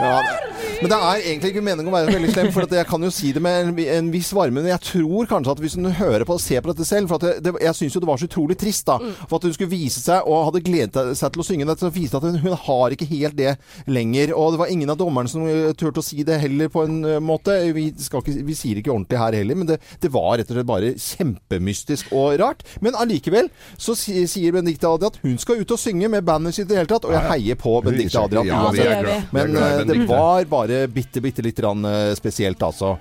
Ja, 0.00 0.22
det, 0.22 0.49
men 0.80 0.92
det 0.92 0.96
er 0.96 1.22
egentlig 1.28 1.50
ikke 1.52 1.64
meningen 1.64 1.90
å 1.90 1.94
være 1.94 2.14
veldig 2.14 2.32
slem, 2.32 2.50
for 2.54 2.64
at 2.64 2.74
jeg 2.78 2.88
kan 2.88 3.02
jo 3.04 3.10
si 3.12 3.32
det 3.36 3.42
med 3.44 3.66
en, 3.66 3.80
en 3.98 4.10
viss 4.12 4.30
varme. 4.36 4.62
Men 4.62 4.70
jeg 4.72 4.82
tror 4.86 5.28
kanskje 5.30 5.54
at 5.54 5.62
hvis 5.64 5.76
hun 5.76 5.90
hører 5.98 6.24
på 6.28 6.36
og 6.38 6.42
ser 6.42 6.62
på 6.64 6.72
dette 6.72 6.86
selv 6.88 7.10
For 7.10 7.20
at 7.20 7.26
det, 7.26 7.32
det, 7.44 7.52
jeg 7.64 7.76
syns 7.76 7.96
jo 7.96 8.02
det 8.02 8.08
var 8.08 8.20
så 8.20 8.28
utrolig 8.30 8.56
trist, 8.60 8.86
da. 8.88 8.96
For 9.26 9.38
at 9.38 9.46
hun 9.48 9.54
skulle 9.56 9.72
vise 9.72 10.00
seg 10.02 10.28
og 10.28 10.46
hadde 10.48 10.62
gledet 10.64 11.04
seg 11.18 11.34
til 11.34 11.42
å 11.42 11.46
synge 11.46 11.68
dette, 11.68 11.84
så 11.84 11.92
viste 11.92 12.16
det 12.16 12.30
at 12.30 12.38
hun, 12.38 12.40
hun 12.46 12.64
har 12.66 12.96
ikke 12.96 13.08
helt 13.10 13.36
det 13.38 13.54
lenger. 13.90 14.34
Og 14.36 14.54
det 14.54 14.62
var 14.62 14.72
ingen 14.72 14.92
av 14.92 14.98
dommerne 15.00 15.32
som 15.32 15.44
eh, 15.48 15.72
turte 15.78 16.02
å 16.02 16.06
si 16.06 16.24
det 16.26 16.40
heller, 16.42 16.70
på 16.72 16.86
en 16.86 16.98
eh, 17.04 17.20
måte. 17.22 17.56
Vi, 17.76 17.90
skal 18.00 18.24
ikke, 18.24 18.46
vi 18.48 18.56
sier 18.58 18.80
ikke 18.80 18.94
ordentlig 18.94 19.20
her 19.20 19.38
heller, 19.40 19.60
men 19.60 19.70
det, 19.72 19.80
det 20.00 20.12
var 20.14 20.38
rett 20.40 20.50
og 20.50 20.58
slett 20.58 20.70
bare 20.70 20.94
kjempemystisk 20.96 22.14
og 22.16 22.38
rart. 22.40 22.64
Men 22.84 22.96
allikevel 22.98 23.50
så 23.76 23.96
sier 23.98 24.56
Benedicte 24.56 24.88
Adrian 24.88 25.12
at 25.12 25.20
hun 25.24 25.36
skal 25.40 25.60
ut 25.60 25.76
og 25.76 25.80
synge 25.80 26.08
med 26.12 26.24
bandet 26.26 26.56
sitt 26.56 26.68
i 26.68 26.72
det 26.72 26.80
hele 26.82 26.90
tatt, 26.90 27.06
og 27.08 27.14
jeg 27.16 27.28
heier 27.34 27.60
på 27.60 27.76
Benedicte 27.84 28.24
Adrian 28.24 28.48
uansett. 28.48 29.30
Men 29.36 29.56
eh, 29.56 29.84
det 29.88 30.00
var 30.08 30.48
bare 30.50 30.69
bitte, 30.88 31.20
bitte 31.20 31.42
litt 31.42 31.56
grann, 31.56 31.84
eh, 31.84 32.14
spesielt, 32.14 32.62
altså. 32.62 32.98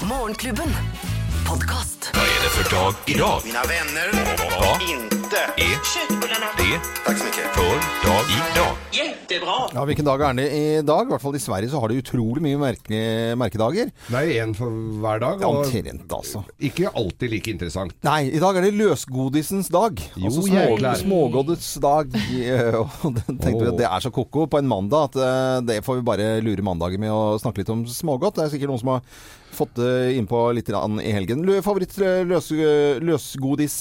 Morgenklubben. 0.00 0.74
Podkast. 1.46 2.10
Det 2.42 2.48
för 2.48 2.76
dag 2.76 2.94
idag? 3.06 3.40
Mina 3.44 3.62
vänner, 3.74 4.08
Vad 4.60 4.82
inte 4.94 5.36
är 5.56 5.76
det 6.56 6.78
Tack 7.06 7.18
så 7.18 7.24
mycket. 7.24 7.46
för 7.54 8.08
dag 8.08 8.24
idag? 8.38 8.72
Jättebra! 8.92 9.54
Ja, 9.74 9.84
Hvilken 9.84 10.04
dag 10.04 10.20
er 10.20 10.32
det 10.34 10.46
i 10.50 10.82
dag? 10.82 11.06
I 11.06 11.10
hvert 11.10 11.22
fall 11.22 11.36
i 11.36 11.38
Sverige 11.38 11.68
så 11.70 11.80
har 11.80 11.88
de 11.88 12.00
utrolig 12.02 12.42
mye 12.42 12.58
merke, 12.58 13.00
merkedager. 13.38 13.90
Det 14.08 14.18
er 14.18 14.42
én 14.42 14.54
for 14.58 14.70
hver 15.02 15.22
dag. 15.22 15.44
Og 15.46 15.60
Omtrent, 15.62 16.12
altså. 16.12 16.42
ikke 16.58 16.90
alltid 16.90 17.30
like 17.30 17.50
interessant. 17.54 17.94
Nei, 18.02 18.32
i 18.34 18.40
dag 18.42 18.58
er 18.58 18.66
det 18.66 18.72
løsgodisens 18.74 19.70
dag. 19.72 20.02
Jo, 20.16 20.26
altså 20.26 20.42
små, 20.48 20.94
smågoddets 21.04 21.74
dag. 21.82 22.16
Og 23.04 23.20
den 23.20 23.38
tenkte 23.38 23.60
vi 23.62 23.70
at 23.70 23.78
det 23.84 23.86
er 23.90 24.02
så 24.02 24.10
ko-ko 24.10 24.48
på 24.50 24.58
en 24.58 24.72
mandag 24.74 25.12
at 25.12 25.20
eh, 25.22 25.60
det 25.70 25.78
får 25.86 26.00
vi 26.00 26.08
bare 26.10 26.32
lure 26.42 26.66
mandagen 26.66 27.06
med 27.06 27.14
å 27.14 27.38
snakke 27.42 27.62
litt 27.62 27.70
om 27.72 27.86
smågodt. 27.86 28.40
Det 28.40 28.48
er 28.48 28.52
sikkert 28.56 28.74
noen 28.74 28.82
som 28.82 28.96
har 28.96 29.06
fått 29.56 29.74
det 29.78 30.14
innpå 30.18 30.40
litt 30.56 30.70
i 30.70 31.12
helgen. 31.14 31.44
Favoritt 31.64 31.96
eh, 32.02 32.22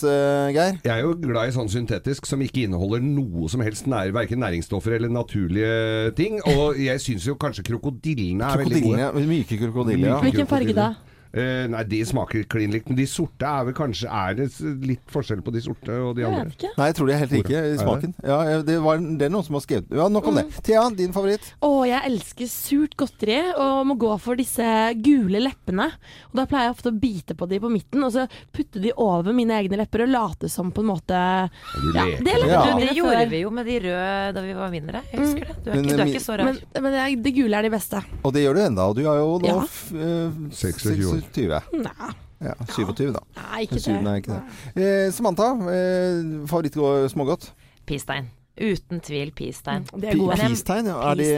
eh, 0.07 0.51
Geir? 0.55 0.79
Jeg 0.83 0.91
er 0.93 1.03
jo 1.03 1.13
glad 1.21 1.51
i 1.51 1.55
sånn 1.55 1.71
syntetisk 1.71 2.27
som 2.29 2.41
ikke 2.43 2.65
inneholder 2.67 3.03
noe 3.05 3.49
som 3.51 3.63
helst 3.65 3.87
nær, 3.91 4.11
verken 4.15 4.41
næringsstoffer 4.43 4.97
eller 4.97 5.11
naturlige 5.13 6.11
ting. 6.17 6.41
Og 6.55 6.79
jeg 6.81 7.03
syns 7.03 7.27
jo 7.29 7.37
kanskje 7.39 7.65
krokodillene 7.71 8.51
er 8.51 8.65
veldig 8.65 8.83
gode. 8.87 9.25
Myke 9.31 9.59
krokodiller. 9.61 10.13
Ja. 10.13 10.19
Hvilken 10.25 10.49
farge 10.49 10.75
da? 10.77 10.91
Eh, 11.33 11.65
nei, 11.71 11.83
de 11.87 12.01
smaker 12.03 12.43
klin 12.51 12.73
likt. 12.73 12.89
Men 12.91 12.97
de 12.99 13.05
sorte 13.07 13.47
er 13.47 13.63
vel 13.69 13.75
kanskje 13.77 14.09
Er 14.11 14.33
det 14.35 14.49
litt 14.83 15.03
forskjell 15.13 15.39
på 15.45 15.53
de 15.55 15.61
sorte 15.63 15.93
og 16.03 16.15
de 16.17 16.25
Jeg 16.25 16.27
andre? 16.33 16.51
ikke. 16.51 16.71
Nei, 16.77 16.87
jeg 16.89 16.95
tror 16.97 17.07
de 17.07 17.13
er 17.13 17.21
helt 17.21 17.31
like 17.37 17.51
i 17.55 17.61
det? 17.71 17.77
smaken. 17.79 18.15
Ja, 18.27 18.39
det, 18.67 18.75
var, 18.83 18.97
det 18.99 19.27
er 19.29 19.31
noen 19.31 19.45
som 19.47 19.55
har 19.55 19.63
skrevet 19.63 19.93
Ja, 19.95 20.07
nok 20.11 20.27
om 20.27 20.35
det. 20.41 20.43
Thea, 20.67 20.83
din 20.97 21.13
favoritt? 21.15 21.53
Å, 21.63 21.69
jeg 21.87 22.01
elsker 22.11 22.49
surt 22.51 22.97
godteri 22.99 23.37
og 23.55 23.85
må 23.87 23.95
gå 24.01 24.11
for 24.19 24.35
disse 24.35 24.65
gule 24.99 25.39
leppene. 25.45 25.87
Og 26.33 26.35
Da 26.41 26.45
pleier 26.51 26.67
jeg 26.67 26.75
ofte 26.75 26.91
å 26.91 26.99
bite 26.99 27.37
på 27.39 27.47
de 27.47 27.61
på 27.63 27.71
midten, 27.71 28.03
og 28.03 28.11
så 28.11 28.27
putte 28.51 28.83
de 28.83 28.91
over 28.99 29.31
mine 29.37 29.55
egne 29.61 29.79
lepper 29.79 30.03
og 30.03 30.11
late 30.11 30.49
som 30.51 30.73
på 30.75 30.83
en 30.83 30.91
måte 30.91 31.15
Ja, 31.15 32.05
det 32.19 32.35
Ja. 32.51 32.65
Det 32.75 32.91
gjorde 32.97 33.23
vi 33.31 33.39
jo 33.45 33.49
med 33.55 33.65
de 33.71 33.79
røde 33.87 34.33
da 34.35 34.41
vi 34.43 34.53
var 34.57 34.69
mindre. 34.73 35.01
Jeg 35.13 35.19
husker 35.23 35.47
det. 35.47 35.55
Du 35.63 35.69
er 35.71 35.75
Men, 35.75 35.85
ikke, 35.85 35.95
du 35.95 36.01
er 36.03 36.11
ikke 36.11 36.23
så 36.27 36.35
rar. 36.37 36.45
Men, 36.51 36.59
men 36.83 36.91
det, 36.97 37.23
det 37.23 37.33
gule 37.39 37.55
er 37.55 37.69
de 37.69 37.71
beste. 37.71 38.01
Og 38.25 38.33
det 38.35 38.43
gjør 38.43 38.57
du 38.59 38.61
enda. 38.67 38.87
Og 38.91 38.95
du 38.99 39.03
har 39.07 39.19
jo 39.21 39.39
nå 39.39 39.47
Ja. 39.47 39.61
eh, 39.61 40.39
26 40.51 41.05
år. 41.07 41.20
26. 41.21 41.61
Nei, 41.73 42.11
Ja, 42.41 42.53
27, 42.73 43.11
da. 43.13 43.19
nei 43.37 43.61
ikke 43.67 43.75
det. 43.77 43.97
nei, 44.03 44.15
ikke 44.17 44.33
det. 44.75 44.85
Eh, 45.05 45.11
Samantha, 45.13 45.51
eh, 45.69 46.47
favoritt-smågodt? 46.49 47.51
Peacetegn. 47.85 48.31
Uten 48.61 49.01
tvil 49.03 49.31
pistein. 49.35 49.87
Det 49.91 50.13
er 50.13 50.19
gode. 50.19 50.37
Men 50.41 50.87
ja. 50.87 50.97
Er 51.11 51.19
de 51.19 51.29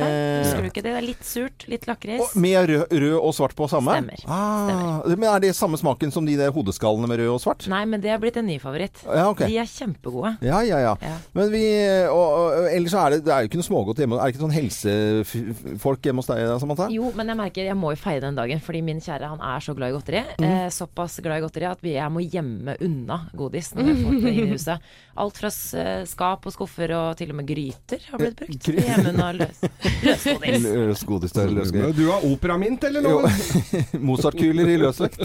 Husker 0.43 0.65
du 0.65 0.69
ikke 0.69 0.83
det? 0.83 0.93
Det 0.93 0.99
er 0.99 1.05
litt 1.07 1.25
surt, 1.27 1.65
litt 1.71 1.87
lakris. 1.89 2.35
Med 2.39 2.69
rød, 2.69 2.91
rød 2.91 3.15
og 3.17 3.33
svart 3.35 3.55
på 3.57 3.67
samme? 3.71 3.95
Stemmer. 3.97 4.23
Ah, 4.27 5.01
men 5.09 5.27
Er 5.29 5.43
det 5.43 5.53
samme 5.57 5.79
smaken 5.79 6.11
som 6.13 6.27
de 6.27 6.35
der 6.39 6.51
hodeskallene 6.53 7.09
med 7.09 7.21
rød 7.23 7.33
og 7.35 7.41
svart? 7.41 7.67
Nei, 7.71 7.83
men 7.89 8.03
det 8.03 8.11
er 8.13 8.19
blitt 8.21 8.37
en 8.39 8.47
ny 8.49 8.59
favoritt. 8.61 9.01
Ja, 9.07 9.29
ok. 9.31 9.45
De 9.47 9.57
er 9.61 9.69
kjempegode. 9.69 10.35
Ja, 10.45 10.61
ja, 10.67 10.81
ja. 10.83 10.93
Ja. 11.01 11.15
Men 11.37 11.51
vi 11.53 11.63
og, 12.11 12.23
og, 12.23 12.67
Ellers 12.73 12.93
så 12.93 13.05
er 13.05 13.15
det, 13.15 13.23
det 13.27 13.33
er 13.33 13.43
jo 13.43 13.51
ikke 13.51 13.61
noe 13.61 13.67
smågodt 13.69 14.03
hjemme. 14.03 14.19
Er 14.19 14.29
det 14.29 14.35
ikke 14.35 14.43
sånn 14.43 14.55
helsefolk 14.57 16.09
hjemme 16.09 16.23
hos 16.23 16.29
deg, 16.31 16.43
Samantha? 16.61 16.89
Jo, 16.93 17.09
men 17.17 17.31
jeg 17.31 17.39
merker 17.39 17.69
jeg 17.69 17.79
må 17.79 17.93
jo 17.93 18.01
feie 18.03 18.21
den 18.23 18.37
dagen, 18.37 18.61
fordi 18.63 18.83
min 18.85 19.01
kjære 19.03 19.31
han 19.33 19.43
er 19.53 19.63
så 19.63 19.75
glad 19.77 19.93
i 19.93 19.97
godteri. 19.97 20.23
Mm. 20.37 20.47
Eh, 20.49 20.67
såpass 20.73 21.19
glad 21.23 21.41
i 21.41 21.45
godteri 21.45 21.69
at 21.69 21.83
vi, 21.85 21.95
jeg 21.97 22.13
må 22.13 22.23
gjemme 22.25 22.77
unna 22.83 23.19
godis 23.37 23.73
når 23.73 23.91
jeg 23.91 23.99
får 24.03 24.19
det 24.19 24.33
inn 24.33 24.43
i 24.43 24.53
huset. 24.53 24.91
Alt 25.23 25.39
fra 25.41 25.51
eh, 25.81 26.03
skap 26.09 26.47
og 26.49 26.55
skuffer 26.55 26.95
og 26.97 27.12
til 27.19 27.31
og 27.33 27.37
med 27.39 27.47
gryter 27.49 28.03
har 28.11 28.21
blitt 28.21 28.35
brukt. 28.39 28.67
Gry- 28.67 28.83
Gjemme 28.87 29.13
unna 29.13 29.29
løs, 29.37 29.61
løsgodis. 30.07 30.65
Løsgodis 30.65 31.35
løsgodis. 31.37 31.95
Du 31.97 32.03
har 32.11 32.25
operamint, 32.27 32.83
eller 32.89 33.05
noe? 33.05 33.31
Mozart-kuler 34.09 34.73
i 34.73 34.77
løsvekt. 34.81 35.23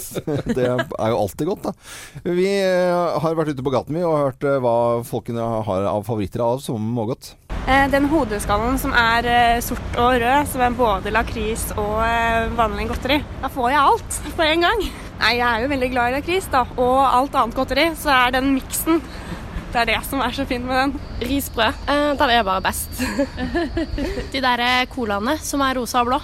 Det 0.53 0.65
er 0.69 1.13
jo 1.13 1.19
alltid 1.25 1.51
godt, 1.51 1.69
da. 1.71 1.75
Vi 2.29 2.49
eh, 2.61 3.19
har 3.25 3.37
vært 3.39 3.55
ute 3.55 3.65
på 3.67 3.73
gaten 3.75 3.99
vi 3.99 4.05
og 4.07 4.17
hørt 4.21 4.47
eh, 4.49 4.59
hva 4.65 4.77
folkene 5.09 5.45
har 5.69 5.89
av 5.93 6.07
favoritter 6.09 6.45
av 6.45 6.63
smågodt. 6.65 7.33
Eh, 7.69 7.85
Den 7.93 8.07
hodeskallen 8.13 8.79
som 8.81 8.95
er 8.97 9.29
sort 9.65 9.99
og 10.01 10.15
rød, 10.23 10.49
som 10.53 10.63
er 10.65 10.77
både 10.79 11.13
lakris 11.15 11.69
og 11.77 11.99
vanlig 12.59 12.89
godteri. 12.93 13.21
Da 13.43 13.51
får 13.53 13.71
jeg 13.75 13.83
alt 13.83 14.19
på 14.39 14.47
en 14.47 14.65
gang. 14.69 14.87
Nei, 15.19 15.33
jeg 15.41 15.47
er 15.51 15.65
jo 15.65 15.71
veldig 15.73 15.89
glad 15.91 16.13
i 16.13 16.17
lakris, 16.21 16.47
da. 16.53 16.61
Og 16.79 16.99
alt 17.03 17.35
annet 17.35 17.57
godteri. 17.59 17.89
Så 17.99 18.13
er 18.15 18.37
den 18.37 18.53
miksen 18.55 19.01
Det 19.69 19.81
er 19.83 19.89
det 19.91 19.99
som 20.09 20.23
er 20.25 20.33
så 20.33 20.47
fint 20.49 20.65
med 20.65 20.79
den. 20.81 20.93
Risbrød. 21.29 21.81
Eh, 21.93 22.11
den 22.17 22.31
er 22.33 22.45
bare 22.47 22.65
best. 22.65 23.03
de 24.33 24.41
der 24.41 24.63
eh, 24.65 24.85
colaene 24.89 25.37
som 25.45 25.61
er 25.65 25.77
rosa 25.77 26.01
og 26.01 26.09
blå. 26.09 26.21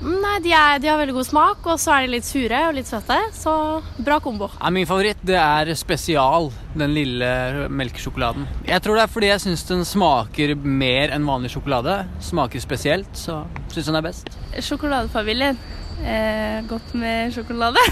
Mm, 0.00 0.16
Nei, 0.22 0.36
de, 0.42 0.52
er, 0.56 0.80
de 0.80 0.88
har 0.88 0.98
veldig 0.98 1.14
god 1.14 1.28
smak, 1.28 1.66
og 1.68 1.78
så 1.78 1.92
er 1.94 2.06
de 2.06 2.14
litt 2.16 2.26
sure 2.26 2.60
og 2.66 2.74
litt 2.74 2.88
søte. 2.88 3.18
Så 3.36 3.52
bra 4.00 4.16
kombo. 4.24 4.48
Ja, 4.56 4.70
min 4.74 4.88
favoritt 4.88 5.20
det 5.28 5.36
er 5.38 5.70
spesial, 5.78 6.50
den 6.74 6.94
lille 6.96 7.68
melkesjokoladen. 7.70 8.48
Jeg 8.66 8.82
tror 8.82 8.98
det 8.98 9.04
er 9.04 9.12
fordi 9.14 9.30
jeg 9.30 9.44
syns 9.44 9.66
den 9.68 9.84
smaker 9.86 10.56
mer 10.58 11.14
enn 11.14 11.28
vanlig 11.28 11.52
sjokolade. 11.54 12.00
Smaker 12.24 12.64
spesielt, 12.64 13.12
så 13.14 13.44
syns 13.70 13.92
den 13.92 14.00
er 14.00 14.08
best. 14.08 14.32
Sjokoladefamilien. 14.58 15.60
Eh, 16.00 16.62
godt 16.66 16.96
med 16.96 17.36
sjokolade. 17.36 17.84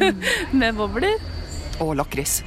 med 0.60 0.76
bobler. 0.76 1.16
Og 1.80 1.96
lakris. 1.98 2.42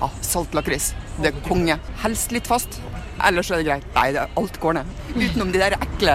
Ja, 0.00 0.10
salt 0.24 0.54
lakris. 0.56 0.92
Det 1.20 1.32
er 1.32 1.44
konge. 1.46 1.78
Helst 2.04 2.32
litt 2.34 2.48
fast. 2.50 2.80
Ellers 3.20 3.50
er 3.52 3.60
det 3.60 3.66
greit. 3.66 3.86
Nei, 3.92 4.06
det, 4.16 4.22
alt 4.40 4.56
går 4.62 4.78
ned. 4.78 4.92
Utenom 5.10 5.50
de 5.52 5.60
der 5.60 5.74
ekle 5.76 6.14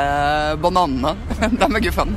bananene. 0.64 1.14
De 1.60 1.68
er 1.68 1.84
guffen. 1.84 2.16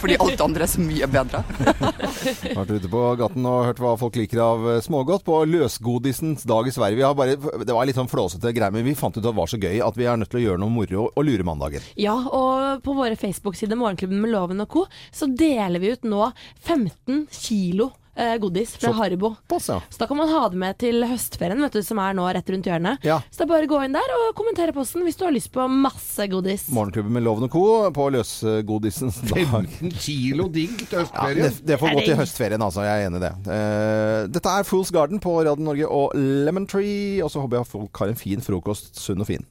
Fordi 0.00 0.16
alt 0.24 0.42
andre 0.42 0.66
er 0.66 0.72
så 0.72 0.82
mye 0.82 1.08
bedre. 1.10 1.42
Vært 1.54 2.72
ute 2.72 2.90
på 2.90 3.04
gaten 3.20 3.46
og 3.46 3.68
hørt 3.68 3.82
hva 3.84 3.94
folk 4.00 4.18
liker 4.18 4.42
av 4.42 4.68
eh, 4.72 4.80
smågodt 4.84 5.26
på 5.26 5.38
løsgodisens 5.52 6.46
dag 6.48 6.68
i 6.68 6.74
Sverige. 6.74 6.98
Vi 6.98 7.06
har 7.06 7.16
bare, 7.18 7.36
det 7.38 7.76
var 7.76 7.86
litt 7.86 7.98
sånn 7.98 8.10
flåsete 8.10 8.54
greier, 8.56 8.74
men 8.74 8.86
vi 8.88 8.96
fant 8.98 9.14
ut 9.14 9.22
at 9.22 9.28
det 9.28 9.36
var 9.38 9.50
så 9.50 9.60
gøy 9.60 9.82
at 9.84 9.98
vi 10.00 10.08
er 10.10 10.18
nødt 10.20 10.32
til 10.34 10.42
å 10.42 10.46
gjøre 10.48 10.62
noe 10.64 10.74
moro 10.74 11.08
og 11.10 11.26
lure 11.28 11.46
mandager. 11.46 11.84
Ja, 12.00 12.16
og 12.16 12.82
på 12.84 12.96
våre 12.96 13.18
Facebook-sider 13.20 13.78
Morgenklubben 13.78 14.22
med 14.24 14.34
Loven 14.34 14.64
og 14.64 14.72
co. 14.72 14.86
så 15.14 15.30
deler 15.30 15.82
vi 15.82 15.94
ut 15.94 16.08
nå 16.08 16.30
15 16.64 17.26
kilo 17.30 17.92
eh, 18.16 18.36
godis 18.38 18.76
fra 18.76 18.90
Så- 18.92 18.98
Haribo. 18.98 19.34
Pass, 19.48 19.68
ja. 19.68 19.80
Så 19.90 19.98
da 19.98 20.06
kan 20.06 20.16
man 20.16 20.28
ha 20.28 20.48
det 20.48 20.56
med 20.58 20.78
til 20.78 21.02
høstferien, 21.04 21.60
vet 21.60 21.72
du, 21.72 21.82
som 21.82 21.98
er 21.98 22.14
nå 22.14 22.26
rett 22.34 22.48
rundt 22.50 22.64
hjørnet. 22.66 22.98
Ja. 23.04 23.20
Så 23.30 23.38
det 23.42 23.46
er 23.48 23.52
bare 23.54 23.66
å 23.66 23.72
gå 23.74 23.80
inn 23.84 23.92
der 23.96 24.14
og 24.18 24.34
kommentere 24.38 24.72
posten 24.76 25.02
hvis 25.04 25.16
du 25.18 25.24
har 25.24 25.32
lyst 25.34 25.50
på 25.52 25.66
masse 25.70 26.28
godis. 26.30 26.68
Morgenklubben 26.74 27.12
med 27.12 27.22
Loven 27.26 27.44
og 27.48 27.50
Co. 27.54 27.64
på 27.90 28.08
løsgodisens 28.14 29.20
dag. 29.30 29.44
15 29.50 29.90
kilo 29.98 30.48
digg 30.48 30.76
til 30.88 30.98
Ja, 30.98 31.04
høstferien. 31.04 31.42
det, 31.42 31.66
det 31.66 31.80
får 31.80 31.94
gå 31.98 32.04
til 32.06 32.16
høstferien, 32.22 32.62
altså. 32.62 32.84
Jeg 32.86 33.02
er 33.04 33.08
enig 33.10 33.22
i 33.22 33.26
det. 33.26 33.34
Uh, 33.48 34.26
dette 34.34 34.48
er 34.58 34.64
Fools 34.68 34.90
Garden 34.94 35.20
på 35.20 35.36
Radio 35.44 35.64
Norge 35.64 35.88
og 35.90 36.14
Lemon 36.14 36.66
Tree. 36.66 37.22
Og 37.24 37.30
så 37.32 37.40
håper 37.44 37.60
jeg 37.62 37.70
folk 37.74 37.96
har 38.04 38.08
en 38.14 38.16
fin 38.20 38.40
frokost. 38.44 38.94
Sunn 39.00 39.20
og 39.20 39.26
fin. 39.30 39.44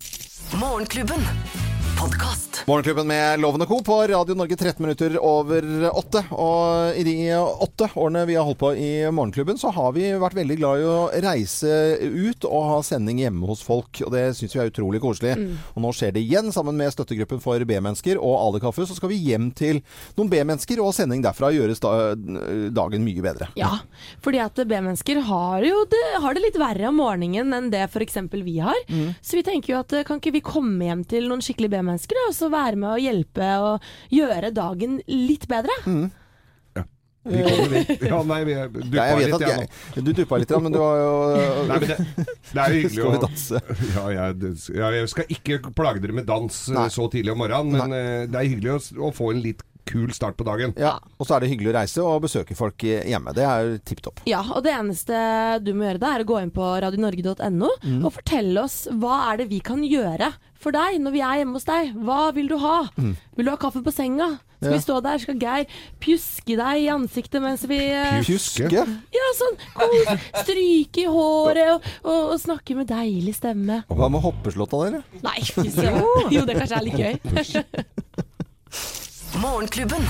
Morgenklubben. 0.60 1.73
Podkast. 2.00 2.64
Morgenklubben 2.68 3.08
med 3.08 3.40
Loven 3.40 3.62
og 3.62 3.68
Co. 3.68 3.78
på 3.84 3.96
Radio 4.08 4.36
Norge 4.36 4.56
13 4.56 4.84
minutter 4.84 5.16
over 5.20 5.66
åtte. 5.92 6.22
Og 6.32 6.98
i 6.98 7.04
de 7.06 7.16
åtte 7.36 7.90
årene 8.00 8.24
vi 8.26 8.38
har 8.40 8.46
holdt 8.48 8.60
på 8.62 8.72
i 8.80 8.90
Morgenklubben, 9.12 9.60
så 9.60 9.72
har 9.76 9.92
vi 9.96 10.08
vært 10.20 10.38
veldig 10.38 10.58
glad 10.58 10.82
i 10.82 10.88
å 10.88 10.98
reise 11.26 11.74
ut 12.02 12.48
og 12.48 12.68
ha 12.70 12.80
sending 12.88 13.20
hjemme 13.20 13.50
hos 13.50 13.64
folk. 13.66 14.00
Og 14.06 14.14
det 14.16 14.26
syns 14.38 14.56
vi 14.56 14.62
er 14.64 14.72
utrolig 14.72 15.02
koselig. 15.04 15.36
Mm. 15.40 15.60
Og 15.76 15.86
nå 15.86 15.92
skjer 15.96 16.16
det 16.16 16.24
igjen, 16.24 16.54
sammen 16.56 16.80
med 16.80 16.94
støttegruppen 16.96 17.44
for 17.44 17.64
B-mennesker 17.68 18.22
og 18.22 18.38
Ale 18.40 18.64
Kaffe. 18.64 18.88
Så 18.90 18.98
skal 18.98 19.12
vi 19.12 19.20
hjem 19.26 19.52
til 19.52 19.84
noen 20.18 20.32
B-mennesker 20.32 20.82
og 20.84 20.96
sending 20.96 21.24
derfra 21.26 21.52
gjøres 21.54 21.84
da, 21.84 22.14
dagen 22.74 23.06
mye 23.06 23.28
bedre. 23.28 23.52
Ja, 23.60 23.74
fordi 24.24 24.42
at 24.44 24.64
B-mennesker 24.64 25.22
har 25.28 25.68
jo 25.68 25.84
det, 25.92 26.04
har 26.26 26.34
det 26.34 26.46
litt 26.48 26.62
verre 26.62 26.90
om 26.90 27.00
morgenen 27.04 27.54
enn 27.60 27.72
det 27.76 27.86
f.eks. 27.90 28.22
vi 28.34 28.58
har. 28.64 28.80
Mm. 28.88 29.14
Så 29.22 29.40
vi 29.40 29.46
tenker 29.46 29.76
jo 29.76 29.84
at 29.84 29.94
eh, 30.00 30.08
kan 30.08 30.24
ikke 30.24 30.38
vi 30.40 30.46
komme 30.46 30.88
hjem 30.88 31.04
til 31.08 31.28
noen 31.28 31.44
skikkelig 31.44 31.70
B-mennesker 31.70 31.83
da, 31.92 32.26
og 32.28 32.36
så 32.36 32.50
være 32.54 32.80
med 32.80 32.90
og 32.96 33.04
hjelpe 33.04 33.54
og 33.64 33.88
gjøre 34.14 34.54
dagen 34.56 35.00
litt 35.08 35.48
bedre? 35.52 35.80
Mm. 35.86 36.12
Vi 37.24 37.40
kommer 37.44 37.70
dit. 37.70 38.02
Ja, 38.12 38.18
nei, 38.28 38.40
vi 38.44 38.56
duppa 38.60 39.06
Ja, 39.08 39.16
litt, 39.16 39.32
jeg 39.40 39.60
nå. 39.62 39.68
jeg, 39.96 40.04
du 40.04 40.12
duppa 40.12 40.40
litt, 40.42 40.52
ja, 40.52 40.60
men 40.60 40.74
du 40.76 40.80
har 40.82 40.98
jo 41.00 41.12
Nei, 41.70 41.78
men 41.78 41.86
det, 41.88 41.98
det 42.50 42.60
er 42.60 42.74
jo 42.74 42.82
hyggelig 42.82 42.98
Skal 42.98 43.14
vi 43.14 43.20
å 43.20 43.22
danse? 43.24 43.62
Ja, 43.94 44.04
jeg, 44.12 44.56
ja, 44.76 44.90
jeg 44.98 45.12
skal 45.14 45.32
ikke 45.38 45.60
plage 45.72 46.04
dere 46.04 46.18
med 46.20 46.28
dans 46.28 46.58
eh, 46.68 46.76
Nei. 46.76 46.90
så 46.92 47.08
tidlig 47.14 47.32
om 47.32 47.40
morgenen, 47.46 47.78
men 47.80 47.96
nei. 47.96 48.02
det 48.28 48.42
er 48.42 48.50
hyggelig 48.52 48.74
å, 48.76 48.82
å 49.08 49.14
få 49.16 49.32
en 49.32 49.40
litt 49.46 49.64
kul 49.86 50.12
start 50.16 50.38
på 50.40 50.46
dagen. 50.48 50.74
Ja, 50.80 50.96
og 51.20 51.28
så 51.28 51.36
er 51.36 51.44
det 51.44 51.50
hyggelig 51.52 51.74
å 51.74 51.76
reise 51.80 52.04
og 52.08 52.22
besøke 52.26 52.56
folk 52.56 52.86
hjemme. 52.88 53.34
Det 53.36 53.44
er 53.48 53.66
jo 53.68 53.78
tipp 53.84 54.02
topp. 54.06 54.22
Ja, 54.30 54.42
og 54.56 54.64
det 54.64 54.72
eneste 54.78 55.18
du 55.64 55.74
må 55.76 55.90
gjøre 55.90 56.00
da, 56.04 56.14
er 56.18 56.24
å 56.24 56.30
gå 56.34 56.40
inn 56.44 56.54
på 56.56 56.64
radionorge.no 56.86 57.70
Mm. 57.84 58.00
og 58.06 58.14
fortelle 58.16 58.62
oss 58.64 58.88
hva 58.92 59.32
er 59.34 59.38
det 59.44 59.50
vi 59.52 59.60
kan 59.64 59.82
gjøre 59.84 60.32
for 60.64 60.72
deg 60.72 60.96
når 61.04 61.12
vi 61.12 61.22
er 61.26 61.38
hjemme 61.42 61.58
hos 61.60 61.66
deg. 61.68 61.92
Hva 62.08 62.32
vil 62.36 62.48
du 62.48 62.56
ha? 62.62 62.86
Mm. 62.96 63.16
Vil 63.36 63.46
du 63.46 63.52
ha 63.52 63.58
kaffe 63.60 63.82
på 63.84 63.92
senga? 63.92 64.38
Skal 64.64 64.72
Ja. 64.72 64.78
vi 64.78 64.84
stå 64.86 64.98
der, 65.04 65.18
skal 65.20 65.36
Geir 65.42 65.66
pjuske 66.00 66.56
deg 66.56 66.84
i 66.86 66.88
ansiktet 66.88 67.42
mens 67.44 67.66
vi 67.68 67.82
eh, 67.84 68.22
Pjuske? 68.24 68.70
Ja, 68.72 69.26
sånn 69.36 69.58
kos, 69.76 70.14
stryke 70.46 71.04
i 71.04 71.10
håret 71.12 71.74
og, 71.74 71.90
og, 72.06 72.32
og 72.32 72.40
snakke 72.40 72.78
med 72.80 72.88
deilig 72.88 73.36
stemme. 73.36 73.82
Og 73.92 74.00
Hva 74.00 74.08
med 74.14 74.24
hoppeslåtta, 74.24 74.80
dere? 74.88 75.04
Nei, 75.26 75.42
fy 75.44 75.68
søren. 75.68 76.32
Jo, 76.32 76.46
det 76.48 76.56
kanskje 76.62 76.80
er 76.80 76.88
litt 76.88 77.04
gøy. 77.04 77.84
Morgenklubben. 79.42 80.02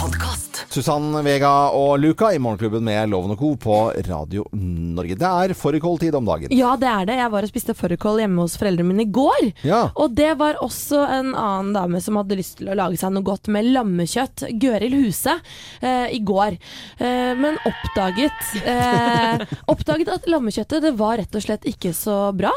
Podkast. 0.00 0.66
Susann 0.68 1.14
Vega 1.24 1.70
og 1.72 1.94
Luca 2.02 2.28
i 2.34 2.40
Morgenklubben 2.42 2.84
med 2.84 3.08
Loven 3.08 3.32
og 3.32 3.38
Co. 3.40 3.52
på 3.56 3.76
Radio 4.04 4.44
Norge. 4.52 5.16
Det 5.16 5.30
er 5.44 5.54
fårikåltid 5.56 6.16
om 6.18 6.26
dagen. 6.28 6.52
Ja, 6.52 6.74
det 6.76 6.88
er 6.90 7.08
det. 7.08 7.16
Jeg 7.16 7.32
var 7.32 7.46
og 7.46 7.52
spiste 7.52 7.76
fårikål 7.78 8.20
hjemme 8.20 8.44
hos 8.44 8.58
foreldrene 8.60 8.90
mine 8.90 9.06
i 9.06 9.12
går. 9.14 9.48
Ja. 9.64 9.80
Og 9.96 10.12
det 10.18 10.34
var 10.40 10.60
også 10.64 11.00
en 11.06 11.32
annen 11.32 11.72
dame 11.76 12.02
som 12.04 12.20
hadde 12.20 12.36
lyst 12.42 12.58
til 12.60 12.68
å 12.68 12.76
lage 12.76 13.00
seg 13.00 13.14
noe 13.14 13.24
godt 13.24 13.48
med 13.52 13.70
lammekjøtt. 13.72 14.44
Gøril 14.60 14.98
Huse 15.00 15.38
eh, 15.80 16.12
i 16.12 16.20
går. 16.20 16.60
Eh, 17.00 17.32
men 17.40 17.56
oppdaget, 17.68 18.52
eh, 18.66 19.48
oppdaget 19.72 20.12
at 20.18 20.28
lammekjøttet 20.28 20.90
det 20.90 20.96
var 21.00 21.16
rett 21.22 21.40
og 21.40 21.46
slett 21.48 21.64
ikke 21.72 21.96
så 21.96 22.26
bra. 22.36 22.52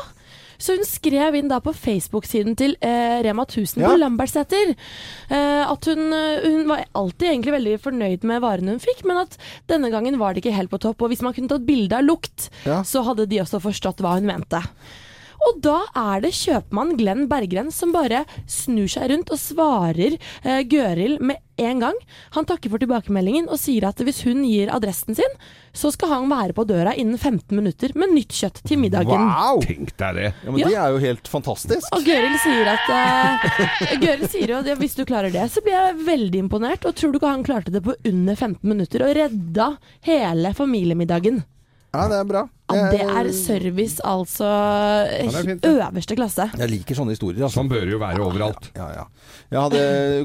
Så 0.57 0.75
hun 0.77 0.85
skrev 0.87 1.35
inn 1.35 1.47
da 1.51 1.59
på 1.59 1.73
Facebook-siden 1.75 2.55
til 2.59 2.75
eh, 2.81 3.21
Rema 3.25 3.43
1000 3.45 3.81
Ja. 3.83 3.89
på 3.91 3.97
Lambertseter 3.99 4.75
eh, 5.29 5.63
at 5.71 5.85
hun, 5.91 6.13
eh, 6.13 6.45
hun 6.45 6.67
var 6.69 6.85
alltid 6.95 7.27
egentlig 7.29 7.55
veldig 7.57 7.75
fornøyd 7.83 8.23
med 8.23 8.41
varene 8.41 8.75
hun 8.75 8.79
fikk, 8.83 9.03
men 9.05 9.17
at 9.25 9.37
denne 9.67 9.91
gangen 9.91 10.17
var 10.21 10.33
det 10.33 10.43
ikke 10.43 10.55
helt 10.55 10.71
på 10.71 10.79
topp. 10.79 11.01
Og 11.01 11.09
hvis 11.11 11.21
man 11.25 11.33
kunne 11.33 11.49
tatt 11.51 11.65
bilde 11.67 11.97
av 11.97 12.03
lukt, 12.07 12.49
Ja. 12.65 12.81
så 12.83 13.03
hadde 13.03 13.27
de 13.27 13.41
også 13.43 13.59
forstått 13.61 13.99
hva 14.01 14.15
hun 14.19 14.25
mente. 14.29 14.61
Og 15.45 15.59
da 15.61 15.79
er 15.95 16.23
det 16.25 16.33
kjøpmann 16.35 16.95
Glenn 16.99 17.27
Berggren 17.29 17.71
som 17.73 17.91
bare 17.93 18.23
snur 18.49 18.87
seg 18.89 19.11
rundt 19.11 19.31
og 19.33 19.39
svarer 19.41 20.15
eh, 20.17 20.61
Gøril 20.69 21.19
med 21.21 21.41
en 21.61 21.79
gang. 21.79 21.99
Han 22.35 22.47
takker 22.49 22.71
for 22.73 22.81
tilbakemeldingen 22.81 23.45
og 23.47 23.59
sier 23.61 23.85
at 23.87 24.01
hvis 24.03 24.23
hun 24.25 24.41
gir 24.43 24.71
adressen 24.75 25.15
sin, 25.15 25.37
så 25.75 25.91
skal 25.93 26.11
han 26.11 26.25
være 26.31 26.55
på 26.57 26.65
døra 26.67 26.91
innen 26.99 27.15
15 27.19 27.55
minutter 27.55 27.93
med 27.95 28.11
nytt 28.15 28.33
kjøtt 28.35 28.59
til 28.67 28.81
middagen. 28.81 29.21
Wow! 29.29 29.61
Tenk 29.63 29.93
deg 30.01 30.19
det. 30.19 30.27
Ja, 30.43 30.49
men 30.51 30.59
Ja. 30.59 30.67
Det 30.67 30.79
er 30.81 30.95
jo 30.95 30.99
helt 31.05 31.29
fantastisk. 31.31 31.87
Og 31.95 32.03
Gøril 32.07 32.35
sier 32.43 32.73
at 32.73 32.91
eh, 32.97 33.95
Gøril 34.03 34.27
sier 34.31 34.51
jo 34.55 34.59
at 34.63 34.71
ja, 34.73 34.75
hvis 34.81 34.97
du 34.97 35.05
klarer 35.07 35.31
det, 35.31 35.45
så 35.53 35.63
blir 35.63 35.77
jeg 35.77 36.01
veldig 36.09 36.43
imponert. 36.47 36.89
Og 36.89 36.97
tror 36.97 37.13
du 37.13 37.19
ikke 37.21 37.31
han 37.31 37.45
klarte 37.47 37.71
det 37.75 37.83
på 37.85 37.95
under 38.11 38.35
15 38.35 38.59
minutter 38.67 39.05
og 39.05 39.15
redda 39.15 39.69
hele 40.09 40.51
familiemiddagen? 40.57 41.43
Ja, 41.95 42.09
det 42.11 42.19
er 42.19 42.27
bra. 42.33 42.47
Ja, 42.65 42.87
det 42.89 43.01
er 43.05 43.27
service, 43.37 44.01
altså 44.01 44.47
Ja, 44.49 45.27
er 45.29 45.45
fint, 45.45 45.65
øverste 45.69 46.15
klasse. 46.17 46.47
Jeg 46.57 46.71
liker 46.71 46.97
sånne 46.97 47.13
historier. 47.13 47.43
Altså. 47.45 47.59
Sånn 47.59 47.69
bør 47.69 47.83
det 47.85 47.93
jo 47.93 47.99
være 48.01 48.23
overalt. 48.25 48.69
Ja, 48.73 48.87
ja. 48.95 49.03
Jeg 49.53 49.61
hadde 49.61 49.81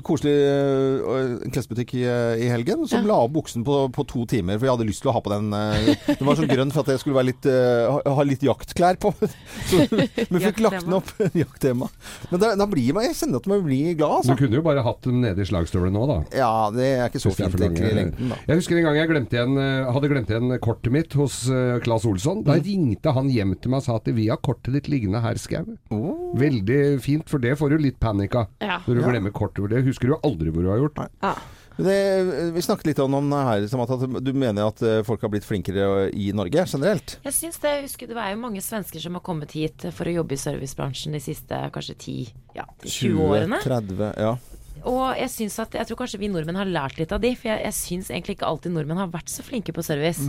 koselig 0.06 0.32
uh, 0.32 1.34
en 1.44 1.52
klesbutikk 1.52 1.92
i, 1.98 2.04
i 2.40 2.48
helgen 2.48 2.86
som 2.88 3.04
la 3.08 3.18
opp 3.26 3.34
buksen 3.34 3.64
på, 3.66 3.76
på 3.92 4.04
to 4.08 4.24
timer, 4.30 4.56
for 4.56 4.68
jeg 4.68 4.76
hadde 4.78 4.86
lyst 4.88 5.04
til 5.04 5.12
å 5.12 5.14
ha 5.18 5.20
på 5.24 5.32
den 5.34 5.52
uh, 5.52 5.90
Den 6.08 6.28
var 6.30 6.40
så 6.40 6.48
grønn 6.48 6.72
for 6.72 6.82
at 6.82 6.94
jeg 6.94 7.02
skulle 7.02 7.18
være 7.18 7.28
litt, 7.28 7.48
uh, 7.50 7.98
ha, 7.98 8.14
ha 8.16 8.24
litt 8.24 8.46
jaktklær 8.46 8.96
på. 9.04 9.12
Så 9.70 9.84
vi 9.90 10.40
fikk 10.40 10.62
lagt 10.64 10.86
den 10.86 10.96
opp. 10.96 11.12
Jakttema. 11.42 11.90
Men 12.30 12.42
da, 12.42 12.54
da 12.56 12.68
blir 12.70 12.96
man, 12.96 13.04
jeg 13.10 13.18
kjenner 13.20 13.44
at 13.44 13.50
man 13.52 13.60
blir 13.66 13.92
glad, 14.00 14.24
Du 14.24 14.32
altså. 14.32 14.38
kunne 14.40 14.60
jo 14.62 14.64
bare 14.64 14.84
hatt 14.86 15.04
dem 15.04 15.20
nede 15.26 15.44
i 15.44 15.48
slagstøvlet 15.50 15.92
nå, 15.92 16.06
da. 16.08 16.18
Ja, 16.40 16.52
det 16.72 16.88
er 16.96 17.12
ikke 17.12 17.20
så 17.20 17.34
fint 17.36 17.52
for 17.52 17.68
egentlig 17.68 17.92
i 17.92 17.98
lengden, 18.00 18.32
da. 18.32 18.40
Jeg 18.48 18.62
husker 18.62 18.80
en 18.80 18.88
gang 18.88 18.98
jeg 19.02 19.12
glemte 19.12 19.36
igjen, 19.36 19.60
hadde 19.92 20.12
glemt 20.14 20.32
igjen 20.32 20.56
kortet 20.64 20.94
mitt 20.94 21.16
hos 21.20 21.42
Claes 21.84 22.08
Olsson. 22.08 22.29
Da 22.44 22.54
Mm. 22.56 22.62
ringte 22.64 23.12
han 23.12 23.28
hjem 23.30 23.54
til 23.60 23.70
meg 23.70 23.78
og 23.78 23.84
sa 23.84 23.96
at 23.96 24.04
vi 24.14 24.28
har 24.28 24.36
kortet 24.38 24.72
ditt 24.72 24.88
liggende 24.88 25.20
her, 25.22 25.34
Skau. 25.36 25.64
Oh. 25.90 26.34
Veldig 26.38 27.00
fint, 27.02 27.28
for 27.28 27.38
det 27.38 27.56
får 27.58 27.70
du 27.70 27.78
litt 27.78 27.98
panikk 28.00 28.34
av. 28.34 28.46
Ja. 28.60 28.78
Når 28.86 28.94
du 28.94 29.00
Ja. 29.00 29.08
glemmer 29.12 29.30
kortet. 29.32 29.68
Det 29.70 29.84
husker 29.84 30.08
du 30.08 30.16
aldri 30.22 30.50
hvor 30.50 30.62
du 30.62 30.68
har 30.70 30.78
gjort. 30.78 31.08
Ja. 31.22 31.34
Det, 31.80 32.52
vi 32.52 32.60
snakket 32.60 32.86
litt 32.90 32.98
om 32.98 33.30
det 33.30 33.38
her, 33.46 33.66
som 33.68 33.80
at 33.80 34.24
du 34.24 34.32
mener 34.36 34.66
at 34.68 34.82
øh, 34.82 35.02
folk 35.06 35.22
har 35.22 35.30
blitt 35.32 35.44
flinkere 35.46 36.10
i 36.12 36.30
Norge 36.36 36.66
generelt? 36.66 37.18
Jeg 37.24 37.32
syns 37.32 37.58
det. 37.62 37.70
Jeg 37.70 37.82
husker 37.86 38.06
det 38.10 38.16
var 38.16 38.28
jo 38.34 38.36
mange 38.42 38.60
svensker 38.60 39.00
som 39.00 39.14
har 39.14 39.22
kommet 39.24 39.52
hit 39.52 39.86
for 39.92 40.04
å 40.04 40.12
jobbe 40.12 40.32
i 40.36 40.36
servicebransjen 40.36 41.12
de 41.16 41.20
siste 41.20 41.48
kanskje 41.72 41.96
10, 41.96 42.32
ja, 42.56 42.64
20 42.84 43.22
årene. 43.24 43.62
30, 43.64 44.12
ja. 44.18 44.36
Og 44.84 45.14
jeg 45.16 45.28
synes 45.28 45.58
at 45.60 45.72
Jeg 45.72 45.86
tror 45.86 45.96
kanskje 46.04 46.18
vi 46.20 46.28
nordmenn 46.28 46.56
har 46.56 46.64
lært 46.66 46.98
litt 46.98 47.12
av 47.12 47.20
de, 47.20 47.34
for 47.34 47.48
jeg, 47.48 47.62
jeg 47.64 47.72
syns 47.76 48.10
egentlig 48.10 48.36
ikke 48.38 48.46
alltid 48.48 48.72
nordmenn 48.72 48.96
har 49.00 49.08
vært 49.08 49.28
så 49.32 49.42
flinke 49.42 49.72
på 49.72 49.82
service. 49.84 50.20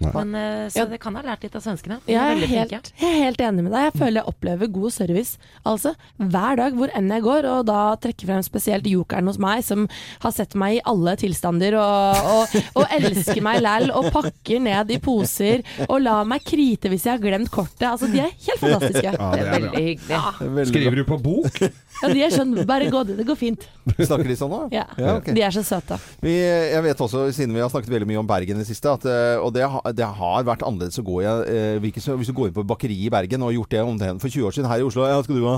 Men, 0.00 0.34
eh, 0.34 0.68
så 0.72 0.86
det 0.88 0.98
kan 1.02 1.16
ha 1.18 1.22
lært 1.24 1.42
litt 1.44 1.56
av 1.58 1.64
svenskene. 1.64 1.98
Jeg 2.08 2.16
er, 2.16 2.46
helt, 2.48 2.70
jeg 2.72 3.08
er 3.10 3.18
helt 3.26 3.42
enig 3.44 3.64
med 3.66 3.74
deg. 3.74 3.82
Jeg 3.90 3.96
føler 4.00 4.20
jeg 4.22 4.28
opplever 4.32 4.70
god 4.72 4.94
service. 4.94 5.36
Altså, 5.68 5.92
hver 6.16 6.56
dag 6.62 6.78
hvor 6.78 6.92
enn 6.96 7.10
jeg 7.12 7.24
går, 7.26 7.48
og 7.50 7.66
da 7.68 7.80
trekker 8.00 8.30
frem 8.30 8.44
spesielt 8.46 8.88
jokeren 8.88 9.28
hos 9.28 9.40
meg, 9.42 9.60
som 9.66 9.84
har 10.24 10.32
sett 10.36 10.56
meg 10.58 10.78
i 10.78 10.82
alle 10.88 11.16
tilstander 11.20 11.76
og, 11.80 12.30
og, 12.32 12.56
og 12.80 12.96
elsker 12.96 13.42
meg 13.44 13.60
læll, 13.60 13.90
og 13.92 14.08
pakker 14.14 14.64
ned 14.64 14.94
i 14.96 15.00
poser, 15.04 15.64
og 15.88 15.98
lar 16.06 16.24
meg 16.28 16.44
krite 16.48 16.88
hvis 16.92 17.04
jeg 17.06 17.18
har 17.18 17.22
glemt 17.22 17.52
kortet. 17.52 17.84
Altså, 17.92 18.08
de 18.08 18.24
er 18.24 18.32
helt 18.32 18.62
fantastiske. 18.64 19.12
Ja, 19.12 19.30
det 19.36 19.44
er. 19.44 19.52
Veldig 19.58 19.84
hyggelig. 19.84 20.16
Ja. 20.16 20.64
Skriver 20.72 21.00
du 21.02 21.04
på 21.08 21.20
bok? 21.20 21.60
Ja, 22.00 22.08
de 22.14 22.22
er 22.24 22.30
sånn, 22.32 22.54
bare 22.68 22.86
gå, 22.92 23.02
det 23.08 23.24
går 23.28 23.36
fint. 23.36 23.64
Snakker 23.98 24.24
de 24.30 24.36
sånn 24.38 24.50
nå? 24.52 24.60
Ja. 24.72 24.84
ok. 25.18 25.30
De 25.36 25.42
er 25.44 25.52
så 25.52 25.62
søte. 25.66 25.98
Vi, 26.24 26.32
jeg 26.40 26.82
vet 26.86 27.00
også, 27.04 27.26
siden 27.36 27.52
vi 27.56 27.60
har 27.60 27.68
snakket 27.72 27.90
veldig 27.92 28.08
mye 28.08 28.20
om 28.22 28.28
Bergen 28.28 28.56
i 28.56 28.64
det 28.64 28.68
siste, 28.70 28.88
at, 28.92 29.04
eh, 29.10 29.36
og 29.42 29.52
det, 29.56 29.66
har- 29.68 29.92
det 29.96 30.06
har 30.20 30.46
vært 30.48 30.64
annerledes 30.66 30.98
å 31.00 31.04
gå 31.04 31.18
i 31.20 31.26
eh, 31.28 31.76
Hvis 31.82 32.06
du 32.30 32.32
går 32.36 32.48
inn 32.50 32.56
på 32.56 32.64
bakeriet 32.70 33.08
i 33.08 33.12
Bergen 33.12 33.42
og 33.44 33.50
har 33.50 33.56
gjort 33.58 33.74
det 33.74 33.82
om 33.84 33.98
det 34.00 34.10
for 34.22 34.28
20 34.32 34.48
år 34.48 34.56
siden 34.56 34.70
her 34.70 34.80
i 34.80 34.86
Oslo 34.86 35.04
Ja, 35.10 35.18
skal 35.26 35.40
du 35.40 35.46
ha? 35.48 35.56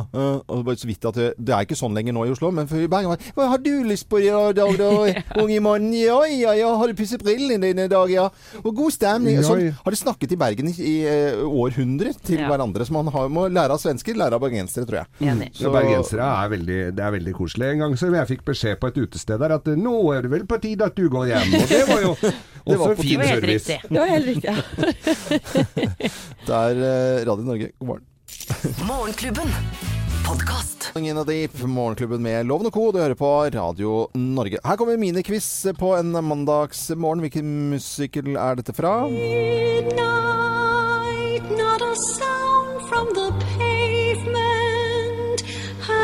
Og 0.50 0.64
bare 0.66 0.80
så 0.80 0.88
vidt 0.90 1.06
at 1.10 1.18
det, 1.18 1.28
det 1.38 1.54
er 1.54 1.66
ikke 1.66 1.78
sånn 1.78 1.94
lenger 1.94 2.16
nå 2.16 2.24
i 2.26 2.32
Oslo, 2.34 2.50
men 2.54 2.66
for 2.70 2.82
i 2.82 2.88
Bergen 2.90 3.12
var 3.12 3.20
det, 3.22 3.30
Hva 3.36 3.48
har 3.52 3.62
du 3.62 3.70
lyst 3.86 4.08
på 4.10 4.18
i 4.22 4.26
dag, 4.32 4.54
da, 4.58 4.66
da, 4.80 4.90
unge 5.44 5.60
mann? 5.64 5.90
Ja, 5.94 6.18
ja, 6.26 6.56
ja, 6.58 6.72
har 6.80 6.90
du 6.90 6.98
pusset 6.98 7.22
brillene 7.22 7.62
dine 7.70 7.86
i 7.86 7.92
dag, 7.92 8.10
ja? 8.10 8.26
Og 8.64 8.72
god 8.76 8.92
stemning. 8.94 9.38
Sånn 9.46 9.68
har 9.78 9.94
de 9.94 10.00
snakket 10.00 10.34
i 10.34 10.40
Bergen 10.40 10.72
i, 10.72 10.74
i 10.80 10.94
eh, 11.06 11.42
århundrer 11.46 12.16
til 12.24 12.40
Ja. 12.42 12.48
hverandre. 12.50 12.86
Så 12.88 12.94
man 12.96 13.06
har, 13.14 13.28
må 13.32 13.46
lære 13.52 13.76
av 13.76 13.80
svensker, 13.82 14.16
lære 14.18 14.34
av 14.38 14.42
bergensere, 14.42 14.86
tror 14.88 15.02
jeg. 15.04 15.30
Enig. 15.30 15.50
Så 15.58 15.70
bergensere 15.74 16.31
er 16.34 16.52
veldig, 16.52 16.80
det 16.96 17.04
er 17.04 17.12
veldig 17.16 17.34
koselig. 17.36 17.66
En 17.72 17.84
gang 17.84 17.96
så 17.98 18.10
jeg 18.12 18.30
fikk 18.32 18.44
beskjed 18.48 18.80
på 18.82 18.90
et 18.92 18.98
utested 19.04 19.40
der 19.42 19.56
at 19.58 19.66
nå 19.78 19.94
er 20.16 20.20
det 20.26 20.32
vel 20.32 20.46
på 20.48 20.58
tide 20.62 20.88
at 20.88 20.96
du 20.98 21.04
går 21.12 21.30
hjem. 21.32 21.54
Og 21.60 21.64
det 21.70 21.82
var 21.90 22.00
jo 22.06 22.12
Det 22.62 22.76
var 22.78 22.92
også 22.92 23.02
fin 23.02 23.22
service. 23.26 23.66
Det 23.88 23.98
var 23.98 24.06
helt 24.06 24.26
riktig. 24.32 24.50
Ja. 24.50 24.54
Det 26.46 26.54
er 26.54 26.84
eh, 26.86 27.24
Radio 27.26 27.44
Norge. 27.48 27.72
God 27.80 27.88
morgen. 27.88 28.06
Morgenklubben. 28.90 29.50
Podkast. 30.22 30.92
Deep, 30.94 31.62
Morgenklubben 31.66 32.22
med 32.22 32.46
Loven 32.46 32.66
og 32.66 32.72
Co. 32.72 32.92
Du 32.92 32.98
hører 33.02 33.14
på 33.18 33.44
Radio 33.50 34.08
Norge. 34.14 34.58
Her 34.64 34.76
kommer 34.76 34.96
miniquiz 34.96 35.66
på 35.78 35.96
en 35.98 36.12
mandagsmorgen. 36.12 37.20
Hvilken 37.26 37.70
musikkel 37.74 38.36
er 38.36 38.54
dette 38.60 38.72
fra? 38.76 39.08
Midnight, 39.10 39.90
not 41.50 41.82
a 41.82 41.94
sound 41.96 42.86
from 42.88 43.08
the 43.18 43.32
pavement. 43.58 44.51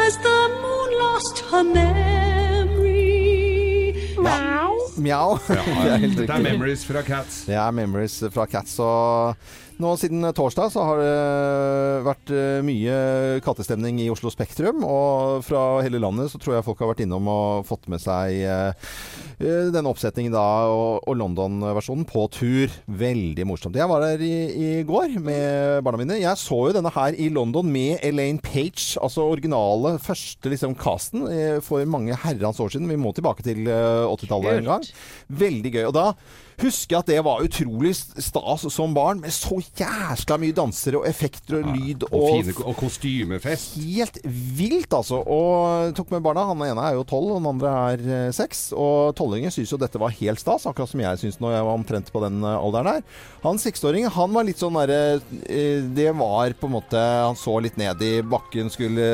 Has 0.08 0.16
the 0.24 0.40
moon 0.64 0.90
lost 1.04 1.36
her 1.50 1.64
memory? 1.64 3.12
Mjau. 4.96 5.38
Ja, 5.84 5.98
Det 5.98 6.30
er. 6.30 6.38
Memories 6.42 6.86
fra 6.86 7.02
Cats. 7.02 7.42
Det 7.44 7.54
er 7.54 7.70
Memories 7.70 8.24
fra 8.32 8.46
Cats. 8.46 8.78
Og 8.78 9.34
nå 9.78 9.92
siden 9.98 10.26
torsdag 10.34 10.72
så 10.74 10.84
har 10.88 11.00
det 11.00 12.02
vært 12.06 12.32
eh, 12.34 12.60
mye 12.66 12.94
kattestemning 13.44 14.00
i 14.02 14.08
Oslo 14.10 14.30
Spektrum. 14.32 14.82
Og 14.86 15.44
fra 15.46 15.80
hele 15.84 16.00
landet 16.02 16.32
så 16.32 16.40
tror 16.40 16.56
jeg 16.56 16.66
folk 16.66 16.82
har 16.82 16.90
vært 16.90 17.04
innom 17.04 17.28
og 17.30 17.66
fått 17.68 17.86
med 17.90 18.02
seg 18.02 18.40
eh, 18.42 18.88
eh, 19.38 19.68
denne 19.70 19.90
oppsetningen 19.90 20.34
da, 20.34 20.46
og, 20.72 21.06
London-versjonen 21.18 22.06
på 22.08 22.26
tur. 22.34 22.74
Veldig 23.00 23.46
morsomt. 23.48 23.78
Jeg 23.78 23.90
var 23.90 24.02
der 24.04 24.24
i, 24.24 24.34
i 24.50 24.72
går 24.88 25.14
med 25.22 25.86
barna 25.86 26.02
mine. 26.02 26.18
Jeg 26.20 26.42
så 26.42 26.60
jo 26.68 26.74
denne 26.76 26.92
her 26.94 27.14
i 27.14 27.30
London 27.34 27.70
med 27.70 28.02
Elaine 28.06 28.42
Page, 28.42 28.98
altså 29.02 29.28
originale 29.30 29.96
første 30.02 30.50
liksom 30.52 30.74
casten 30.78 31.28
eh, 31.30 31.62
for 31.64 31.86
mange 31.86 32.18
herrens 32.24 32.58
år 32.62 32.74
siden. 32.74 32.90
Vi 32.90 32.98
må 32.98 33.14
tilbake 33.14 33.46
til 33.46 33.70
eh, 33.70 34.04
80-tallet 34.10 34.58
en 34.58 34.70
gang. 34.74 34.92
Veldig 35.46 35.74
gøy. 35.78 35.86
Og 35.86 35.96
da 35.96 36.10
husker 36.62 36.98
at 37.00 37.08
det 37.10 37.18
var 37.24 37.42
utrolig 37.44 37.94
stas 37.96 38.66
som 38.72 38.94
barn, 38.96 39.20
med 39.22 39.34
så 39.34 39.58
jæsla 39.78 40.38
mye 40.40 40.54
dansere 40.56 41.00
og 41.00 41.06
effekter 41.08 41.60
og 41.60 41.70
lyd 41.74 42.06
Og, 42.08 42.16
og, 42.18 42.28
fine, 42.32 42.54
og 42.64 42.76
kostymefest. 42.78 43.78
Helt 43.78 44.20
vilt, 44.24 44.92
altså. 44.94 45.20
Og 45.22 45.94
tok 45.98 46.12
med 46.14 46.24
barna. 46.24 46.46
Han 46.50 46.64
ene 46.66 46.88
er 46.88 46.98
jo 46.98 47.06
tolv, 47.08 47.32
og 47.34 47.40
den 47.40 47.50
andre 47.52 47.74
er 47.92 48.04
eh, 48.18 48.34
seks. 48.34 48.68
Og 48.76 49.14
tolvåringen 49.18 49.54
syns 49.54 49.72
jo 49.74 49.80
dette 49.80 50.00
var 50.00 50.14
helt 50.18 50.42
stas, 50.42 50.66
akkurat 50.68 50.90
som 50.90 51.02
jeg 51.04 51.22
syns 51.22 51.40
når 51.42 51.56
jeg 51.56 51.68
var 51.68 51.80
omtrent 51.80 52.12
på 52.14 52.22
den 52.26 52.42
eh, 52.42 52.58
alderen 52.58 52.92
her. 52.98 53.08
Han 53.46 53.60
seksåringen, 53.62 54.12
han 54.14 54.34
var 54.34 54.46
litt 54.48 54.60
sånn 54.60 54.76
derre 54.78 55.18
eh, 55.46 55.84
Det 55.94 56.10
var 56.16 56.52
på 56.58 56.68
en 56.68 56.74
måte 56.74 56.98
Han 56.98 57.36
så 57.38 57.58
litt 57.62 57.78
ned 57.80 58.02
i 58.04 58.18
bakken, 58.26 58.70
skulle 58.72 59.06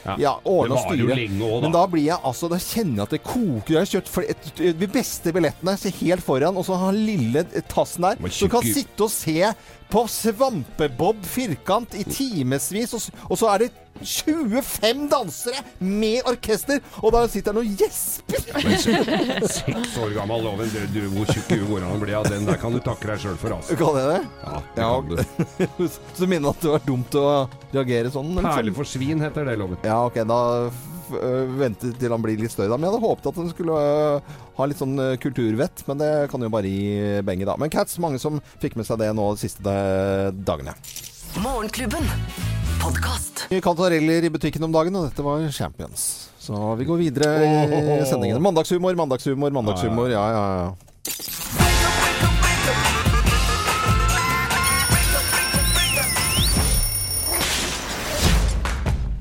Ja. 0.00 0.14
ja, 0.20 0.30
ordne 0.48 0.78
og 0.78 0.86
styre. 0.86 1.16
lenge 1.18 1.44
også, 1.44 1.58
da. 1.60 1.66
Men 1.66 1.74
da 1.76 1.82
blir 1.92 2.06
jeg 2.06 2.16
altså 2.30 2.48
Da 2.48 2.58
kjenner 2.62 3.02
jeg 3.02 3.04
at 3.04 3.14
det 3.16 3.22
koker. 3.26 3.74
Jeg 3.74 3.80
har 3.82 3.90
kjørt 3.90 4.08
for 4.08 4.32
et, 4.32 4.48
de 4.80 4.88
beste 4.90 5.34
billettene 5.36 5.74
helt 6.00 6.24
foran, 6.24 6.56
og 6.56 6.64
så 6.64 6.78
har 6.78 6.92
han 6.92 7.02
lille 7.04 7.44
tassen 7.68 8.08
der. 8.08 8.30
Så 8.30 8.48
du 8.48 8.54
kan 8.56 8.64
sitte 8.64 9.06
og 9.06 9.12
se 9.12 9.52
på 9.90 10.06
svampebob 10.10 11.22
firkant 11.26 11.94
i 11.98 12.04
timevis, 12.06 12.94
og, 12.94 13.22
og 13.28 13.40
så 13.40 13.50
er 13.54 13.64
det 13.64 13.70
25 14.00 15.08
dansere 15.10 15.62
med 15.78 16.22
orkester, 16.28 16.80
og 17.02 17.12
da 17.14 17.24
sitter 17.28 17.52
han 17.52 17.60
og 17.60 17.80
gjesper! 17.80 18.46
Seks 19.56 19.96
år 20.00 20.14
gammel 20.16 20.44
loven. 20.46 20.70
Du, 20.72 20.80
du, 20.94 21.00
hvor 21.12 21.28
tjukk 21.28 21.50
huet 21.52 21.66
går 21.68 21.84
han 21.86 21.96
å 21.98 22.04
bli 22.04 22.16
av 22.16 22.28
den 22.30 22.48
der 22.48 22.60
kan 22.60 22.72
du 22.74 22.80
takke 22.84 23.10
deg 23.12 23.24
sjøl 23.24 23.36
for, 23.40 23.56
altså. 23.58 23.76
Kan 23.80 23.98
jeg 24.00 24.14
det? 24.14 24.22
Ja, 24.44 24.62
det 24.76 24.86
Ja, 24.86 24.92
kan 24.94 25.10
du. 25.10 25.88
Så 25.90 26.22
du 26.22 26.30
minner 26.30 26.54
at 26.54 26.64
det 26.64 26.72
var 26.72 26.86
dumt 26.86 27.18
å 27.20 27.26
reagere 27.74 28.14
sånn? 28.14 28.32
Perle 28.40 28.70
sånn? 28.70 28.78
for 28.78 28.88
svin 28.88 29.20
heter 29.26 29.50
det, 29.50 29.58
loven. 29.60 29.80
Ja, 29.84 30.00
ok, 30.08 30.22
da 30.28 30.40
vente 31.60 31.92
til 31.98 32.12
han 32.14 32.22
blir 32.24 32.40
litt 32.40 32.52
større, 32.54 32.70
da. 32.72 32.78
Men 32.78 32.88
jeg 32.88 32.94
hadde 32.94 33.08
håpet 33.08 33.30
at 33.30 33.40
han 33.40 33.50
skulle 33.52 33.76
øh, 33.76 34.34
ha 34.58 34.68
litt 34.68 34.80
sånn 34.80 34.96
øh, 35.00 35.16
kulturvett, 35.22 35.84
men 35.88 36.00
det 36.02 36.10
kan 36.32 36.46
jo 36.46 36.52
bare 36.52 36.70
gi 36.70 37.20
benget, 37.26 37.48
da. 37.50 37.56
Men 37.60 37.72
Cats, 37.72 37.98
mange 38.02 38.20
som 38.22 38.40
fikk 38.62 38.78
med 38.80 38.88
seg 38.88 39.00
det 39.02 39.10
nå 39.16 39.24
de 39.34 39.44
siste 39.44 39.74
dagene. 40.46 40.76
Morgenklubben. 41.40 42.04
Nye 43.50 43.60
kantareller 43.62 44.24
i 44.24 44.30
butikken 44.32 44.64
om 44.64 44.72
dagen, 44.72 44.96
og 44.96 45.10
dette 45.10 45.24
var 45.26 45.44
Champions. 45.52 46.30
Så 46.40 46.54
vi 46.80 46.86
går 46.88 47.02
videre 47.02 47.28
i 47.44 48.06
sendingene. 48.08 48.40
Mandagshumor, 48.42 48.96
mandagshumor, 48.96 49.52
mandagshumor. 49.60 50.08
Ja, 50.14 50.24
ja, 50.32 50.44
ja. 50.64 50.68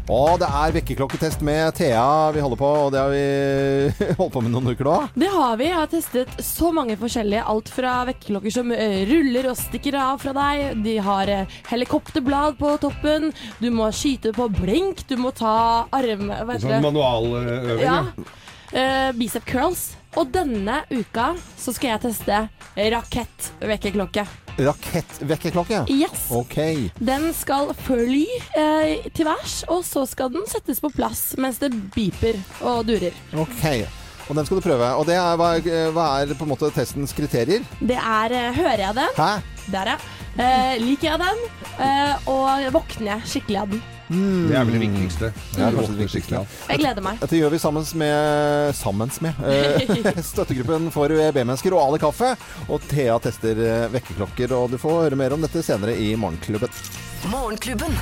Og 0.09 0.39
det 0.41 0.47
er 0.49 0.71
vekkerklokketest 0.73 1.43
med 1.45 1.75
Thea 1.77 2.31
vi 2.33 2.41
holder 2.41 2.57
på, 2.57 2.69
og 2.85 2.87
det 2.95 3.01
har 3.03 3.11
vi 3.13 4.07
holdt 4.17 4.33
på 4.33 4.41
med 4.41 4.55
noen 4.55 4.71
uker 4.71 4.87
nå. 4.87 4.95
Det 5.21 5.29
har 5.29 5.59
vi. 5.59 5.67
Jeg 5.69 5.77
har 5.77 5.91
testet 5.91 6.39
så 6.41 6.71
mange 6.73 6.95
forskjellige. 6.97 7.43
Alt 7.53 7.69
fra 7.69 7.91
vekkerklokker 8.09 8.55
som 8.55 8.73
eh, 8.73 9.03
ruller 9.09 9.51
og 9.51 9.59
stikker 9.59 9.99
av 10.01 10.17
fra 10.23 10.33
deg. 10.33 10.81
De 10.81 10.95
har 11.05 11.29
eh, 11.29 11.59
helikopterblad 11.69 12.57
på 12.57 12.73
toppen. 12.81 13.29
Du 13.61 13.69
må 13.75 13.91
skyte 13.93 14.33
på 14.33 14.49
blink. 14.57 15.05
Du 15.11 15.13
må 15.21 15.29
ta 15.37 15.53
arm... 15.93 16.25
Hva 16.33 16.55
heter 16.55 16.65
Sånn 16.65 16.75
det? 16.79 16.83
manualøving, 16.89 17.85
Ja. 17.85 18.01
Eh, 18.69 19.11
bicep 19.17 19.45
curls. 19.49 19.91
Og 20.17 20.33
denne 20.33 20.81
uka 20.89 21.35
så 21.57 21.69
skal 21.73 21.93
jeg 21.99 22.07
teste 22.09 22.41
rakettvekkerklokke. 22.97 24.25
Rakettvekkerklokke? 24.59 25.85
Yes. 25.93 26.27
Ok. 26.35 26.57
Den 26.99 27.29
skal 27.37 27.71
fly 27.85 28.25
eh, 28.59 29.07
til 29.15 29.29
værs, 29.29 29.61
og 29.71 29.85
så 29.87 30.03
skal 30.09 30.33
den 30.33 30.45
settes 30.49 30.81
på 30.83 30.91
plass 30.93 31.33
mens 31.39 31.61
det 31.61 31.71
beeper 31.95 32.39
og 32.59 32.85
durer. 32.89 33.15
Ok. 33.39 33.63
Og 34.29 34.35
den 34.37 34.45
skal 34.45 34.59
du 34.59 34.65
prøve. 34.65 34.89
Og 34.99 35.07
det 35.09 35.15
er, 35.17 35.37
hva, 35.39 35.53
er, 35.57 35.93
hva 35.95 36.07
er 36.21 36.35
på 36.37 36.45
en 36.45 36.51
måte 36.53 36.69
testens 36.75 37.15
kriterier? 37.17 37.63
Det 37.79 37.97
er 37.97 38.35
eh, 38.35 38.49
Hører 38.59 38.83
jeg 38.87 38.97
den? 38.99 39.15
Hæ? 39.17 39.31
Der, 39.73 39.93
ja. 39.95 39.99
Eh, 40.39 40.75
liker 40.83 41.15
jeg 41.15 41.23
den? 41.23 41.47
Eh, 41.81 42.29
og 42.29 42.69
våkner 42.75 43.15
jeg 43.15 43.33
skikkelig 43.33 43.63
av 43.63 43.73
den? 43.73 43.81
Det 44.09 44.55
er 44.57 44.65
vel 44.65 44.73
det 44.73 44.81
viktigste. 44.87 45.29
Det 45.53 45.61
er 45.61 45.75
kanskje 45.75 45.93
det 45.93 46.05
viktigste. 46.07 46.41
Jeg 46.71 46.81
gleder 46.81 47.05
meg. 47.05 47.19
Dette 47.21 47.37
gjør 47.37 47.53
vi 47.53 47.59
sammen 47.61 47.85
med, 48.01 48.73
sammen 48.77 49.13
med 49.21 49.43
eh, 49.45 50.21
støttegruppen 50.31 50.89
for 50.93 51.13
UEB-mennesker 51.13 51.75
og 51.77 51.83
Ali 51.83 52.01
Kaffe. 52.01 52.33
Og 52.69 52.81
Thea 52.89 53.19
tester 53.21 53.61
eh, 53.61 53.85
vekkerklokker, 53.93 54.55
og 54.57 54.73
du 54.73 54.79
får 54.81 55.03
høre 55.05 55.19
mer 55.19 55.37
om 55.37 55.45
dette 55.45 55.61
senere 55.65 55.93
i 55.93 56.15
Morgenklubben. 56.17 56.73
Morgenklubben. 57.29 57.93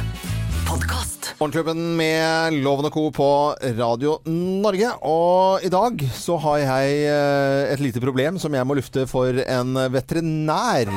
Podkast. 0.67 1.33
Morgenklubben 1.41 1.83
med 1.99 2.55
Loven 2.63 2.87
og 2.87 2.95
Co. 2.95 3.07
på 3.11 3.29
Radio 3.77 4.17
Norge. 4.31 4.93
Og 5.07 5.63
i 5.67 5.71
dag 5.73 6.07
så 6.15 6.39
har 6.47 6.63
jeg 6.63 7.01
eh, 7.11 7.73
et 7.73 7.83
lite 7.83 8.03
problem 8.03 8.39
som 8.39 8.55
jeg 8.55 8.67
må 8.67 8.79
lufte 8.79 9.03
for 9.11 9.43
en 9.43 9.75
veterinær. 9.91 10.95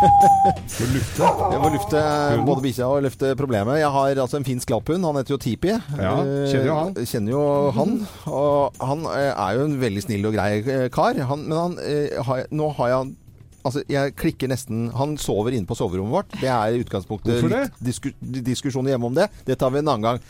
Må 0.00 0.86
lufte. 0.94 1.28
Jeg 1.52 1.60
må 1.60 1.70
lufte 1.74 2.02
både 2.46 2.62
bikkja 2.64 2.88
og 2.88 3.02
lufte 3.04 3.32
problemet. 3.38 3.80
Jeg 3.82 3.90
har 3.92 4.20
altså 4.22 4.38
en 4.40 4.46
finsk 4.46 4.70
lapphund. 4.72 5.04
Han 5.04 5.18
heter 5.20 5.34
jo 5.34 5.40
Tipi. 5.42 5.72
Ja, 5.98 6.14
kjenner 6.48 6.68
jo 6.70 6.76
han. 6.78 6.92
Eh, 6.96 7.08
Kjenner 7.10 7.34
jo 7.34 7.42
han. 7.76 7.96
Og 8.30 8.84
han 8.90 9.04
eh, 9.12 9.32
er 9.34 9.58
jo 9.58 9.66
en 9.68 9.74
veldig 9.82 10.04
snill 10.06 10.28
og 10.30 10.36
grei 10.38 10.50
eh, 10.62 10.86
kar. 10.94 11.20
Han, 11.30 11.44
men 11.50 11.58
han, 11.58 12.46
nå 12.54 12.70
har 12.80 12.94
jeg 12.94 13.16
Altså, 13.60 13.82
jeg 13.92 14.14
klikker 14.16 14.48
nesten 14.48 14.86
Han 14.96 15.18
sover 15.20 15.52
inne 15.52 15.68
på 15.68 15.76
soverommet 15.76 16.14
vårt. 16.14 16.30
Det 16.40 16.48
er 16.48 16.72
i 16.72 16.78
utgangspunktet 16.80 17.42
det? 17.42 17.50
litt 17.52 17.82
disku, 17.90 18.06
diskusjoner 18.46 18.94
hjemme 18.94 19.10
om 19.10 19.18
det. 19.18 19.26
Det 19.44 19.58
tar 19.60 19.74
vi 19.74 19.82
en 19.82 19.90
annen 19.92 20.06
gang. 20.06 20.22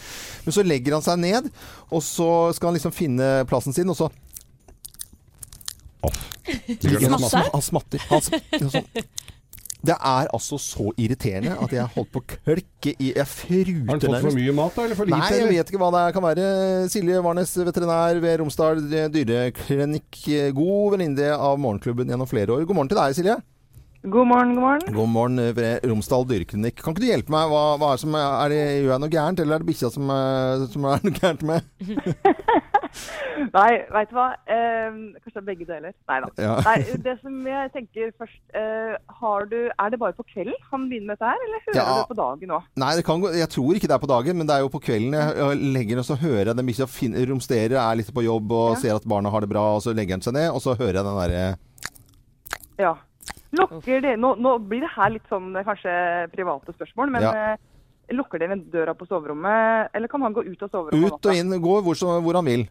Men 0.43 0.57
så 0.57 0.65
legger 0.67 0.97
han 0.97 1.05
seg 1.07 1.21
ned, 1.23 1.47
og 1.95 2.03
så 2.03 2.27
skal 2.57 2.73
han 2.73 2.81
liksom 2.81 2.97
finne 2.97 3.29
plassen 3.47 3.77
sin, 3.77 3.87
og 3.87 4.01
så 4.01 4.11
oh. 6.03 6.19
Smatter? 6.51 7.07
han 7.07 7.23
smatter. 7.23 7.53
Han 7.55 7.63
smatter. 7.63 8.07
Han, 8.11 8.27
sm- 8.27 8.75
sånn. 8.75 8.91
Det 9.81 9.95
er 9.97 10.27
altså 10.37 10.59
så 10.61 10.91
irriterende 11.01 11.55
at 11.65 11.73
jeg 11.73 11.87
holdt 11.95 12.11
på 12.13 12.21
å 12.21 12.27
klikke 12.29 12.93
i 13.01 13.13
Jeg 13.17 13.27
fruter 13.31 13.87
Har 13.89 13.97
han 13.97 14.03
fått 14.05 14.27
for 14.27 14.37
mye 14.37 14.55
mat, 14.59 14.75
da? 14.77 14.85
Eller 14.85 14.99
for 14.99 15.09
lite? 15.09 15.21
Nei, 15.23 15.39
jeg 15.39 15.49
vet 15.55 15.71
ikke 15.73 15.81
hva 15.81 15.89
det 15.95 16.03
kan 16.17 16.27
være. 16.27 16.49
Silje 16.93 17.23
Warnes, 17.25 17.55
veterinær 17.71 18.21
ved 18.21 18.43
Romsdal 18.43 18.83
dyreklinikk. 19.15 20.21
God 20.59 20.97
venninne 20.99 21.31
av 21.37 21.57
Morgenklubben 21.65 22.13
gjennom 22.13 22.29
flere 22.29 22.59
år. 22.59 22.67
God 22.69 22.77
morgen 22.81 22.93
til 22.93 23.01
deg, 23.01 23.17
Silje. 23.17 23.39
God 24.01 24.29
morgen, 24.31 24.55
god 24.57 24.65
morgen. 24.65 24.95
God 24.97 25.11
morgen 25.13 25.41
ved 25.57 25.83
Romsdal 25.89 26.23
dyreklinikk. 26.29 26.79
Kan 26.81 26.95
ikke 26.95 27.03
du 27.05 27.09
hjelpe 27.11 27.35
meg? 27.35 27.51
Hva, 27.53 27.65
hva 27.81 27.91
er, 27.93 27.99
det 27.99 28.05
som, 28.05 28.15
er 28.21 28.53
det, 28.53 28.61
gjør 28.81 28.95
jeg 28.95 29.03
noe 29.05 29.13
gærent, 29.17 29.43
eller 29.45 29.57
er 29.59 29.65
det 29.65 29.69
bikkja 29.73 29.91
som, 29.97 30.13
er- 30.15 30.67
som 30.73 30.87
er 30.89 31.05
noe 31.05 31.17
gærent 31.19 31.45
med? 31.51 31.61
Nei, 33.57 33.71
veit 33.95 34.11
du 34.11 34.15
hva? 34.17 34.27
Eh, 34.51 34.97
kanskje 35.25 35.43
begge 35.47 35.67
deler. 35.69 35.93
Nei 36.11 36.19
da. 36.25 36.29
Ja. 36.43 36.55
Nei, 36.67 36.75
det 37.05 37.15
som 37.23 37.37
jeg 37.47 37.71
tenker 37.75 38.11
først 38.21 38.41
eh, 38.59 38.97
har 39.21 39.47
du, 39.51 39.57
Er 39.71 39.93
det 39.95 40.01
bare 40.03 40.17
på 40.19 40.27
kvelden 40.29 40.57
han 40.73 40.89
begynner 40.91 41.13
med 41.13 41.19
dette 41.21 41.31
her, 41.31 41.45
eller 41.47 41.63
hører 41.67 41.79
Ja. 41.81 41.85
du 41.89 42.01
det 42.03 42.11
på 42.11 42.19
dagen 42.21 42.55
òg? 42.59 42.67
Nei, 42.83 42.91
det 42.99 43.05
kan 43.07 43.23
gå, 43.23 43.33
jeg 43.39 43.49
tror 43.55 43.79
ikke 43.79 43.91
det 43.91 43.97
er 43.97 44.05
på 44.05 44.11
dagen, 44.11 44.39
men 44.41 44.47
det 44.51 44.57
er 44.57 44.65
jo 44.67 44.73
på 44.75 44.83
kvelden. 44.85 45.15
Jeg, 45.17 45.37
jeg 45.41 45.61
legger 45.79 46.03
og 46.03 46.09
så 46.11 46.19
hører 46.21 46.51
jeg 46.53 46.57
den 46.61 46.67
bikkja 46.73 46.89
fin- 46.91 47.19
romsterer, 47.31 47.77
er 47.81 48.01
litt 48.01 48.11
på 48.15 48.25
jobb 48.27 48.53
og 48.53 48.77
ser 48.83 48.97
at 48.99 49.07
barna 49.09 49.31
har 49.31 49.41
det 49.47 49.53
bra, 49.55 49.65
og 49.79 49.83
så 49.87 49.95
legger 49.97 50.19
han 50.19 50.27
seg 50.27 50.35
ned, 50.37 50.51
og 50.51 50.61
så 50.65 50.75
hører 50.79 51.01
jeg 51.01 51.07
den 51.07 51.21
derre 51.23 51.45
Ja. 52.81 52.95
Lokker 53.53 53.99
det, 54.05 54.13
nå, 54.23 54.37
nå 54.39 54.59
blir 54.63 54.85
det 54.85 54.93
her 54.95 55.11
litt 55.11 55.27
sånn 55.31 55.49
eh, 55.59 55.65
kanskje 55.67 55.93
private 56.35 56.75
spørsmål, 56.77 57.11
men 57.17 57.23
Ja. 57.27 57.57
Lukker 58.17 58.43
dere 58.43 58.57
døra 58.73 58.95
på 58.99 59.07
soverommet, 59.07 59.91
eller 59.95 60.09
kan 60.11 60.23
han 60.27 60.35
gå 60.35 60.45
ut 60.47 60.63
av 60.67 60.71
soverommet 60.73 61.13
om 61.13 61.19
Ut 61.21 61.27
og 61.31 61.37
inn, 61.39 61.55
gå 61.63 61.79
hvor, 61.87 62.21
hvor 62.25 62.39
han 62.41 62.49
vil. 62.51 62.67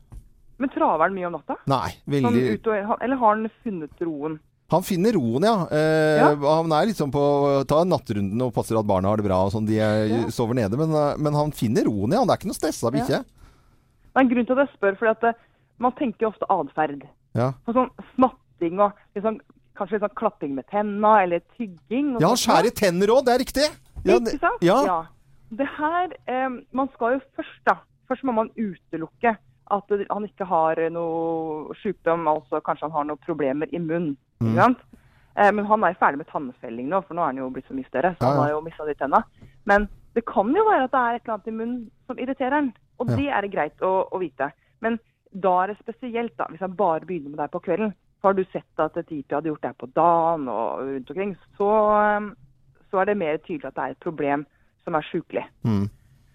Men 0.60 0.70
traver 0.74 1.06
han 1.06 1.16
mye 1.16 1.28
om 1.30 1.38
natta? 1.38 1.56
Nei, 1.72 1.90
Sånn 2.04 2.14
veldig 2.18 2.46
ut 2.58 2.68
og, 2.68 2.96
eller 3.00 3.20
har 3.22 3.36
han 3.38 3.52
funnet 3.64 4.02
roen? 4.04 4.40
Han 4.70 4.84
finner 4.86 5.16
roen, 5.18 5.46
ja. 5.48 5.54
Eh, 5.74 6.44
Han 6.46 6.74
er 6.78 6.90
liksom 6.92 7.10
på 7.10 7.22
Ta 7.66 7.80
nattrunden 7.88 8.44
og 8.46 8.52
passer 8.54 8.78
at 8.78 8.86
barna 8.86 9.10
har 9.10 9.18
det 9.18 9.26
bra 9.26 9.40
og 9.48 9.54
sånn. 9.56 9.66
De 9.66 9.80
er, 9.82 10.28
sover 10.30 10.60
nede. 10.60 10.78
Men, 10.78 10.92
eh, 10.94 11.16
men 11.18 11.34
han 11.34 11.54
finner 11.56 11.88
roen, 11.90 12.14
ja. 12.14 12.22
Det 12.22 12.36
er 12.36 12.42
ikke 12.42 12.52
noe 12.52 12.58
stressa 12.60 12.92
bikkje. 12.94 13.22
Det 13.24 14.20
er 14.20 14.22
en 14.22 14.30
grunn 14.30 14.46
til 14.46 14.60
at 14.60 14.68
jeg 14.68 14.76
spør, 14.76 15.00
fordi 15.00 15.14
at 15.16 15.26
eh, 15.32 15.40
man 15.82 15.96
tenker 15.98 16.28
jo 16.28 16.30
ofte 16.36 16.50
atferd. 16.54 17.08
Ja. 17.40 17.48
På 17.66 17.74
sånn 17.74 17.90
smatting 18.14 18.84
og 18.84 18.94
liksom, 19.18 19.40
kanskje 19.80 19.96
litt 19.98 20.06
sånn 20.06 20.18
klapping 20.22 20.54
med 20.60 20.68
tenna, 20.70 21.16
eller 21.24 21.42
tygging. 21.58 22.14
ja, 22.20 22.28
han 22.28 22.38
skjærer 22.44 22.76
tenner 22.76 23.16
òg. 23.16 23.24
Det 23.26 23.34
er 23.34 23.42
riktig. 23.42 23.70
Ja, 24.04 24.20
Ikke 24.20 24.38
sant? 24.44 24.62
Ja. 24.70 25.00
Det 25.52 25.68
her, 25.78 26.12
eh, 26.28 26.50
Man 26.72 26.90
skal 26.94 27.18
jo 27.18 27.22
først 27.36 27.64
da, 27.66 27.78
først 28.08 28.24
må 28.24 28.34
man 28.34 28.50
utelukke 28.58 29.38
at 29.72 29.92
han 30.10 30.26
ikke 30.26 30.46
har 30.50 30.80
noe 30.90 31.76
sykdom, 31.84 32.28
altså 32.28 32.62
kanskje 32.66 32.88
han 32.88 32.92
har 32.92 33.04
noen 33.06 33.22
problemer 33.26 33.70
i 33.72 33.78
munnen. 33.78 34.16
Mm. 34.42 34.58
Eh, 35.38 35.52
men 35.54 35.66
han 35.66 35.84
er 35.84 35.94
ferdig 36.00 36.18
med 36.18 36.28
tannfelling 36.32 36.90
nå, 36.90 37.04
for 37.06 37.14
nå 37.14 37.22
er 37.22 37.32
han 37.34 37.38
jo 37.38 37.50
blitt 37.54 37.68
så 37.70 37.78
mye 37.78 37.86
større. 37.88 38.16
Så 38.18 38.26
Ja, 38.26 38.28
ja. 38.28 38.34
han 38.34 38.42
har 38.44 38.50
jo 38.56 38.62
mista 38.66 38.86
de 38.86 38.96
tenna. 38.96 39.24
Men 39.66 39.88
det 40.16 40.26
kan 40.26 40.50
jo 40.56 40.64
være 40.66 40.84
at 40.88 40.92
det 40.92 41.00
er 41.00 41.16
et 41.16 41.22
eller 41.24 41.34
annet 41.36 41.48
i 41.48 41.52
munnen 41.60 41.92
som 42.08 42.18
irriterer 42.18 42.52
han. 42.58 42.74
Og 43.00 43.10
Ja. 43.10 43.16
det 43.16 43.28
er 43.30 43.42
det 43.42 43.52
greit 43.54 43.80
å, 43.86 44.10
å 44.12 44.20
vite. 44.20 44.52
Men 44.82 45.00
da 45.34 45.64
er 45.64 45.68
det 45.68 45.78
spesielt, 45.80 46.36
da, 46.38 46.46
hvis 46.50 46.60
han 46.66 46.76
bare 46.76 47.06
begynner 47.06 47.30
med 47.30 47.38
deg 47.40 47.52
på 47.52 47.62
kvelden. 47.62 47.94
Så 48.20 48.28
har 48.28 48.34
du 48.34 48.44
sett 48.52 48.80
at 48.80 48.94
Tipi 49.08 49.36
hadde 49.36 49.48
gjort 49.48 49.62
det 49.62 49.70
her 49.70 49.80
på 49.80 49.94
dagen 49.94 50.50
og 50.50 50.80
rundt 50.82 51.10
omkring. 51.12 51.38
Så, 51.56 51.70
så 52.92 53.00
er 53.00 53.06
det 53.06 53.18
mer 53.18 53.38
tydelig 53.38 53.66
at 53.70 53.76
det 53.76 53.84
er 53.86 53.92
et 53.92 54.00
problem 54.04 54.46
som 54.90 54.98
er 54.98 55.10
sjukelig. 55.12 55.46
Mm. 55.64 55.86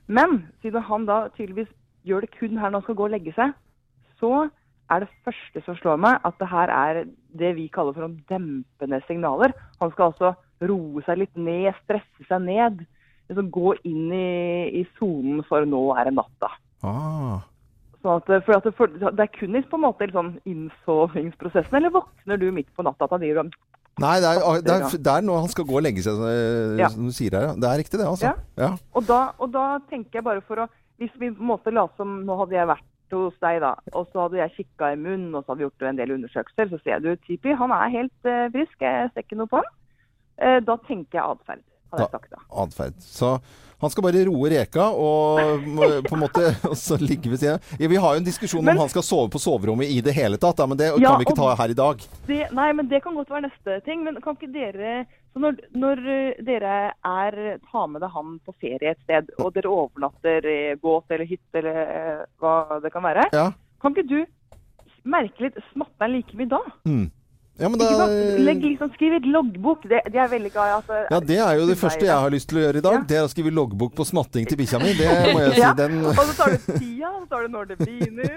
Men 0.06 0.42
siden 0.62 0.86
han 0.86 1.06
da 1.08 1.24
tydeligvis 1.34 1.72
gjør 2.06 2.24
det 2.24 2.34
kun 2.38 2.58
her 2.60 2.70
når 2.70 2.80
han 2.80 2.86
skal 2.86 2.98
gå 2.98 3.08
og 3.08 3.14
legge 3.14 3.34
seg, 3.36 3.54
så 4.20 4.46
er 4.92 5.00
det 5.02 5.14
første 5.24 5.62
som 5.64 5.76
slår 5.80 6.00
meg 6.00 6.26
at 6.28 6.36
det 6.40 6.48
her 6.50 6.72
er 6.72 7.04
det 7.40 7.54
vi 7.56 7.70
kaller 7.72 7.96
for 7.96 8.04
noen 8.04 8.20
dempende 8.30 9.00
signaler. 9.08 9.54
Han 9.80 9.92
skal 9.94 10.12
altså 10.12 10.34
roe 10.64 11.04
seg 11.06 11.22
litt 11.22 11.40
ned, 11.40 11.72
stresse 11.84 12.28
seg 12.28 12.44
ned. 12.44 12.84
Liksom 13.30 13.48
gå 13.52 13.72
inn 13.88 14.12
i 14.12 14.28
i 14.80 14.84
sonen 14.98 15.40
for 15.48 15.64
nå 15.68 15.82
er 15.96 16.10
det 16.10 16.18
natta. 16.18 16.52
Ah. 16.84 17.40
At, 18.04 18.28
for 18.28 18.52
at 18.52 18.66
det, 18.66 18.74
for, 18.76 18.90
det 19.00 19.22
er 19.24 19.32
kun 19.32 19.56
i 19.56 19.62
på 19.64 19.78
en 19.78 19.86
måte 19.86 20.04
liksom, 20.04 20.34
innsovningsprosessen, 20.44 21.78
eller 21.78 21.94
våkner 21.94 22.36
du 22.36 22.50
midt 22.52 22.68
på 22.76 22.84
natta 22.84 23.06
at 23.06 23.14
han 23.16 23.22
driver 23.22 23.46
og 23.46 23.54
Nei, 24.02 24.14
det 24.22 24.30
er, 24.30 24.40
det, 24.66 24.72
er, 24.74 24.96
det 25.06 25.12
er 25.12 25.20
når 25.22 25.44
han 25.44 25.52
skal 25.52 25.66
gå 25.68 25.76
og 25.78 25.84
legge 25.86 26.02
seg, 26.02 26.18
Ja. 26.80 26.88
som 26.90 27.04
du 27.06 27.12
sier 27.14 27.36
her. 27.38 27.52
Det 27.54 27.68
er 27.68 27.78
riktig, 27.78 27.98
det. 28.00 28.06
altså. 28.08 28.32
Ja. 28.32 28.34
Ja. 28.58 28.70
Og 28.94 29.06
da, 29.06 29.20
og 29.38 29.52
da 29.54 29.66
tenker 29.90 30.18
jeg 30.18 30.24
bare 30.26 30.42
for 30.48 30.64
å 30.64 30.70
Hvis 30.98 31.10
vi 31.18 31.30
på 31.34 31.42
en 31.42 31.48
måte 31.50 31.72
la 31.74 31.88
som 31.98 32.20
Nå 32.26 32.36
hadde 32.38 32.54
jeg 32.54 32.68
vært 32.70 32.84
hos 33.14 33.34
deg, 33.42 33.60
da, 33.62 33.72
og 33.94 34.06
så 34.10 34.24
hadde 34.24 34.38
jeg 34.40 34.52
kikka 34.56 34.92
i 34.94 34.96
munnen, 34.98 35.34
og 35.34 35.44
så 35.44 35.52
hadde 35.52 35.60
vi 35.62 35.66
gjort 35.68 35.82
en 35.86 35.98
del 36.00 36.12
undersøkelser, 36.16 36.70
så 36.72 36.78
ser 36.82 36.98
du 37.04 37.12
Tipi, 37.26 37.52
han 37.54 37.70
er 37.70 37.92
helt 37.92 38.26
eh, 38.26 38.48
frisk, 38.50 38.80
jeg 38.82 39.10
ser 39.14 39.22
ikke 39.22 39.36
noe 39.38 39.46
på 39.52 39.60
han. 39.60 39.68
Eh, 40.42 40.56
da 40.66 40.74
tenker 40.88 41.20
jeg 41.20 41.22
atferd, 41.36 41.62
jeg 42.02 42.10
sagt 42.10 42.30
da. 42.30 42.42
Atferd. 42.64 42.94
Så 43.00 43.38
han 43.84 43.90
skal 43.90 44.04
bare 44.06 44.24
roe 44.26 44.48
reka 44.48 44.84
og 44.96 45.40
på 46.08 46.14
en 46.16 46.20
måte 46.22 46.44
og 46.70 46.76
så 46.78 46.96
ligge 47.00 47.28
ved 47.32 47.38
siden. 47.42 47.60
Ja, 47.78 47.88
vi 47.90 47.96
har 48.00 48.14
jo 48.14 48.22
en 48.22 48.24
diskusjon 48.28 48.64
Men- 48.64 48.76
om 48.78 48.84
han 48.86 48.92
skal 48.92 49.02
sove 49.04 49.28
på 49.30 49.38
soverommet 49.42 49.90
i 49.92 50.00
det 50.00 50.14
hele 50.16 50.38
tatt, 50.40 50.56
da, 50.56 50.66
men 50.66 50.78
det 50.80 50.92
Ja, 50.94 51.10
kan 51.10 51.18
vi 51.20 51.26
ikke 51.28 51.36
ta 51.36 51.50
her 51.58 51.68
i 51.74 51.76
dag. 51.76 52.00
Det, 52.26 52.40
nei, 52.56 52.70
men 52.72 52.88
det 52.88 53.02
kan 53.04 53.14
godt 53.18 53.30
være 53.30 53.46
neste 53.50 53.80
ting. 53.84 54.04
Men 54.06 54.20
kan 54.24 54.36
ikke 54.38 54.52
dere 54.54 55.04
så 55.34 55.40
når, 55.42 55.56
når 55.74 55.98
eh, 56.14 56.42
dere 56.46 56.74
er 56.94 57.58
tar 57.70 57.88
med 57.90 58.00
deg 58.04 58.10
han 58.14 58.36
på 58.46 58.54
ferie 58.62 58.92
et 58.94 59.00
sted, 59.02 59.32
og 59.42 59.50
dere 59.56 59.66
overnatter 59.74 60.46
i 60.46 60.58
båt 60.78 61.10
eller 61.10 61.26
hytte 61.26 61.58
eller 61.58 61.80
eh, 61.82 62.24
hva 62.40 62.78
det 62.84 62.92
kan 62.94 63.02
være, 63.02 63.26
Ja. 63.34 63.48
kan 63.82 63.92
ikke 63.96 64.06
du 64.08 64.20
merke 65.04 65.42
litt 65.48 65.58
Smatter 65.72 66.06
han 66.06 66.14
like 66.14 66.38
mye 66.38 66.48
da? 66.48 66.60
Mm. 66.88 67.10
Ja, 67.56 67.68
men 67.68 67.78
da? 67.78 68.06
Legg 68.38 68.64
liksom, 68.64 68.88
skriv 68.96 69.12
et 69.14 69.26
loggbok. 69.30 69.84
Det, 69.86 70.00
det 70.10 70.18
er 70.18 70.30
veldig 70.32 70.50
glad 70.50 70.70
i. 70.70 70.74
Altså, 70.74 70.96
ja, 71.06 71.20
det 71.22 71.36
er 71.38 71.58
jo 71.60 71.66
det 71.68 71.76
første 71.78 72.02
jeg 72.02 72.16
har 72.24 72.32
lyst 72.34 72.48
til 72.50 72.58
å 72.58 72.64
gjøre 72.64 72.80
i 72.80 72.82
dag. 72.82 73.04
Det 73.06 73.18
er 73.20 73.26
å 73.28 73.30
skrive 73.30 73.52
loggbok 73.54 73.92
på 73.94 74.06
smatting 74.08 74.48
til 74.50 74.58
bikkja 74.58 74.80
mi. 74.82 74.90
Det 74.98 75.06
må 75.36 75.38
jeg 75.44 75.52
si. 75.54 75.60
Ja, 75.62 75.70
Den, 75.78 76.00
Og 76.10 76.18
så 76.18 76.34
tar 76.34 76.56
du 76.56 76.58
tida, 76.80 77.12
og 77.12 77.20
så 77.22 77.28
tar 77.30 77.46
du 77.46 77.54
når 77.54 77.70
det 77.70 77.76
begynner. 77.78 78.32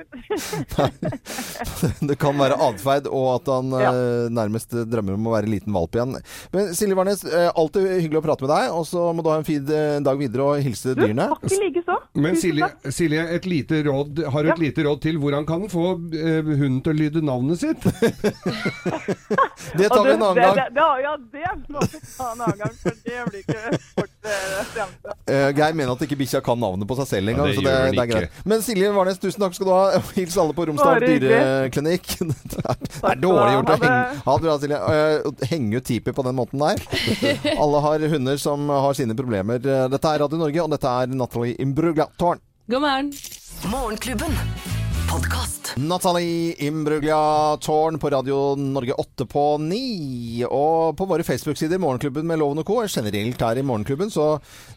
det 2.11 2.17
kan 2.21 2.37
være 2.37 2.59
atferd, 2.67 3.09
og 3.09 3.25
at 3.39 3.49
han 3.55 3.73
ja. 3.81 3.95
nærmest 4.37 4.77
drømmer 4.85 5.17
om 5.17 5.31
å 5.31 5.33
være 5.33 5.49
liten 5.49 5.73
valp 5.73 5.97
igjen. 5.97 6.13
Men 6.53 6.69
Silje 6.77 6.99
Warnes, 6.99 7.25
eh, 7.25 7.49
alltid 7.49 7.89
hyggelig 7.95 8.21
å 8.21 8.25
prate 8.27 8.45
med 8.45 8.53
deg, 8.53 8.69
og 8.77 8.85
så 8.85 9.07
må 9.17 9.25
du 9.25 9.31
ha 9.33 9.39
en 9.41 9.49
fin 9.49 9.65
eh, 9.65 9.97
dag 10.05 10.21
videre 10.21 10.45
og 10.45 10.61
hilse 10.61 10.93
dyrene. 10.93 11.31
Takk 11.33 11.57
i 11.57 11.61
likeså. 11.65 11.97
Men 12.21 12.37
Silje, 12.37 12.69
Silje, 12.93 13.25
et 13.33 13.49
lite 13.49 13.81
råd, 13.89 14.23
har 14.29 14.45
du 14.45 14.53
et 14.53 14.63
lite 14.67 14.85
råd 14.85 15.01
til 15.09 15.17
hvordan 15.25 15.49
kan 15.49 15.65
den 15.65 15.73
få 15.73 15.89
eh, 16.13 16.45
hunden 16.45 16.79
til 16.85 16.93
å 16.93 16.99
lyde 17.01 17.25
navnet 17.25 17.65
sitt? 17.65 17.81
Det 19.07 19.89
tar 19.89 20.03
vi 20.03 20.11
en 20.11 20.23
annen 20.23 20.41
gang. 20.41 20.55
Det, 20.55 20.65
det, 20.75 20.85
ja, 21.03 21.13
det 21.33 21.51
må 21.71 21.83
vi 21.83 21.99
ta 22.03 22.31
en 22.31 22.41
annen 22.45 22.59
gang, 22.61 22.73
for 22.81 22.97
det 23.05 23.23
blir 23.29 23.43
ikke 23.43 23.79
fort 23.95 24.27
eh. 24.27 25.33
Eh, 25.33 25.49
Geir 25.55 25.77
mener 25.77 25.93
at 25.93 26.03
ikke 26.07 26.17
bikkja 26.19 26.41
kan 26.43 26.59
navnet 26.59 26.89
på 26.89 26.97
seg 26.99 27.09
selv 27.11 27.31
engang. 27.33 27.51
Ja, 27.51 27.55
det 27.55 27.61
så 27.61 27.65
det, 27.67 27.75
det 27.95 28.03
er 28.03 28.11
greit. 28.11 28.41
Men 28.47 28.63
Silje 28.65 28.91
Warnes, 28.95 29.19
tusen 29.23 29.43
takk 29.43 29.55
skal 29.57 29.69
du 29.69 29.73
ha. 29.75 30.01
Hils 30.17 30.37
alle 30.41 30.55
på 30.57 30.67
Romsdal 30.69 31.03
dyreklinikk. 31.05 32.15
Det 32.47 32.63
er, 32.63 32.77
det 32.79 33.09
er 33.11 33.19
dårlig 33.21 33.51
gjort 33.53 33.69
å 33.69 33.75
henge 33.77 34.21
Ha 34.25 34.33
det 34.37 34.45
bra, 34.45 34.55
Silje. 34.61 34.77
Uh, 34.81 35.45
Henge 35.51 35.79
ut 35.79 35.85
Tipi 35.87 36.13
på 36.15 36.25
den 36.25 36.37
måten 36.37 36.63
der. 36.63 36.81
Alle 37.63 37.83
har 37.85 38.07
hunder 38.13 38.41
som 38.41 38.69
har 38.71 38.97
sine 38.97 39.15
problemer. 39.17 39.61
Eh, 39.61 39.85
Dette 39.93 40.13
er 40.13 40.23
Radio 40.23 40.41
Norge, 40.41 40.63
og 40.63 40.73
dette 40.73 40.95
er 41.03 41.13
Natalie 41.13 41.57
Imbruglia 41.63 42.09
Tårn. 42.19 42.41
God 42.67 42.83
morgen. 42.83 43.13
Morgenklubben. 43.71 44.76
Podkast. 45.11 45.73
Natalie 45.77 46.55
Imbruglia 46.57 47.57
Tårn 47.57 47.99
på 47.99 48.09
Radio 48.09 48.55
Norge 48.55 48.93
8 48.93 49.25
på 49.25 49.57
9. 49.57 50.45
Og 50.45 50.97
på 50.97 51.05
våre 51.05 51.23
Facebook-sider, 51.23 51.79
Morgenklubben 51.79 52.27
med 52.27 52.39
Loven 52.41 52.61
og 52.61 52.67
Co. 52.67 52.81
Generelt 52.87 53.41
her 53.41 53.59
i 53.61 53.63
Morgenklubben 53.65 54.11
så 54.11 54.27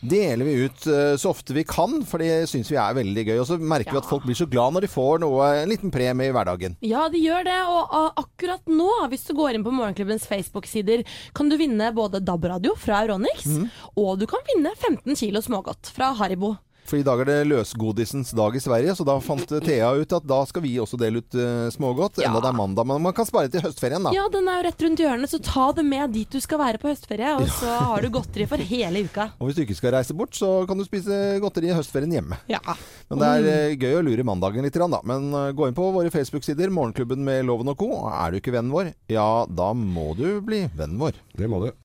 deler 0.00 0.46
vi 0.46 0.54
ut 0.66 0.86
eh, 0.86 1.16
så 1.20 1.32
ofte 1.34 1.56
vi 1.56 1.64
kan, 1.68 2.00
for 2.06 2.22
det 2.22 2.46
syns 2.50 2.70
vi 2.70 2.78
er 2.80 2.96
veldig 3.00 3.26
gøy. 3.26 3.34
Og 3.42 3.48
så 3.50 3.58
merker 3.58 3.96
vi 3.96 4.02
at 4.02 4.08
folk 4.10 4.26
blir 4.28 4.38
så 4.38 4.48
glad 4.50 4.76
når 4.76 4.86
de 4.86 4.92
får 4.92 5.24
noe, 5.24 5.50
en 5.62 5.72
liten 5.72 5.94
premie 5.94 6.30
i 6.30 6.36
hverdagen. 6.36 6.78
Ja, 6.86 7.08
de 7.12 7.22
gjør 7.24 7.46
det. 7.50 7.58
Og 7.74 8.22
akkurat 8.24 8.70
nå, 8.70 8.90
hvis 9.12 9.26
du 9.28 9.34
går 9.38 9.58
inn 9.58 9.66
på 9.66 9.74
Morgenklubbens 9.74 10.28
Facebook-sider, 10.30 11.06
kan 11.36 11.50
du 11.50 11.58
vinne 11.60 11.92
både 11.96 12.22
DAB-radio 12.24 12.78
fra 12.78 13.02
Euronix, 13.04 13.46
mm. 13.46 13.70
og 13.98 14.18
du 14.22 14.28
kan 14.30 14.44
vinne 14.54 14.74
15 14.78 15.16
kilo 15.24 15.42
smågodt 15.44 15.94
fra 15.96 16.14
Haribo. 16.20 16.56
For 16.90 16.98
i 16.98 17.04
dag 17.06 17.20
er 17.22 17.28
det 17.28 17.34
løsgodisens 17.46 18.32
dag 18.34 18.56
i 18.58 18.60
Sverige, 18.60 18.96
så 18.98 19.04
da 19.06 19.14
fant 19.22 19.52
Thea 19.62 19.92
ut 19.94 20.10
at 20.16 20.24
da 20.26 20.40
skal 20.48 20.64
vi 20.64 20.72
også 20.82 20.98
dele 20.98 21.20
ut 21.22 21.36
eh, 21.38 21.68
smågodt. 21.70 22.18
Enda 22.18 22.40
det 22.42 22.48
er 22.50 22.56
mandag, 22.58 22.88
men 22.90 23.04
man 23.04 23.14
kan 23.14 23.28
spare 23.28 23.46
til 23.52 23.62
høstferien, 23.62 24.02
da. 24.02 24.10
Ja, 24.16 24.24
den 24.32 24.48
er 24.50 24.58
jo 24.58 24.64
rett 24.66 24.82
rundt 24.82 25.02
hjørnet, 25.04 25.30
så 25.30 25.38
ta 25.38 25.68
det 25.76 25.84
med 25.86 26.10
dit 26.16 26.34
du 26.34 26.42
skal 26.42 26.58
være 26.58 26.80
på 26.82 26.90
høstferie, 26.90 27.36
og 27.38 27.46
så 27.60 27.76
har 27.92 28.02
du 28.02 28.10
godteri 28.10 28.48
for 28.50 28.64
hele 28.72 29.04
uka. 29.06 29.28
Og 29.38 29.46
hvis 29.46 29.60
du 29.60 29.62
ikke 29.62 29.76
skal 29.78 29.94
reise 29.94 30.16
bort, 30.18 30.34
så 30.34 30.48
kan 30.66 30.82
du 30.82 30.86
spise 30.88 31.20
godteri 31.44 31.70
i 31.70 31.76
høstferien 31.78 32.16
hjemme. 32.16 32.40
Ja. 32.50 32.58
Men 33.06 33.22
det 33.22 33.30
er 33.36 33.46
eh, 33.52 33.76
gøy 33.78 34.00
å 34.00 34.04
lure 34.08 34.26
mandagen 34.26 34.66
litt, 34.66 34.80
da. 34.82 35.02
Men 35.06 35.30
eh, 35.30 35.52
gå 35.54 35.70
inn 35.70 35.78
på 35.78 35.92
våre 35.94 36.10
Facebook-sider, 36.10 36.74
Morgenklubben 36.74 37.22
med 37.22 37.46
Loven 37.46 37.70
og 37.70 37.78
co. 37.78 37.92
Er 38.10 38.34
du 38.34 38.40
ikke 38.40 38.56
vennen 38.56 38.74
vår, 38.74 38.90
ja, 39.14 39.28
da 39.46 39.70
må 39.78 40.10
du 40.18 40.40
bli 40.42 40.64
vennen 40.74 40.98
vår. 40.98 41.22
Det 41.38 41.46
må 41.54 41.62
du. 41.62 41.70